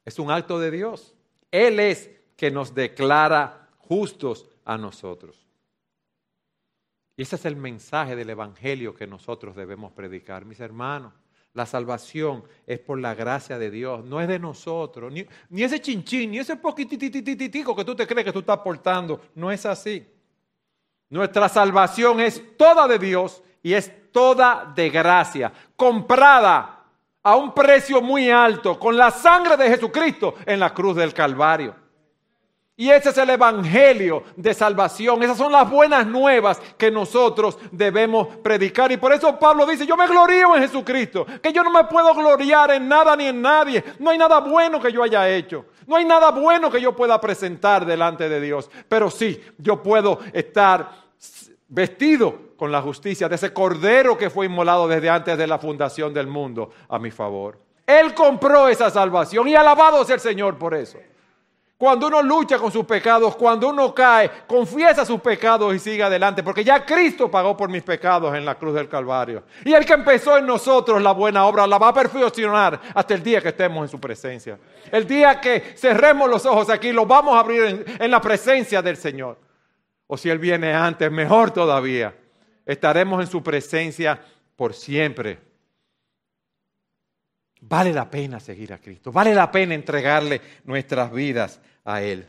Es 0.04 0.18
un 0.18 0.30
acto 0.30 0.58
de 0.58 0.70
Dios. 0.70 1.14
Él 1.50 1.80
es 1.80 2.10
que 2.36 2.50
nos 2.50 2.74
declara 2.74 3.68
justos 3.78 4.46
a 4.64 4.76
nosotros. 4.76 5.46
Y 7.16 7.22
ese 7.22 7.36
es 7.36 7.44
el 7.46 7.56
mensaje 7.56 8.14
del 8.14 8.30
Evangelio 8.30 8.94
que 8.94 9.06
nosotros 9.06 9.56
debemos 9.56 9.92
predicar, 9.92 10.44
mis 10.44 10.60
hermanos. 10.60 11.14
La 11.54 11.64
salvación 11.64 12.44
es 12.66 12.78
por 12.78 13.00
la 13.00 13.14
gracia 13.14 13.58
de 13.58 13.70
Dios, 13.70 14.04
no 14.04 14.20
es 14.20 14.28
de 14.28 14.38
nosotros, 14.38 15.10
ni, 15.10 15.62
ese 15.62 15.80
chinchín, 15.80 16.32
ni 16.32 16.38
ese 16.38 16.56
poquititititico 16.56 17.74
que 17.74 17.84
tú 17.84 17.96
te 17.96 18.06
crees 18.06 18.26
que 18.26 18.32
tú 18.32 18.40
estás 18.40 18.58
portando. 18.58 19.22
No 19.34 19.50
es 19.50 19.64
así. 19.64 20.06
Nuestra 21.08 21.48
salvación 21.48 22.20
es 22.20 22.42
toda 22.58 22.86
de 22.86 22.98
Dios 22.98 23.42
y 23.62 23.72
es 23.72 23.90
toda 24.16 24.72
de 24.74 24.88
gracia, 24.88 25.52
comprada 25.76 26.84
a 27.22 27.36
un 27.36 27.52
precio 27.52 28.00
muy 28.00 28.30
alto 28.30 28.78
con 28.78 28.96
la 28.96 29.10
sangre 29.10 29.58
de 29.58 29.68
Jesucristo 29.68 30.36
en 30.46 30.58
la 30.58 30.72
cruz 30.72 30.96
del 30.96 31.12
Calvario. 31.12 31.74
Y 32.78 32.88
ese 32.88 33.10
es 33.10 33.18
el 33.18 33.28
Evangelio 33.28 34.22
de 34.34 34.54
salvación. 34.54 35.22
Esas 35.22 35.36
son 35.36 35.52
las 35.52 35.68
buenas 35.68 36.06
nuevas 36.06 36.58
que 36.78 36.90
nosotros 36.90 37.58
debemos 37.70 38.28
predicar. 38.42 38.90
Y 38.90 38.96
por 38.96 39.12
eso 39.12 39.38
Pablo 39.38 39.66
dice, 39.66 39.86
yo 39.86 39.98
me 39.98 40.06
glorío 40.06 40.56
en 40.56 40.62
Jesucristo, 40.62 41.26
que 41.42 41.52
yo 41.52 41.62
no 41.62 41.70
me 41.70 41.84
puedo 41.84 42.14
gloriar 42.14 42.70
en 42.70 42.88
nada 42.88 43.14
ni 43.16 43.26
en 43.26 43.42
nadie. 43.42 43.84
No 43.98 44.08
hay 44.08 44.16
nada 44.16 44.40
bueno 44.40 44.80
que 44.80 44.92
yo 44.92 45.02
haya 45.02 45.28
hecho. 45.28 45.66
No 45.86 45.96
hay 45.96 46.06
nada 46.06 46.30
bueno 46.30 46.70
que 46.70 46.80
yo 46.80 46.96
pueda 46.96 47.20
presentar 47.20 47.84
delante 47.84 48.30
de 48.30 48.40
Dios. 48.40 48.70
Pero 48.88 49.10
sí, 49.10 49.38
yo 49.58 49.82
puedo 49.82 50.20
estar 50.32 51.04
vestido 51.68 52.46
con 52.56 52.72
la 52.72 52.80
justicia 52.80 53.28
de 53.28 53.34
ese 53.34 53.52
cordero 53.52 54.16
que 54.16 54.30
fue 54.30 54.46
inmolado 54.46 54.88
desde 54.88 55.10
antes 55.10 55.36
de 55.36 55.46
la 55.46 55.58
fundación 55.58 56.14
del 56.14 56.26
mundo 56.26 56.70
a 56.88 56.98
mi 56.98 57.10
favor. 57.10 57.58
Él 57.86 58.14
compró 58.14 58.68
esa 58.68 58.90
salvación 58.90 59.46
y 59.48 59.54
alabado 59.54 60.04
sea 60.04 60.16
el 60.16 60.20
Señor 60.20 60.58
por 60.58 60.74
eso. 60.74 60.98
Cuando 61.78 62.06
uno 62.06 62.22
lucha 62.22 62.58
con 62.58 62.72
sus 62.72 62.86
pecados, 62.86 63.36
cuando 63.36 63.68
uno 63.68 63.94
cae, 63.94 64.30
confiesa 64.46 65.04
sus 65.04 65.20
pecados 65.20 65.74
y 65.74 65.78
sigue 65.78 66.02
adelante, 66.02 66.42
porque 66.42 66.64
ya 66.64 66.86
Cristo 66.86 67.30
pagó 67.30 67.54
por 67.54 67.68
mis 67.68 67.82
pecados 67.82 68.34
en 68.34 68.46
la 68.46 68.54
cruz 68.54 68.74
del 68.74 68.88
Calvario. 68.88 69.42
Y 69.62 69.74
el 69.74 69.84
que 69.84 69.92
empezó 69.92 70.38
en 70.38 70.46
nosotros 70.46 71.02
la 71.02 71.12
buena 71.12 71.44
obra 71.44 71.66
la 71.66 71.76
va 71.76 71.88
a 71.88 71.94
perfeccionar 71.94 72.80
hasta 72.94 73.12
el 73.12 73.22
día 73.22 73.42
que 73.42 73.48
estemos 73.48 73.82
en 73.82 73.88
su 73.88 74.00
presencia. 74.00 74.58
El 74.90 75.06
día 75.06 75.38
que 75.38 75.74
cerremos 75.76 76.30
los 76.30 76.46
ojos 76.46 76.70
aquí, 76.70 76.92
los 76.92 77.06
vamos 77.06 77.36
a 77.36 77.40
abrir 77.40 77.62
en, 77.64 77.84
en 77.98 78.10
la 78.10 78.22
presencia 78.22 78.80
del 78.80 78.96
Señor. 78.96 79.36
O 80.06 80.16
si 80.16 80.30
Él 80.30 80.38
viene 80.38 80.72
antes, 80.72 81.10
mejor 81.10 81.50
todavía. 81.50 82.14
Estaremos 82.64 83.20
en 83.20 83.26
su 83.26 83.42
presencia 83.42 84.20
por 84.54 84.74
siempre. 84.74 85.38
Vale 87.60 87.92
la 87.92 88.08
pena 88.10 88.38
seguir 88.38 88.72
a 88.72 88.78
Cristo, 88.78 89.10
vale 89.10 89.34
la 89.34 89.50
pena 89.50 89.74
entregarle 89.74 90.40
nuestras 90.64 91.12
vidas 91.12 91.60
a 91.84 92.02
Él. 92.02 92.26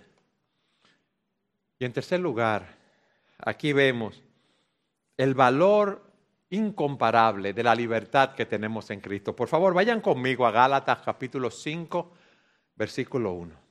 Y 1.79 1.85
en 1.85 1.93
tercer 1.93 2.19
lugar, 2.19 2.65
aquí 3.37 3.73
vemos 3.73 4.23
el 5.15 5.35
valor 5.35 6.03
incomparable 6.49 7.53
de 7.53 7.63
la 7.63 7.75
libertad 7.75 8.33
que 8.33 8.45
tenemos 8.45 8.89
en 8.89 9.01
Cristo. 9.01 9.35
Por 9.35 9.47
favor, 9.47 9.73
vayan 9.73 10.01
conmigo 10.01 10.47
a 10.47 10.51
Gálatas 10.51 10.99
capítulo 11.03 11.51
5, 11.51 12.13
versículo 12.75 13.33
1. 13.33 13.66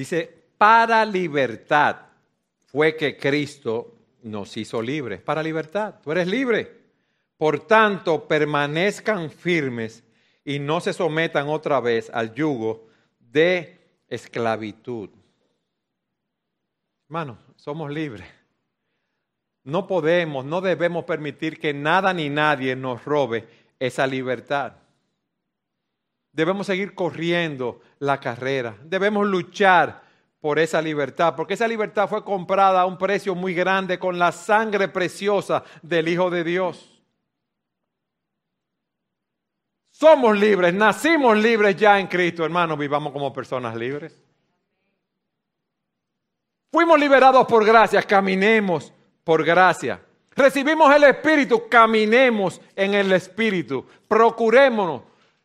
Dice, 0.00 0.46
para 0.56 1.04
libertad 1.04 2.06
fue 2.68 2.96
que 2.96 3.18
Cristo 3.18 3.98
nos 4.22 4.56
hizo 4.56 4.80
libres 4.80 5.20
para 5.20 5.42
libertad. 5.42 5.96
Tú 6.02 6.10
eres 6.10 6.26
libre. 6.26 6.74
Por 7.36 7.66
tanto, 7.66 8.26
permanezcan 8.26 9.30
firmes 9.30 10.02
y 10.42 10.58
no 10.58 10.80
se 10.80 10.94
sometan 10.94 11.48
otra 11.48 11.80
vez 11.80 12.08
al 12.14 12.32
yugo 12.32 12.86
de 13.18 13.78
esclavitud. 14.08 15.10
Hermanos, 17.04 17.36
somos 17.56 17.90
libres. 17.90 18.26
No 19.64 19.86
podemos, 19.86 20.46
no 20.46 20.62
debemos 20.62 21.04
permitir 21.04 21.60
que 21.60 21.74
nada 21.74 22.14
ni 22.14 22.30
nadie 22.30 22.74
nos 22.74 23.04
robe 23.04 23.46
esa 23.78 24.06
libertad. 24.06 24.76
Debemos 26.32 26.66
seguir 26.66 26.94
corriendo 26.94 27.80
la 27.98 28.20
carrera. 28.20 28.76
Debemos 28.84 29.26
luchar 29.26 30.02
por 30.40 30.58
esa 30.58 30.80
libertad, 30.80 31.34
porque 31.36 31.54
esa 31.54 31.68
libertad 31.68 32.08
fue 32.08 32.24
comprada 32.24 32.80
a 32.80 32.86
un 32.86 32.96
precio 32.96 33.34
muy 33.34 33.52
grande 33.52 33.98
con 33.98 34.18
la 34.18 34.32
sangre 34.32 34.88
preciosa 34.88 35.64
del 35.82 36.08
Hijo 36.08 36.30
de 36.30 36.44
Dios. 36.44 37.02
Somos 39.90 40.38
libres, 40.38 40.72
nacimos 40.72 41.36
libres 41.36 41.76
ya 41.76 42.00
en 42.00 42.06
Cristo, 42.06 42.42
hermanos, 42.42 42.78
vivamos 42.78 43.12
como 43.12 43.32
personas 43.34 43.76
libres. 43.76 44.18
Fuimos 46.72 46.98
liberados 46.98 47.46
por 47.46 47.66
gracia, 47.66 48.00
caminemos 48.02 48.94
por 49.24 49.44
gracia. 49.44 50.00
Recibimos 50.34 50.94
el 50.94 51.04
Espíritu, 51.04 51.68
caminemos 51.68 52.62
en 52.74 52.94
el 52.94 53.12
Espíritu. 53.12 53.84
Procurémonos 54.08 55.02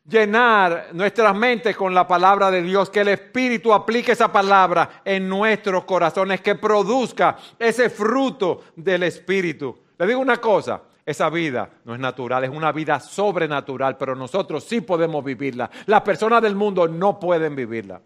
llenar 0.07 0.89
nuestras 0.93 1.35
mentes 1.35 1.75
con 1.75 1.93
la 1.93 2.07
palabra 2.07 2.51
de 2.51 2.61
Dios, 2.61 2.89
que 2.89 3.01
el 3.01 3.09
Espíritu 3.09 3.73
aplique 3.73 4.11
esa 4.11 4.31
palabra 4.31 5.01
en 5.03 5.27
nuestros 5.27 5.83
corazones, 5.85 6.41
que 6.41 6.55
produzca 6.55 7.37
ese 7.57 7.89
fruto 7.89 8.63
del 8.75 9.03
Espíritu. 9.03 9.75
Le 9.97 10.07
digo 10.07 10.19
una 10.19 10.37
cosa, 10.37 10.81
esa 11.05 11.29
vida 11.29 11.69
no 11.83 11.93
es 11.93 11.99
natural, 11.99 12.43
es 12.43 12.49
una 12.49 12.71
vida 12.71 12.99
sobrenatural, 12.99 13.97
pero 13.97 14.15
nosotros 14.15 14.63
sí 14.63 14.81
podemos 14.81 15.23
vivirla. 15.23 15.69
Las 15.85 16.01
personas 16.01 16.41
del 16.41 16.55
mundo 16.55 16.87
no 16.87 17.19
pueden 17.19 17.55
vivirla. 17.55 18.01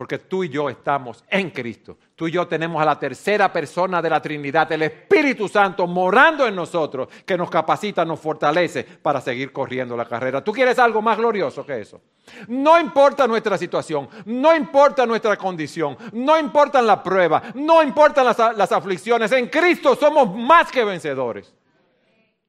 Porque 0.00 0.16
tú 0.16 0.42
y 0.42 0.48
yo 0.48 0.70
estamos 0.70 1.22
en 1.28 1.50
Cristo. 1.50 1.98
Tú 2.16 2.26
y 2.26 2.30
yo 2.30 2.48
tenemos 2.48 2.80
a 2.80 2.86
la 2.86 2.98
tercera 2.98 3.52
persona 3.52 4.00
de 4.00 4.08
la 4.08 4.22
Trinidad, 4.22 4.72
el 4.72 4.80
Espíritu 4.84 5.46
Santo, 5.46 5.86
morando 5.86 6.46
en 6.46 6.56
nosotros, 6.56 7.06
que 7.26 7.36
nos 7.36 7.50
capacita, 7.50 8.02
nos 8.02 8.18
fortalece 8.18 8.82
para 8.82 9.20
seguir 9.20 9.52
corriendo 9.52 9.98
la 9.98 10.06
carrera. 10.06 10.42
¿Tú 10.42 10.52
quieres 10.52 10.78
algo 10.78 11.02
más 11.02 11.18
glorioso 11.18 11.66
que 11.66 11.82
eso? 11.82 12.00
No 12.48 12.80
importa 12.80 13.26
nuestra 13.26 13.58
situación, 13.58 14.08
no 14.24 14.56
importa 14.56 15.04
nuestra 15.04 15.36
condición, 15.36 15.98
no 16.14 16.38
importan 16.38 16.86
las 16.86 17.00
pruebas, 17.00 17.54
no 17.54 17.82
importan 17.82 18.24
las, 18.24 18.56
las 18.56 18.72
aflicciones. 18.72 19.30
En 19.32 19.48
Cristo 19.48 19.94
somos 19.96 20.34
más 20.34 20.72
que 20.72 20.82
vencedores. 20.82 21.52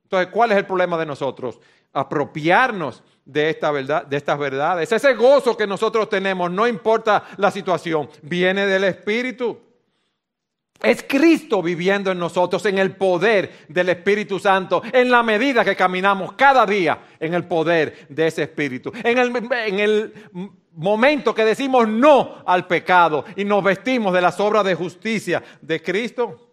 Entonces, 0.03 0.29
¿cuál 0.31 0.53
es 0.53 0.57
el 0.57 0.65
problema 0.65 0.97
de 0.97 1.05
nosotros? 1.05 1.59
Apropiarnos 1.93 3.03
de, 3.25 3.49
esta 3.49 3.71
verdad, 3.71 4.05
de 4.05 4.17
estas 4.17 4.37
verdades. 4.37 4.91
Ese 4.91 5.13
gozo 5.13 5.55
que 5.55 5.67
nosotros 5.67 6.09
tenemos, 6.09 6.51
no 6.51 6.67
importa 6.67 7.23
la 7.37 7.51
situación, 7.51 8.09
viene 8.21 8.65
del 8.65 8.83
Espíritu. 8.85 9.59
Es 10.81 11.03
Cristo 11.07 11.61
viviendo 11.61 12.11
en 12.11 12.17
nosotros, 12.17 12.65
en 12.65 12.79
el 12.79 12.95
poder 12.95 13.65
del 13.67 13.89
Espíritu 13.89 14.39
Santo, 14.39 14.81
en 14.91 15.11
la 15.11 15.21
medida 15.21 15.63
que 15.63 15.75
caminamos 15.75 16.33
cada 16.33 16.65
día 16.65 17.03
en 17.19 17.35
el 17.35 17.45
poder 17.45 18.07
de 18.09 18.27
ese 18.27 18.43
Espíritu. 18.43 18.91
En 19.03 19.19
el, 19.19 19.31
en 19.51 19.79
el 19.79 20.13
momento 20.73 21.35
que 21.35 21.45
decimos 21.45 21.87
no 21.87 22.43
al 22.45 22.65
pecado 22.65 23.25
y 23.35 23.45
nos 23.45 23.63
vestimos 23.63 24.11
de 24.13 24.21
las 24.21 24.39
obras 24.39 24.65
de 24.65 24.75
justicia 24.75 25.43
de 25.61 25.81
Cristo. 25.81 26.50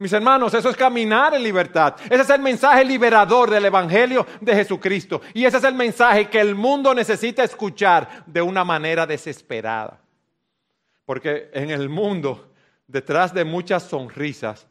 Mis 0.00 0.14
hermanos, 0.14 0.54
eso 0.54 0.70
es 0.70 0.76
caminar 0.78 1.34
en 1.34 1.42
libertad. 1.42 1.94
Ese 2.06 2.22
es 2.22 2.30
el 2.30 2.40
mensaje 2.40 2.82
liberador 2.86 3.50
del 3.50 3.66
Evangelio 3.66 4.26
de 4.40 4.54
Jesucristo. 4.54 5.20
Y 5.34 5.44
ese 5.44 5.58
es 5.58 5.64
el 5.64 5.74
mensaje 5.74 6.30
que 6.30 6.40
el 6.40 6.54
mundo 6.54 6.94
necesita 6.94 7.44
escuchar 7.44 8.24
de 8.24 8.40
una 8.40 8.64
manera 8.64 9.06
desesperada. 9.06 10.00
Porque 11.04 11.50
en 11.52 11.70
el 11.70 11.90
mundo, 11.90 12.50
detrás 12.86 13.34
de 13.34 13.44
muchas 13.44 13.82
sonrisas, 13.82 14.66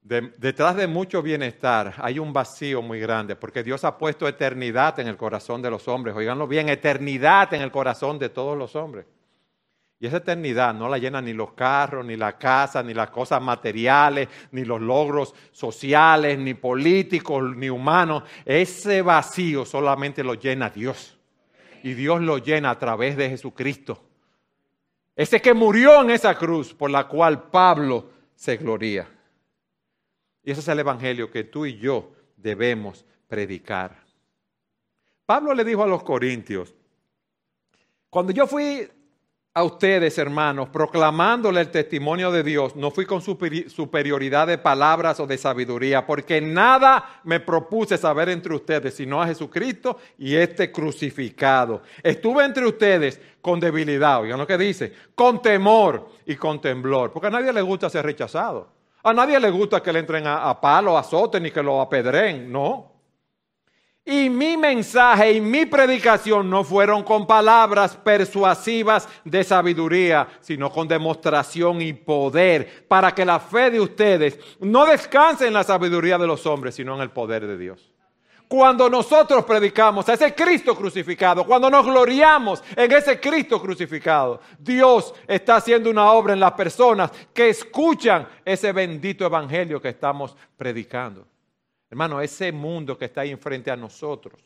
detrás 0.00 0.74
de 0.74 0.86
mucho 0.86 1.20
bienestar, 1.20 1.92
hay 1.98 2.18
un 2.18 2.32
vacío 2.32 2.80
muy 2.80 2.98
grande. 2.98 3.36
Porque 3.36 3.62
Dios 3.62 3.84
ha 3.84 3.98
puesto 3.98 4.26
eternidad 4.26 4.98
en 5.00 5.08
el 5.08 5.18
corazón 5.18 5.60
de 5.60 5.70
los 5.70 5.86
hombres. 5.86 6.16
Oiganlo 6.16 6.48
bien, 6.48 6.70
eternidad 6.70 7.52
en 7.52 7.60
el 7.60 7.70
corazón 7.70 8.18
de 8.18 8.30
todos 8.30 8.56
los 8.56 8.74
hombres. 8.74 9.04
Y 10.02 10.06
esa 10.06 10.16
eternidad 10.16 10.72
no 10.72 10.88
la 10.88 10.96
llenan 10.96 11.26
ni 11.26 11.34
los 11.34 11.52
carros, 11.52 12.06
ni 12.06 12.16
la 12.16 12.38
casa, 12.38 12.82
ni 12.82 12.94
las 12.94 13.10
cosas 13.10 13.42
materiales, 13.42 14.30
ni 14.50 14.64
los 14.64 14.80
logros 14.80 15.34
sociales, 15.52 16.38
ni 16.38 16.54
políticos, 16.54 17.54
ni 17.54 17.68
humanos. 17.68 18.22
Ese 18.46 19.02
vacío 19.02 19.66
solamente 19.66 20.24
lo 20.24 20.32
llena 20.32 20.70
Dios. 20.70 21.18
Y 21.82 21.92
Dios 21.92 22.22
lo 22.22 22.38
llena 22.38 22.70
a 22.70 22.78
través 22.78 23.14
de 23.14 23.28
Jesucristo. 23.28 24.02
Ese 25.14 25.42
que 25.42 25.52
murió 25.52 26.00
en 26.00 26.10
esa 26.12 26.34
cruz 26.34 26.72
por 26.72 26.90
la 26.90 27.06
cual 27.06 27.50
Pablo 27.50 28.10
se 28.34 28.56
gloría. 28.56 29.06
Y 30.42 30.50
ese 30.50 30.60
es 30.60 30.68
el 30.68 30.78
Evangelio 30.78 31.30
que 31.30 31.44
tú 31.44 31.66
y 31.66 31.76
yo 31.76 32.10
debemos 32.38 33.04
predicar. 33.28 34.02
Pablo 35.26 35.52
le 35.52 35.62
dijo 35.62 35.82
a 35.82 35.86
los 35.86 36.02
corintios, 36.02 36.74
cuando 38.08 38.32
yo 38.32 38.46
fui 38.46 38.88
a 39.52 39.64
ustedes, 39.64 40.16
hermanos, 40.16 40.68
proclamándole 40.68 41.60
el 41.60 41.70
testimonio 41.70 42.30
de 42.30 42.44
Dios, 42.44 42.76
no 42.76 42.92
fui 42.92 43.04
con 43.04 43.20
superioridad 43.20 44.46
de 44.46 44.58
palabras 44.58 45.18
o 45.18 45.26
de 45.26 45.36
sabiduría, 45.36 46.06
porque 46.06 46.40
nada 46.40 47.20
me 47.24 47.40
propuse 47.40 47.98
saber 47.98 48.28
entre 48.28 48.54
ustedes, 48.54 48.94
sino 48.94 49.20
a 49.20 49.26
Jesucristo 49.26 49.98
y 50.18 50.36
este 50.36 50.70
crucificado. 50.70 51.82
Estuve 52.00 52.44
entre 52.44 52.64
ustedes 52.64 53.20
con 53.42 53.58
debilidad, 53.58 54.20
oigan 54.20 54.38
lo 54.38 54.46
que 54.46 54.56
dice, 54.56 54.92
con 55.16 55.42
temor 55.42 56.08
y 56.26 56.36
con 56.36 56.60
temblor, 56.60 57.12
porque 57.12 57.26
a 57.26 57.30
nadie 57.30 57.52
le 57.52 57.62
gusta 57.62 57.90
ser 57.90 58.04
rechazado. 58.04 58.68
A 59.02 59.12
nadie 59.12 59.40
le 59.40 59.50
gusta 59.50 59.82
que 59.82 59.92
le 59.92 59.98
entren 59.98 60.28
a, 60.28 60.48
a 60.48 60.60
palo, 60.60 60.96
azoten 60.96 61.42
ni 61.42 61.50
que 61.50 61.62
lo 61.62 61.80
apedren, 61.80 62.52
no. 62.52 62.99
Y 64.10 64.28
mi 64.28 64.56
mensaje 64.56 65.34
y 65.34 65.40
mi 65.40 65.66
predicación 65.66 66.50
no 66.50 66.64
fueron 66.64 67.04
con 67.04 67.28
palabras 67.28 67.96
persuasivas 67.96 69.08
de 69.24 69.44
sabiduría, 69.44 70.26
sino 70.40 70.68
con 70.72 70.88
demostración 70.88 71.80
y 71.80 71.92
poder, 71.92 72.88
para 72.88 73.14
que 73.14 73.24
la 73.24 73.38
fe 73.38 73.70
de 73.70 73.80
ustedes 73.80 74.36
no 74.58 74.84
descanse 74.84 75.46
en 75.46 75.52
la 75.52 75.62
sabiduría 75.62 76.18
de 76.18 76.26
los 76.26 76.44
hombres, 76.44 76.74
sino 76.74 76.96
en 76.96 77.02
el 77.02 77.10
poder 77.10 77.46
de 77.46 77.56
Dios. 77.56 77.92
Cuando 78.48 78.90
nosotros 78.90 79.44
predicamos 79.44 80.08
a 80.08 80.14
ese 80.14 80.34
Cristo 80.34 80.74
crucificado, 80.74 81.46
cuando 81.46 81.70
nos 81.70 81.86
gloriamos 81.86 82.64
en 82.74 82.90
ese 82.90 83.20
Cristo 83.20 83.62
crucificado, 83.62 84.40
Dios 84.58 85.14
está 85.28 85.54
haciendo 85.54 85.88
una 85.88 86.10
obra 86.10 86.32
en 86.32 86.40
las 86.40 86.54
personas 86.54 87.12
que 87.32 87.50
escuchan 87.50 88.26
ese 88.44 88.72
bendito 88.72 89.24
evangelio 89.24 89.80
que 89.80 89.90
estamos 89.90 90.36
predicando. 90.56 91.28
Hermano, 91.90 92.20
ese 92.20 92.52
mundo 92.52 92.96
que 92.96 93.06
está 93.06 93.22
ahí 93.22 93.30
enfrente 93.30 93.70
a 93.70 93.76
nosotros 93.76 94.40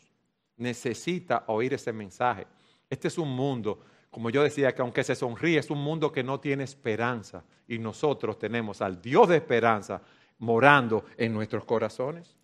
necesita 0.57 1.45
oír 1.49 1.75
ese 1.75 1.93
mensaje. 1.93 2.47
Este 2.89 3.09
es 3.09 3.19
un 3.19 3.29
mundo, 3.29 3.81
como 4.11 4.31
yo 4.31 4.43
decía, 4.43 4.75
que 4.75 4.81
aunque 4.81 5.05
se 5.05 5.15
sonríe, 5.15 5.59
es 5.59 5.69
un 5.69 5.79
mundo 5.79 6.11
que 6.11 6.23
no 6.23 6.41
tiene 6.41 6.65
esperanza. 6.65 7.45
Y 7.69 7.79
nosotros 7.79 8.39
tenemos 8.39 8.81
al 8.81 9.01
Dios 9.01 9.29
de 9.29 9.37
esperanza 9.37 10.01
morando 10.39 11.05
en 11.19 11.35
nuestros 11.35 11.65
corazones. 11.67 12.35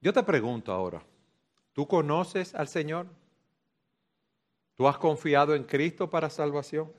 Yo 0.00 0.12
te 0.12 0.22
pregunto 0.22 0.70
ahora, 0.70 1.02
¿tú 1.72 1.88
conoces 1.88 2.54
al 2.54 2.68
Señor? 2.68 3.06
¿Tú 4.76 4.86
has 4.86 4.98
confiado 4.98 5.54
en 5.54 5.64
Cristo 5.64 6.08
para 6.08 6.30
salvación? 6.30 6.92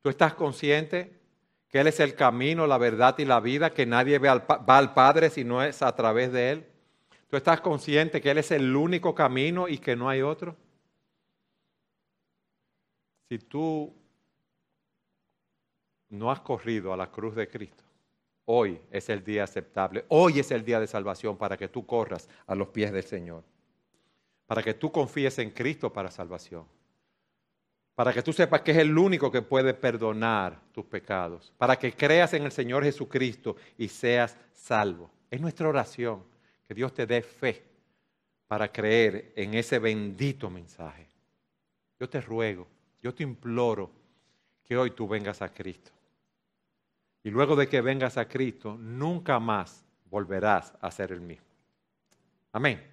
¿Tú 0.00 0.08
estás 0.08 0.34
consciente 0.34 1.21
que 1.72 1.80
Él 1.80 1.86
es 1.86 2.00
el 2.00 2.14
camino, 2.14 2.66
la 2.66 2.76
verdad 2.76 3.18
y 3.18 3.24
la 3.24 3.40
vida, 3.40 3.72
que 3.72 3.86
nadie 3.86 4.18
va 4.18 4.76
al 4.76 4.92
Padre 4.92 5.30
si 5.30 5.42
no 5.42 5.62
es 5.62 5.80
a 5.80 5.96
través 5.96 6.30
de 6.30 6.50
Él. 6.50 6.66
¿Tú 7.30 7.36
estás 7.38 7.62
consciente 7.62 8.20
que 8.20 8.30
Él 8.30 8.36
es 8.36 8.50
el 8.50 8.76
único 8.76 9.14
camino 9.14 9.66
y 9.66 9.78
que 9.78 9.96
no 9.96 10.10
hay 10.10 10.20
otro? 10.20 10.54
Si 13.30 13.38
tú 13.38 13.90
no 16.10 16.30
has 16.30 16.40
corrido 16.40 16.92
a 16.92 16.96
la 16.98 17.10
cruz 17.10 17.34
de 17.34 17.48
Cristo, 17.48 17.82
hoy 18.44 18.78
es 18.90 19.08
el 19.08 19.24
día 19.24 19.44
aceptable, 19.44 20.04
hoy 20.08 20.40
es 20.40 20.50
el 20.50 20.66
día 20.66 20.78
de 20.78 20.86
salvación 20.86 21.38
para 21.38 21.56
que 21.56 21.68
tú 21.68 21.86
corras 21.86 22.28
a 22.46 22.54
los 22.54 22.68
pies 22.68 22.92
del 22.92 23.04
Señor, 23.04 23.44
para 24.46 24.62
que 24.62 24.74
tú 24.74 24.92
confíes 24.92 25.38
en 25.38 25.52
Cristo 25.52 25.90
para 25.90 26.10
salvación 26.10 26.66
para 27.94 28.12
que 28.12 28.22
tú 28.22 28.32
sepas 28.32 28.62
que 28.62 28.70
es 28.70 28.78
el 28.78 28.96
único 28.96 29.30
que 29.30 29.42
puede 29.42 29.74
perdonar 29.74 30.60
tus 30.72 30.84
pecados, 30.86 31.52
para 31.58 31.78
que 31.78 31.92
creas 31.92 32.32
en 32.34 32.44
el 32.44 32.52
Señor 32.52 32.84
Jesucristo 32.84 33.56
y 33.76 33.88
seas 33.88 34.36
salvo. 34.52 35.10
Es 35.30 35.40
nuestra 35.40 35.68
oración, 35.68 36.22
que 36.66 36.74
Dios 36.74 36.94
te 36.94 37.06
dé 37.06 37.22
fe 37.22 37.62
para 38.48 38.70
creer 38.70 39.32
en 39.36 39.54
ese 39.54 39.78
bendito 39.78 40.50
mensaje. 40.50 41.06
Yo 41.98 42.08
te 42.08 42.20
ruego, 42.20 42.66
yo 43.02 43.14
te 43.14 43.22
imploro 43.22 43.90
que 44.64 44.76
hoy 44.76 44.90
tú 44.92 45.06
vengas 45.06 45.42
a 45.42 45.52
Cristo. 45.52 45.90
Y 47.24 47.30
luego 47.30 47.56
de 47.56 47.68
que 47.68 47.80
vengas 47.80 48.16
a 48.18 48.28
Cristo, 48.28 48.76
nunca 48.78 49.38
más 49.38 49.84
volverás 50.10 50.74
a 50.80 50.90
ser 50.90 51.12
el 51.12 51.20
mismo. 51.20 51.46
Amén. 52.52 52.91